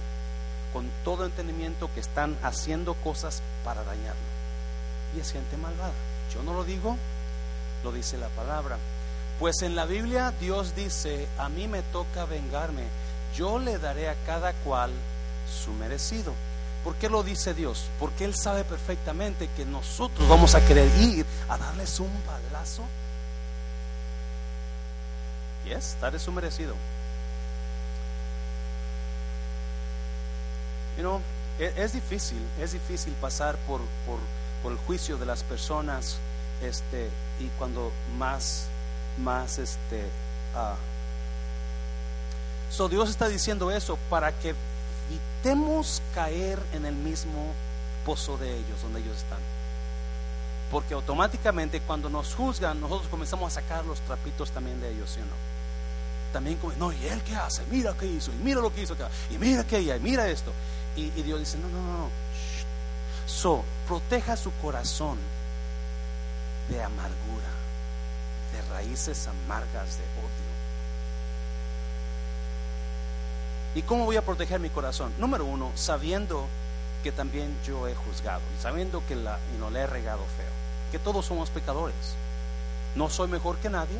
con 0.73 0.89
todo 1.03 1.25
entendimiento 1.25 1.89
que 1.93 1.99
están 1.99 2.37
haciendo 2.43 2.93
cosas 2.95 3.41
para 3.63 3.83
dañarlo. 3.83 4.21
Y 5.15 5.19
es 5.21 5.31
gente 5.31 5.57
malvada. 5.57 5.93
Yo 6.33 6.43
no 6.43 6.53
lo 6.53 6.63
digo, 6.63 6.97
lo 7.83 7.91
dice 7.91 8.17
la 8.17 8.27
palabra. 8.29 8.77
Pues 9.39 9.63
en 9.63 9.75
la 9.75 9.85
Biblia 9.85 10.33
Dios 10.39 10.75
dice, 10.75 11.27
a 11.39 11.49
mí 11.49 11.67
me 11.67 11.81
toca 11.81 12.25
vengarme, 12.25 12.83
yo 13.35 13.57
le 13.57 13.79
daré 13.79 14.09
a 14.09 14.15
cada 14.25 14.53
cual 14.53 14.91
su 15.49 15.71
merecido. 15.73 16.33
¿Por 16.83 16.95
qué 16.95 17.09
lo 17.09 17.23
dice 17.23 17.55
Dios? 17.55 17.85
Porque 17.99 18.25
Él 18.25 18.35
sabe 18.35 18.63
perfectamente 18.63 19.49
que 19.57 19.65
nosotros 19.65 20.29
vamos 20.29 20.53
a 20.53 20.65
querer 20.65 20.89
ir 21.01 21.25
a 21.49 21.57
darles 21.57 21.99
un 21.99 22.11
balazo 22.27 22.83
Yes, 25.65 25.97
that 25.99 26.15
su 26.19 26.31
merecido. 26.31 26.75
You 30.95 31.03
know, 31.03 31.21
es, 31.59 31.75
es, 31.77 31.93
difícil, 31.93 32.41
es 32.59 32.73
difícil 32.73 33.13
pasar 33.13 33.57
por, 33.67 33.81
por, 34.05 34.19
por, 34.61 34.71
el 34.71 34.77
juicio 34.77 35.17
de 35.17 35.25
las 35.25 35.43
personas, 35.43 36.17
este, 36.61 37.09
y 37.39 37.47
cuando 37.57 37.91
más, 38.17 38.67
más, 39.17 39.57
este, 39.57 40.03
uh, 40.55 40.75
so 42.71 42.87
Dios 42.87 43.09
está 43.09 43.27
diciendo 43.27 43.71
eso 43.71 43.97
para 44.09 44.31
que 44.31 44.53
evitemos 45.09 46.01
caer 46.13 46.59
en 46.73 46.85
el 46.85 46.95
mismo 46.95 47.53
pozo 48.05 48.37
de 48.37 48.55
ellos, 48.55 48.81
donde 48.83 48.99
ellos 48.99 49.17
están. 49.17 49.39
Porque 50.71 50.93
automáticamente 50.93 51.81
cuando 51.81 52.09
nos 52.09 52.35
juzgan, 52.35 52.79
nosotros 52.79 53.09
comenzamos 53.09 53.51
a 53.51 53.61
sacar 53.61 53.83
los 53.85 53.99
trapitos 54.01 54.51
también 54.51 54.79
de 54.79 54.91
ellos, 54.91 55.09
¿sí 55.09 55.19
o 55.19 55.25
no? 55.25 55.54
También 56.35 56.57
como, 56.57 56.73
no, 56.73 56.91
¿y 56.91 57.07
él 57.07 57.23
qué 57.23 57.33
hace? 57.33 57.63
Mira 57.71 57.95
qué 57.97 58.07
hizo, 58.07 58.29
y 58.29 58.35
mira 58.43 58.59
lo 58.59 58.73
que 58.75 58.81
hizo 58.81 58.93
y 59.31 59.37
mira 59.37 59.61
aquella, 59.61 59.95
y 59.95 60.01
mira 60.01 60.27
esto. 60.27 60.51
Y, 60.97 61.09
Dios 61.21 61.39
dice, 61.39 61.57
no, 61.57 61.69
no, 61.69 61.81
no, 61.81 61.97
no. 61.97 62.09
So, 63.25 63.63
proteja 63.87 64.35
su 64.35 64.51
corazón 64.61 65.17
de 66.67 66.83
amargura, 66.83 67.47
de 68.51 68.61
raíces 68.73 69.25
amargas 69.27 69.97
de 69.97 70.03
odio. 70.03 70.55
¿Y 73.75 73.81
cómo 73.83 74.03
voy 74.03 74.17
a 74.17 74.21
proteger 74.21 74.59
mi 74.59 74.69
corazón? 74.69 75.13
Número 75.17 75.45
uno, 75.45 75.71
sabiendo 75.75 76.47
que 77.01 77.13
también 77.13 77.55
yo 77.65 77.87
he 77.87 77.95
juzgado, 77.95 78.41
sabiendo 78.61 79.01
que 79.07 79.15
la, 79.15 79.39
y 79.55 79.57
no 79.57 79.69
le 79.69 79.79
he 79.79 79.87
regado 79.87 80.19
feo, 80.35 80.51
que 80.91 80.99
todos 80.99 81.25
somos 81.25 81.49
pecadores. 81.49 81.95
No 82.93 83.09
soy 83.09 83.29
mejor 83.29 83.55
que 83.59 83.69
nadie, 83.69 83.97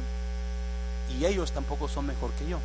y 1.09 1.25
ellos 1.25 1.51
tampoco 1.51 1.87
son 1.87 2.05
mejor 2.05 2.31
que 2.31 2.47
yo. 2.47 2.59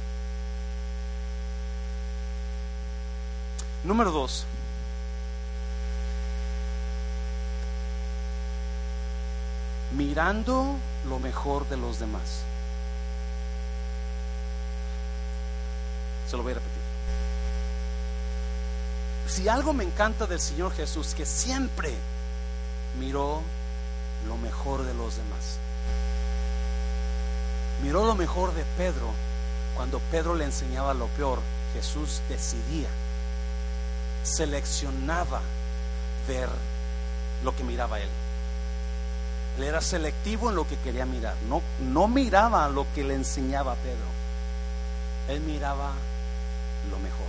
Número 3.85 4.11
dos. 4.11 4.47
mirando 9.93 10.77
lo 11.09 11.19
mejor 11.19 11.69
de 11.69 11.77
los 11.77 11.99
demás. 11.99 12.43
Se 16.29 16.37
lo 16.37 16.43
voy 16.43 16.53
a 16.53 16.55
repetir. 16.57 16.81
Si 19.27 19.49
algo 19.49 19.73
me 19.73 19.85
encanta 19.85 20.27
del 20.27 20.41
Señor 20.41 20.73
Jesús, 20.73 21.15
que 21.15 21.27
siempre 21.27 21.95
miró 22.99 23.43
lo 24.27 24.37
mejor 24.37 24.85
de 24.85 24.95
los 24.95 25.17
demás. 25.17 25.59
Miró 27.83 28.05
lo 28.05 28.15
mejor 28.15 28.55
de 28.55 28.65
Pedro. 28.77 29.13
Cuando 29.75 30.01
Pedro 30.11 30.35
le 30.35 30.45
enseñaba 30.45 30.93
lo 30.93 31.07
peor, 31.09 31.41
Jesús 31.73 32.21
decidía, 32.29 32.89
seleccionaba 34.23 35.41
ver 36.29 36.49
lo 37.43 37.57
que 37.57 37.65
miraba 37.65 38.01
él. 38.01 38.09
Él 39.57 39.65
era 39.65 39.81
selectivo 39.81 40.51
en 40.51 40.57
lo 40.57 40.67
que 40.67 40.77
quería 40.77 41.07
mirar. 41.07 41.35
No, 41.49 41.63
no 41.81 42.09
miraba 42.09 42.69
lo 42.69 42.87
que 42.95 43.05
le 43.05 43.15
enseñaba 43.15 43.75
Pedro. 43.77 44.07
Él 45.29 45.41
miraba 45.41 45.93
lo 46.91 46.99
mejor. 46.99 47.27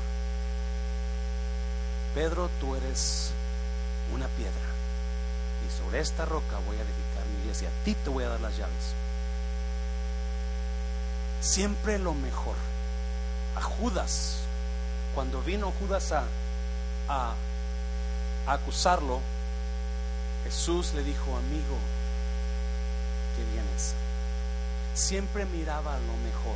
Pedro, 2.14 2.50
tú 2.60 2.76
eres 2.76 3.32
una 4.14 4.28
piedra. 4.28 4.52
Y 5.66 5.78
sobre 5.78 6.00
esta 6.00 6.26
roca 6.26 6.58
voy 6.66 6.78
a 6.78 6.82
edificar 6.82 7.26
mi 7.34 7.42
iglesia. 7.42 7.70
A 7.70 7.84
ti 7.86 7.96
te 7.96 8.10
voy 8.10 8.24
a 8.24 8.30
dar 8.30 8.42
las 8.42 8.58
llaves. 8.58 8.94
Siempre 11.42 11.98
lo 11.98 12.14
mejor. 12.14 12.56
A 13.56 13.62
Judas, 13.62 14.38
cuando 15.16 15.42
vino 15.42 15.74
Judas 15.80 16.12
a, 16.12 16.24
a, 17.10 17.34
acusarlo, 18.46 19.20
Jesús 20.44 20.94
le 20.94 21.04
dijo, 21.04 21.36
amigo, 21.36 21.78
que 23.36 23.44
vienes. 23.54 23.96
Siempre 24.94 25.46
miraba 25.46 25.94
lo 25.94 26.16
mejor. 26.24 26.56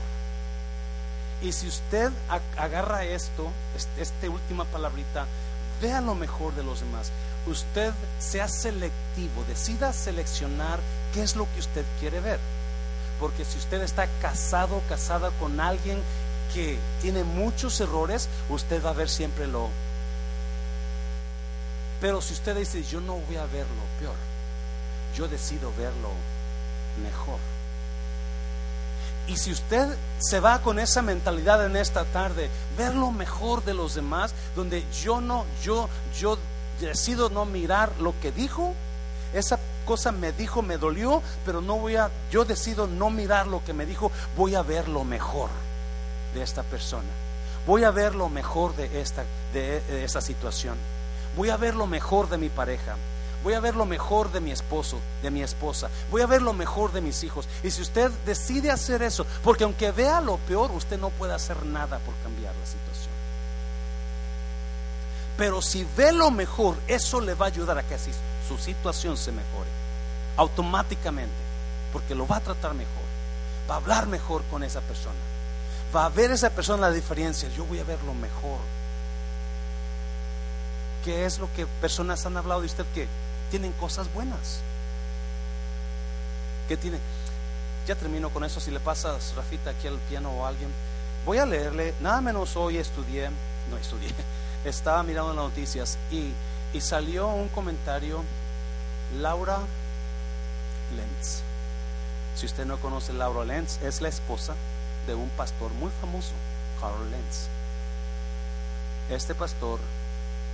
Y 1.42 1.52
si 1.52 1.68
usted 1.68 2.12
agarra 2.56 3.04
esto, 3.04 3.52
esta 3.98 4.30
última 4.30 4.66
palabrita, 4.66 5.26
vea 5.82 6.00
lo 6.00 6.16
mejor 6.16 6.54
de 6.54 6.64
los 6.64 6.80
demás. 6.80 7.12
Usted 7.48 7.92
sea 8.20 8.48
selectivo, 8.48 9.44
decida 9.48 9.94
seleccionar 9.94 10.80
qué 11.14 11.24
es 11.24 11.36
lo 11.36 11.52
que 11.54 11.60
usted 11.60 11.86
quiere 12.00 12.20
ver. 12.20 12.40
Porque 13.20 13.46
si 13.46 13.58
usted 13.58 13.82
está 13.82 14.08
casado, 14.22 14.82
casada 14.90 15.32
con 15.40 15.60
alguien 15.60 16.02
que 16.54 16.78
tiene 17.02 17.24
muchos 17.24 17.80
errores, 17.82 18.30
usted 18.50 18.84
va 18.84 18.92
a 18.92 18.94
ver 18.94 19.10
siempre 19.10 19.48
lo. 19.48 19.70
Pero 22.02 22.22
si 22.22 22.34
usted 22.34 22.56
dice, 22.56 22.84
yo 22.84 23.00
no 23.00 23.16
voy 23.16 23.38
a 23.38 23.46
ver 23.46 23.66
lo 23.66 24.00
peor, 24.00 24.16
yo 25.16 25.28
decido 25.28 25.72
verlo 25.78 26.10
mejor. 27.02 27.40
Y 29.28 29.38
si 29.38 29.52
usted 29.52 29.98
se 30.20 30.40
va 30.40 30.62
con 30.62 30.78
esa 30.78 31.02
mentalidad 31.02 31.66
en 31.66 31.76
esta 31.76 32.06
tarde, 32.06 32.50
ver 32.78 32.94
lo 32.94 33.12
mejor 33.12 33.64
de 33.64 33.74
los 33.74 33.96
demás, 33.96 34.34
donde 34.56 34.84
yo 35.04 35.20
no, 35.20 35.46
yo, 35.64 35.90
yo 36.20 36.38
decido 36.80 37.30
no 37.30 37.46
mirar 37.46 37.92
lo 38.00 38.14
que 38.22 38.32
dijo, 38.32 38.74
esa 39.34 39.60
cosa 39.86 40.12
me 40.12 40.32
dijo, 40.32 40.62
me 40.62 40.78
dolió, 40.78 41.22
pero 41.46 41.62
no 41.62 41.78
voy 41.78 41.96
a, 41.96 42.12
yo 42.32 42.44
decido 42.44 42.88
no 42.88 43.10
mirar 43.10 43.48
lo 43.48 43.64
que 43.64 43.74
me 43.74 43.86
dijo, 43.86 44.12
voy 44.36 44.56
a 44.56 44.62
ver 44.62 44.88
lo 44.88 45.04
mejor 45.04 45.50
de 46.34 46.42
esta 46.42 46.64
persona. 46.64 47.08
Voy 47.66 47.84
a 47.84 47.92
ver 47.92 48.14
lo 48.14 48.30
mejor 48.30 48.76
de 48.76 49.02
esta, 49.02 49.24
de, 49.54 49.82
de 49.82 50.04
esta 50.04 50.22
situación. 50.22 50.76
Voy 51.38 51.50
a 51.50 51.58
ver 51.58 51.76
lo 51.76 51.88
mejor 51.88 52.30
de 52.30 52.38
mi 52.38 52.50
pareja 52.50 52.96
voy 53.46 53.54
a 53.54 53.60
ver 53.60 53.76
lo 53.76 53.86
mejor 53.86 54.32
de 54.32 54.42
mi 54.42 54.52
esposo, 54.52 55.00
de 55.22 55.30
mi 55.30 55.44
esposa, 55.44 55.88
voy 56.10 56.24
a 56.24 56.26
ver 56.26 56.42
lo 56.42 56.52
mejor 56.52 56.92
de 56.92 57.00
mis 57.00 57.24
hijos. 57.24 57.48
Y 57.62 57.70
si 57.70 57.84
usted 57.84 58.10
decide 58.26 58.72
hacer 58.72 59.04
eso, 59.04 59.24
porque 59.44 59.64
aunque 59.64 59.92
vea 59.92 60.20
lo 60.20 60.38
peor, 60.38 60.72
usted 60.72 61.00
no 61.00 61.12
puede 61.12 61.36
hacer 61.36 61.64
nada 61.64 62.00
por 62.00 62.16
cambiar 62.24 62.56
la 62.56 62.66
situación. 62.66 63.14
Pero 65.38 65.62
si 65.62 65.86
ve 65.98 66.12
lo 66.12 66.32
mejor, 66.32 66.78
eso 66.88 67.20
le 67.22 67.34
va 67.34 67.46
a 67.46 67.50
ayudar 67.50 67.78
a 67.78 67.84
que 67.84 67.98
su 67.98 68.58
situación 68.58 69.18
se 69.18 69.32
mejore 69.32 69.70
automáticamente, 70.38 71.34
porque 71.94 72.16
lo 72.16 72.28
va 72.28 72.38
a 72.38 72.42
tratar 72.42 72.74
mejor, 72.74 73.04
va 73.70 73.76
a 73.76 73.78
hablar 73.78 74.08
mejor 74.08 74.44
con 74.52 74.64
esa 74.64 74.82
persona, 74.82 75.16
va 75.96 76.06
a 76.06 76.10
ver 76.10 76.32
esa 76.32 76.50
persona 76.50 76.90
la 76.90 76.94
diferencia. 76.94 77.50
Yo 77.50 77.66
voy 77.66 77.80
a 77.80 77.84
ver 77.84 78.02
lo 78.04 78.14
mejor. 78.14 78.60
¿Qué 81.04 81.26
es 81.26 81.40
lo 81.40 81.52
que 81.54 81.66
personas 81.68 82.26
han 82.26 82.36
hablado 82.36 82.62
de 82.62 82.68
usted 82.68 82.86
que 82.94 83.08
tienen 83.50 83.72
cosas 83.74 84.12
buenas. 84.14 84.60
¿Qué 86.68 86.78
tienen? 86.78 87.00
Ya 87.88 87.96
termino 87.96 88.30
con 88.30 88.44
eso. 88.44 88.60
Si 88.60 88.72
le 88.72 88.80
pasas, 88.80 89.34
Rafita, 89.36 89.72
aquí 89.72 89.88
al 89.88 89.98
piano 90.10 90.32
o 90.32 90.46
a 90.46 90.50
alguien, 90.50 90.70
voy 91.26 91.38
a 91.38 91.46
leerle. 91.46 91.94
Nada 92.02 92.22
menos 92.22 92.56
hoy 92.56 92.78
estudié, 92.78 93.30
no 93.70 93.78
estudié, 93.78 94.10
estaba 94.66 95.04
mirando 95.04 95.34
las 95.34 95.46
noticias 95.46 95.98
y, 96.12 96.32
y 96.74 96.82
salió 96.82 97.28
un 97.30 97.48
comentario. 97.50 98.24
Laura 99.20 99.60
Lenz. 100.96 101.42
Si 102.36 102.46
usted 102.46 102.66
no 102.66 102.78
conoce 102.78 103.14
Laura 103.14 103.46
Lenz, 103.46 103.82
es 103.82 104.02
la 104.02 104.10
esposa 104.10 104.56
de 105.08 105.16
un 105.16 105.30
pastor 105.30 105.72
muy 105.74 105.92
famoso, 106.02 106.34
Carl 106.82 107.10
Lenz. 107.12 107.48
Este 109.10 109.36
pastor, 109.36 109.80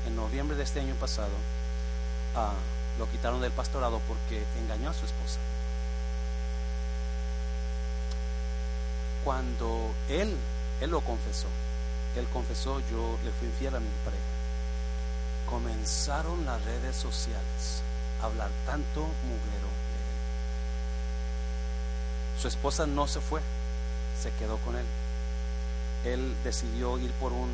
en 0.05 0.15
noviembre 0.15 0.57
de 0.57 0.63
este 0.63 0.81
año 0.81 0.95
pasado, 0.95 1.31
uh, 2.35 2.99
lo 2.99 3.09
quitaron 3.09 3.41
del 3.41 3.51
pastorado 3.51 4.01
porque 4.07 4.43
engañó 4.61 4.89
a 4.89 4.93
su 4.93 5.05
esposa. 5.05 5.39
Cuando 9.23 9.91
él, 10.09 10.35
él 10.81 10.89
lo 10.89 11.01
confesó, 11.01 11.47
él 12.19 12.27
confesó, 12.33 12.79
yo 12.91 13.17
le 13.23 13.31
fui 13.31 13.47
infiel 13.47 13.75
a 13.75 13.79
mi 13.79 13.89
pareja. 14.03 14.23
Comenzaron 15.49 16.45
las 16.45 16.63
redes 16.65 16.95
sociales 16.95 17.81
a 18.21 18.25
hablar 18.25 18.49
tanto 18.65 19.01
mugrero 19.01 19.67
de 19.67 19.97
él. 20.01 20.17
Su 22.41 22.47
esposa 22.47 22.85
no 22.85 23.07
se 23.07 23.21
fue, 23.21 23.41
se 24.21 24.31
quedó 24.33 24.57
con 24.57 24.75
él. 24.75 24.85
Él 26.05 26.35
decidió 26.43 26.97
ir 26.97 27.11
por 27.13 27.31
un, 27.33 27.49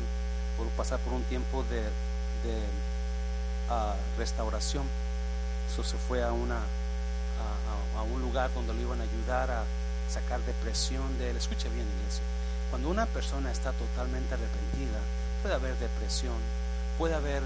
por 0.56 0.66
pasar 0.68 0.98
por 1.00 1.12
un 1.12 1.22
tiempo 1.24 1.64
de, 1.64 1.82
ah, 3.68 3.94
restauración 4.16 4.86
eso 5.68 5.84
se 5.84 5.98
fue 5.98 6.22
a, 6.22 6.32
una, 6.32 6.56
a, 7.96 8.02
un 8.02 8.20
lugar 8.22 8.52
donde 8.54 8.72
lo 8.72 8.80
iban 8.80 9.00
a 9.00 9.04
ayudar 9.04 9.50
a 9.50 9.64
sacar 10.08 10.40
depresión 10.40 11.18
de 11.18 11.30
él. 11.30 11.36
Escuche 11.36 11.68
bien, 11.68 11.86
iglesia. 11.98 12.22
Cuando 12.70 12.90
una 12.90 13.06
persona 13.06 13.50
está 13.50 13.72
totalmente 13.72 14.34
arrepentida, 14.34 14.98
puede 15.42 15.54
haber 15.54 15.76
depresión, 15.78 16.34
puede 16.98 17.14
haber 17.14 17.42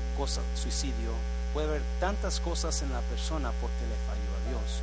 suicidio, 0.54 1.12
puede 1.52 1.68
haber 1.68 1.82
tantas 2.00 2.40
cosas 2.40 2.82
en 2.82 2.92
la 2.92 3.00
persona 3.00 3.52
porque 3.60 3.86
le 3.88 3.96
falló 4.06 4.30
a 4.36 4.48
Dios. 4.50 4.80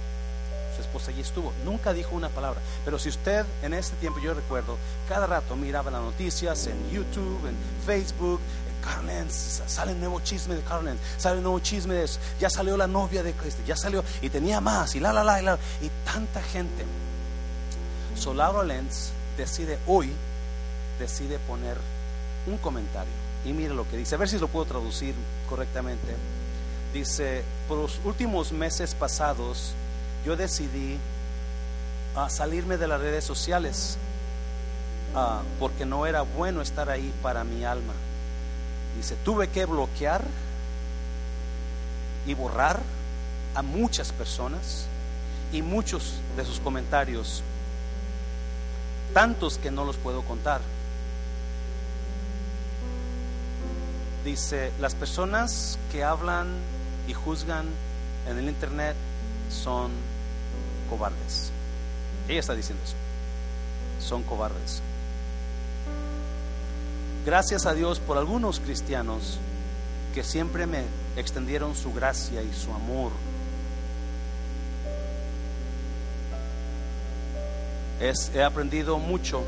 Su 0.75 0.81
esposa 0.81 1.11
allí 1.11 1.21
estuvo, 1.21 1.51
nunca 1.65 1.93
dijo 1.93 2.15
una 2.15 2.29
palabra. 2.29 2.61
Pero 2.85 2.99
si 2.99 3.09
usted 3.09 3.45
en 3.63 3.73
este 3.73 3.97
tiempo, 3.97 4.19
yo 4.19 4.33
recuerdo, 4.33 4.77
cada 5.09 5.27
rato 5.27 5.55
miraba 5.55 5.91
las 5.91 6.01
noticias 6.01 6.67
en 6.67 6.89
YouTube, 6.89 7.45
en 7.47 7.55
Facebook, 7.85 8.39
Carlens, 8.81 9.61
sale 9.67 9.93
un 9.93 9.99
nuevo 9.99 10.19
chisme 10.21 10.55
de 10.55 10.61
Carlens, 10.61 10.99
sale 11.17 11.37
un 11.37 11.43
nuevo 11.43 11.59
chisme 11.59 11.95
de 11.95 12.09
ya 12.39 12.49
salió 12.49 12.77
la 12.77 12.87
novia 12.87 13.23
de 13.23 13.33
Cristo, 13.33 13.61
ya 13.65 13.75
salió 13.75 14.03
y 14.21 14.29
tenía 14.29 14.61
más 14.61 14.95
y 14.95 14.99
la 14.99 15.11
la 15.11 15.23
la 15.23 15.41
y, 15.41 15.45
la, 15.45 15.57
y 15.81 15.89
tanta 16.05 16.41
gente. 16.41 16.85
Solaro 18.15 18.63
Lenz 18.63 19.11
decide 19.37 19.79
hoy, 19.87 20.13
decide 20.99 21.39
poner 21.39 21.77
un 22.45 22.57
comentario 22.57 23.13
y 23.45 23.53
mire 23.53 23.73
lo 23.73 23.87
que 23.89 23.97
dice, 23.97 24.15
a 24.15 24.17
ver 24.17 24.29
si 24.29 24.37
lo 24.37 24.47
puedo 24.47 24.65
traducir 24.65 25.15
correctamente. 25.47 26.15
Dice, 26.93 27.43
por 27.67 27.77
los 27.77 27.99
últimos 28.03 28.51
meses 28.51 28.95
pasados 28.95 29.73
yo 30.25 30.35
decidí 30.35 30.97
ah, 32.15 32.29
salirme 32.29 32.77
de 32.77 32.87
las 32.87 32.99
redes 32.99 33.23
sociales 33.23 33.97
ah, 35.15 35.41
porque 35.59 35.85
no 35.85 36.05
era 36.05 36.21
bueno 36.21 36.61
estar 36.61 36.89
ahí 36.89 37.13
para 37.21 37.43
mi 37.43 37.63
alma. 37.63 37.93
Dice, 38.97 39.15
tuve 39.23 39.47
que 39.47 39.65
bloquear 39.65 40.23
y 42.25 42.33
borrar 42.33 42.81
a 43.55 43.61
muchas 43.61 44.11
personas 44.11 44.85
y 45.53 45.61
muchos 45.61 46.15
de 46.35 46.45
sus 46.45 46.59
comentarios, 46.59 47.43
tantos 49.13 49.57
que 49.57 49.71
no 49.71 49.85
los 49.85 49.95
puedo 49.95 50.21
contar. 50.23 50.61
Dice, 54.23 54.71
las 54.79 54.95
personas 54.95 55.79
que 55.91 56.03
hablan 56.03 56.47
y 57.07 57.13
juzgan 57.13 57.65
en 58.29 58.37
el 58.37 58.49
Internet 58.49 58.95
son 59.49 59.91
cobardes. 60.89 61.51
Ella 62.27 62.39
está 62.41 62.53
diciendo 62.53 62.83
eso. 62.83 62.95
Son 64.05 64.23
cobardes. 64.23 64.81
Gracias 67.25 67.65
a 67.65 67.73
Dios 67.73 67.99
por 67.99 68.17
algunos 68.17 68.59
cristianos 68.59 69.39
que 70.13 70.23
siempre 70.23 70.65
me 70.67 70.83
extendieron 71.15 71.75
su 71.75 71.93
gracia 71.93 72.41
y 72.41 72.53
su 72.53 72.71
amor. 72.73 73.11
Es- 77.99 78.31
he 78.33 78.43
aprendido 78.43 78.97
mucho 78.97 79.43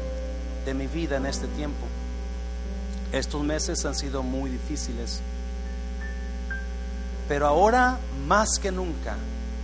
de 0.66 0.74
mi 0.74 0.88
vida 0.88 1.18
en 1.18 1.26
este 1.26 1.48
tiempo. 1.48 1.86
Estos 3.12 3.44
meses 3.44 3.86
han 3.86 3.96
sido 3.96 4.24
muy 4.24 4.50
difíciles. 4.50 5.22
Pero 7.28 7.48
ahora 7.48 7.98
más 8.28 8.60
que 8.60 8.72
nunca 8.72 9.16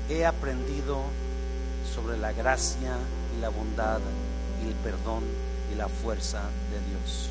he 0.10 0.26
aprendido 0.26 1.02
sobre 1.94 2.18
la 2.18 2.32
gracia 2.34 2.96
y 3.38 3.42
la 3.42 3.50
bondad 3.50 4.00
y 4.64 4.68
el 4.68 4.76
perdón 4.76 5.24
y 5.72 5.76
la 5.76 5.88
fuerza 5.88 6.42
de 6.72 6.80
Dios. 6.90 7.30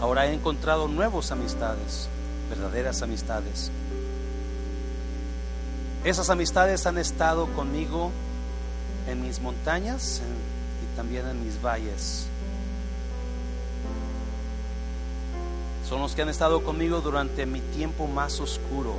Ahora 0.00 0.26
he 0.26 0.32
encontrado 0.32 0.88
nuevas 0.88 1.30
amistades, 1.30 2.08
verdaderas 2.48 3.02
amistades. 3.02 3.70
Esas 6.04 6.30
amistades 6.30 6.86
han 6.86 6.96
estado 6.96 7.46
conmigo 7.48 8.10
en 9.06 9.22
mis 9.22 9.40
montañas 9.40 10.22
y 10.82 10.96
también 10.96 11.26
en 11.28 11.44
mis 11.44 11.60
valles. 11.60 12.26
Son 15.90 16.00
los 16.00 16.14
que 16.14 16.22
han 16.22 16.28
estado 16.28 16.62
conmigo 16.62 17.00
durante 17.00 17.46
mi 17.46 17.60
tiempo 17.60 18.06
más 18.06 18.38
oscuro. 18.38 18.94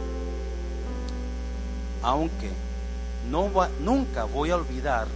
Aunque 2.04 2.50
no 3.30 3.50
nunca 3.80 4.26
voy 4.26 4.50
a 4.50 4.58
olvidar 4.58 5.08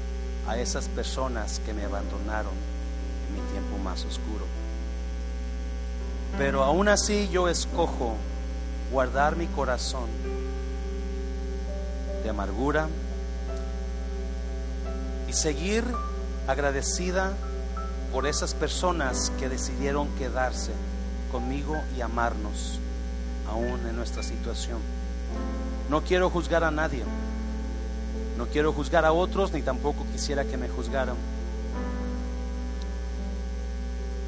a 0.48 0.58
esas 0.58 0.88
personas 0.88 1.60
que 1.66 1.74
me 1.74 1.84
abandonaron 1.84 2.54
en 3.28 3.34
mi 3.34 3.52
tiempo 3.52 3.78
más 3.84 4.06
oscuro. 4.06 4.46
Pero 6.38 6.64
aún 6.64 6.88
así 6.88 7.28
yo 7.28 7.50
escojo 7.50 8.16
guardar 8.90 9.36
mi 9.36 9.48
corazón 9.48 10.08
de 12.24 12.30
amargura 12.30 12.88
y 15.28 15.34
seguir 15.34 15.84
agradecida 16.48 17.34
por 18.14 18.28
esas 18.28 18.54
personas 18.54 19.30
que 19.38 19.50
decidieron 19.50 20.08
quedarse 20.16 20.72
conmigo 21.32 21.76
y 21.98 22.02
amarnos 22.02 22.80
aún 23.50 23.88
en 23.88 23.96
nuestra 23.96 24.24
situación. 24.24 24.80
No 25.90 26.02
quiero 26.02 26.30
juzgar 26.30 26.64
a 26.64 26.72
nadie. 26.72 27.04
No 28.38 28.48
quiero 28.48 28.74
juzgar 28.74 29.06
a 29.06 29.14
otros 29.14 29.54
ni 29.54 29.62
tampoco 29.62 30.06
quisiera 30.12 30.44
que 30.46 30.58
me 30.58 30.68
juzgaran. 30.68 31.16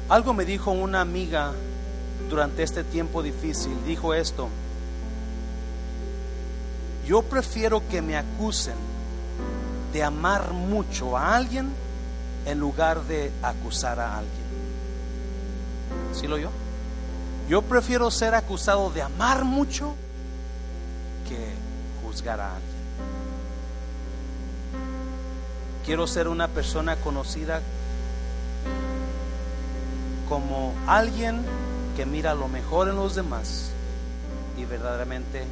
Algo 0.08 0.32
me 0.32 0.44
dijo 0.44 0.70
una 0.70 1.00
amiga 1.00 1.52
durante 2.30 2.62
este 2.62 2.84
tiempo 2.84 3.22
difícil. 3.22 3.76
Dijo 3.86 4.14
esto. 4.14 4.48
Yo 7.06 7.22
prefiero 7.22 7.82
que 7.88 8.02
me 8.02 8.16
acusen 8.16 8.76
de 9.92 10.02
amar 10.02 10.52
mucho 10.52 11.16
a 11.16 11.36
alguien 11.36 11.70
en 12.46 12.58
lugar 12.58 13.02
de 13.04 13.30
acusar 13.42 14.00
a 14.00 14.18
alguien. 14.18 14.48
¿Sí 16.12 16.26
lo 16.26 16.38
yo? 16.38 16.50
Yo 17.48 17.62
prefiero 17.62 18.10
ser 18.10 18.34
acusado 18.34 18.90
de 18.90 19.00
amar 19.00 19.44
mucho 19.44 19.94
que 21.26 21.54
juzgar 22.02 22.40
a 22.40 22.56
alguien. 22.56 22.78
Quiero 25.86 26.06
ser 26.06 26.28
una 26.28 26.48
persona 26.48 26.96
conocida 26.96 27.62
como 30.28 30.74
alguien 30.86 31.42
que 31.96 32.04
mira 32.04 32.34
lo 32.34 32.48
mejor 32.48 32.88
en 32.88 32.96
los 32.96 33.14
demás 33.14 33.70
y 34.58 34.66
verdaderamente 34.66 35.46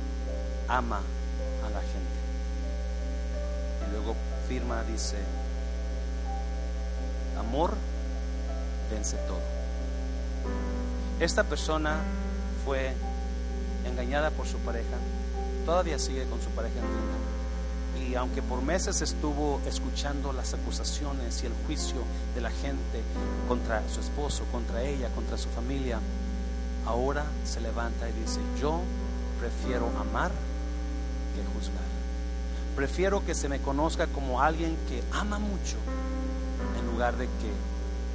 ama 0.69 1.01
a 1.67 1.71
la 1.71 1.81
gente. 1.81 2.17
Y 3.89 3.93
luego 3.93 4.15
firma, 4.47 4.83
dice, 4.83 5.17
amor 7.39 7.73
vence 8.91 9.17
todo. 9.27 9.56
Esta 11.19 11.45
persona 11.45 11.97
fue 12.65 12.93
engañada 13.87 14.31
por 14.31 14.47
su 14.47 14.59
pareja, 14.59 14.97
todavía 15.65 15.99
sigue 15.99 16.25
con 16.27 16.41
su 16.43 16.51
pareja 16.51 16.75
en 16.75 16.83
Tinder. 16.83 18.09
Y 18.09 18.15
aunque 18.17 18.43
por 18.43 18.61
meses 18.63 19.01
estuvo 19.01 19.61
escuchando 19.67 20.33
las 20.33 20.53
acusaciones 20.53 21.43
y 21.43 21.47
el 21.47 21.53
juicio 21.67 22.03
de 22.35 22.41
la 22.43 22.51
gente 22.51 23.01
contra 23.49 23.83
su 23.89 24.01
esposo, 24.01 24.45
contra 24.53 24.83
ella, 24.83 25.09
contra 25.15 25.39
su 25.39 25.49
familia, 25.49 25.99
ahora 26.85 27.25
se 27.45 27.61
levanta 27.61 28.09
y 28.09 28.13
dice, 28.13 28.41
yo 28.61 28.81
prefiero 29.41 29.91
amar 29.99 30.31
que 31.35 31.43
juzgar. 31.59 31.87
Prefiero 32.77 33.25
que 33.25 33.35
se 33.35 33.49
me 33.49 33.61
conozca 33.61 34.07
como 34.07 34.43
alguien 34.43 34.77
que 34.89 35.03
ama 35.13 35.39
mucho 35.39 35.77
en 36.79 36.87
lugar 36.87 37.17
de 37.17 37.25
que 37.25 37.51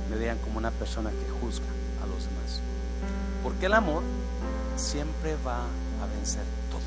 me 0.10 0.18
vean 0.18 0.38
como 0.38 0.60
una 0.60 0.70
persona 0.72 1.10
que 1.10 1.30
juzga 1.42 1.66
a 2.04 2.06
los 2.06 2.26
demás. 2.26 2.41
Porque 3.44 3.66
el 3.66 3.74
amor 3.74 4.04
siempre 4.76 5.36
va 5.46 5.60
a 5.60 6.16
vencer 6.16 6.44
todo. 6.70 6.82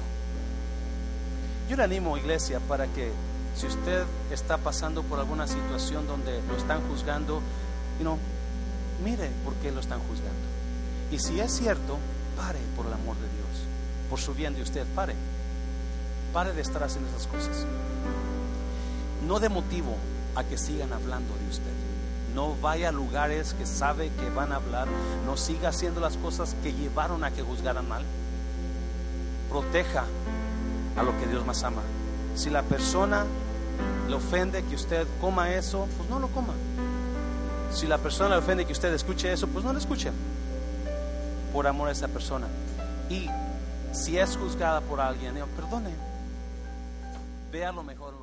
Yo 1.69 1.77
le 1.77 1.85
animo, 1.85 2.17
iglesia, 2.17 2.61
para 2.61 2.87
que 2.87 3.13
si 3.57 3.67
usted 3.67 4.05
está 4.31 4.59
pasando 4.59 5.03
por 5.03 5.19
alguna 5.19 5.47
situación 5.47 6.07
donde 6.07 6.43
lo 6.49 6.57
están 6.57 6.81
juzgando, 6.89 7.41
mire 9.05 9.31
por 9.45 9.55
qué 9.55 9.71
lo 9.71 9.81
están 9.81 10.01
juzgando. 10.01 10.33
Y 11.11 11.19
si 11.19 11.41
es 11.41 11.53
cierto, 11.53 11.99
pare 12.37 12.59
por 12.77 12.87
el 12.87 12.93
amor 12.93 13.17
de 13.17 13.29
Dios, 13.29 13.49
por 14.11 14.21
su 14.21 14.35
bien 14.35 14.55
de 14.55 14.63
usted, 14.63 14.87
pare. 14.95 15.15
Pare 16.33 16.53
de 16.53 16.63
estar 16.63 16.83
haciendo 16.83 17.09
esas 17.11 17.27
cosas. 17.29 17.65
No 19.27 19.39
de 19.39 19.49
motivo 19.49 19.97
a 20.35 20.43
que 20.43 20.59
sigan 20.59 20.93
hablando 20.93 21.33
de 21.37 21.49
usted. 21.49 21.94
No 22.35 22.57
vaya 22.61 22.89
a 22.89 22.93
lugares 22.93 23.55
que 23.55 23.64
sabe 23.64 24.11
que 24.11 24.28
van 24.30 24.53
a 24.53 24.57
hablar. 24.57 24.89
No 25.24 25.37
siga 25.37 25.68
haciendo 25.68 26.01
las 26.01 26.16
cosas 26.16 26.57
que 26.62 26.72
llevaron 26.72 27.22
a 27.22 27.30
que 27.30 27.43
juzgaran 27.43 27.89
mal. 27.89 28.03
Proteja 29.49 30.05
a 30.97 31.03
lo 31.03 31.16
que 31.18 31.26
Dios 31.26 31.47
más 31.47 31.62
ama. 31.62 31.82
Si 32.35 32.51
la 32.51 32.62
persona 32.62 33.24
le 34.09 34.16
ofende 34.16 34.64
que 34.64 34.74
usted 34.74 35.07
coma 35.20 35.53
eso, 35.53 35.87
pues 35.97 36.11
no 36.11 36.18
lo 36.18 36.28
coma. 36.28 36.55
Si 37.72 37.87
la 37.87 37.99
persona 37.99 38.30
le 38.30 38.37
ofende 38.37 38.64
que 38.64 38.72
usted 38.72 38.93
escuche 38.93 39.32
eso, 39.32 39.47
pues 39.47 39.64
no 39.64 39.72
lo 39.72 39.78
escuche. 39.78 40.11
Por 41.53 41.68
amor 41.68 41.89
a 41.89 41.93
esa 41.93 42.09
persona. 42.09 42.49
Y 43.09 43.28
si 43.93 44.18
es 44.18 44.37
juzgada 44.37 44.80
por 44.80 45.01
alguien, 45.01 45.35
perdone. 45.57 45.91
Vea 47.53 47.70
lo 47.70 47.85
mejor. 47.85 48.14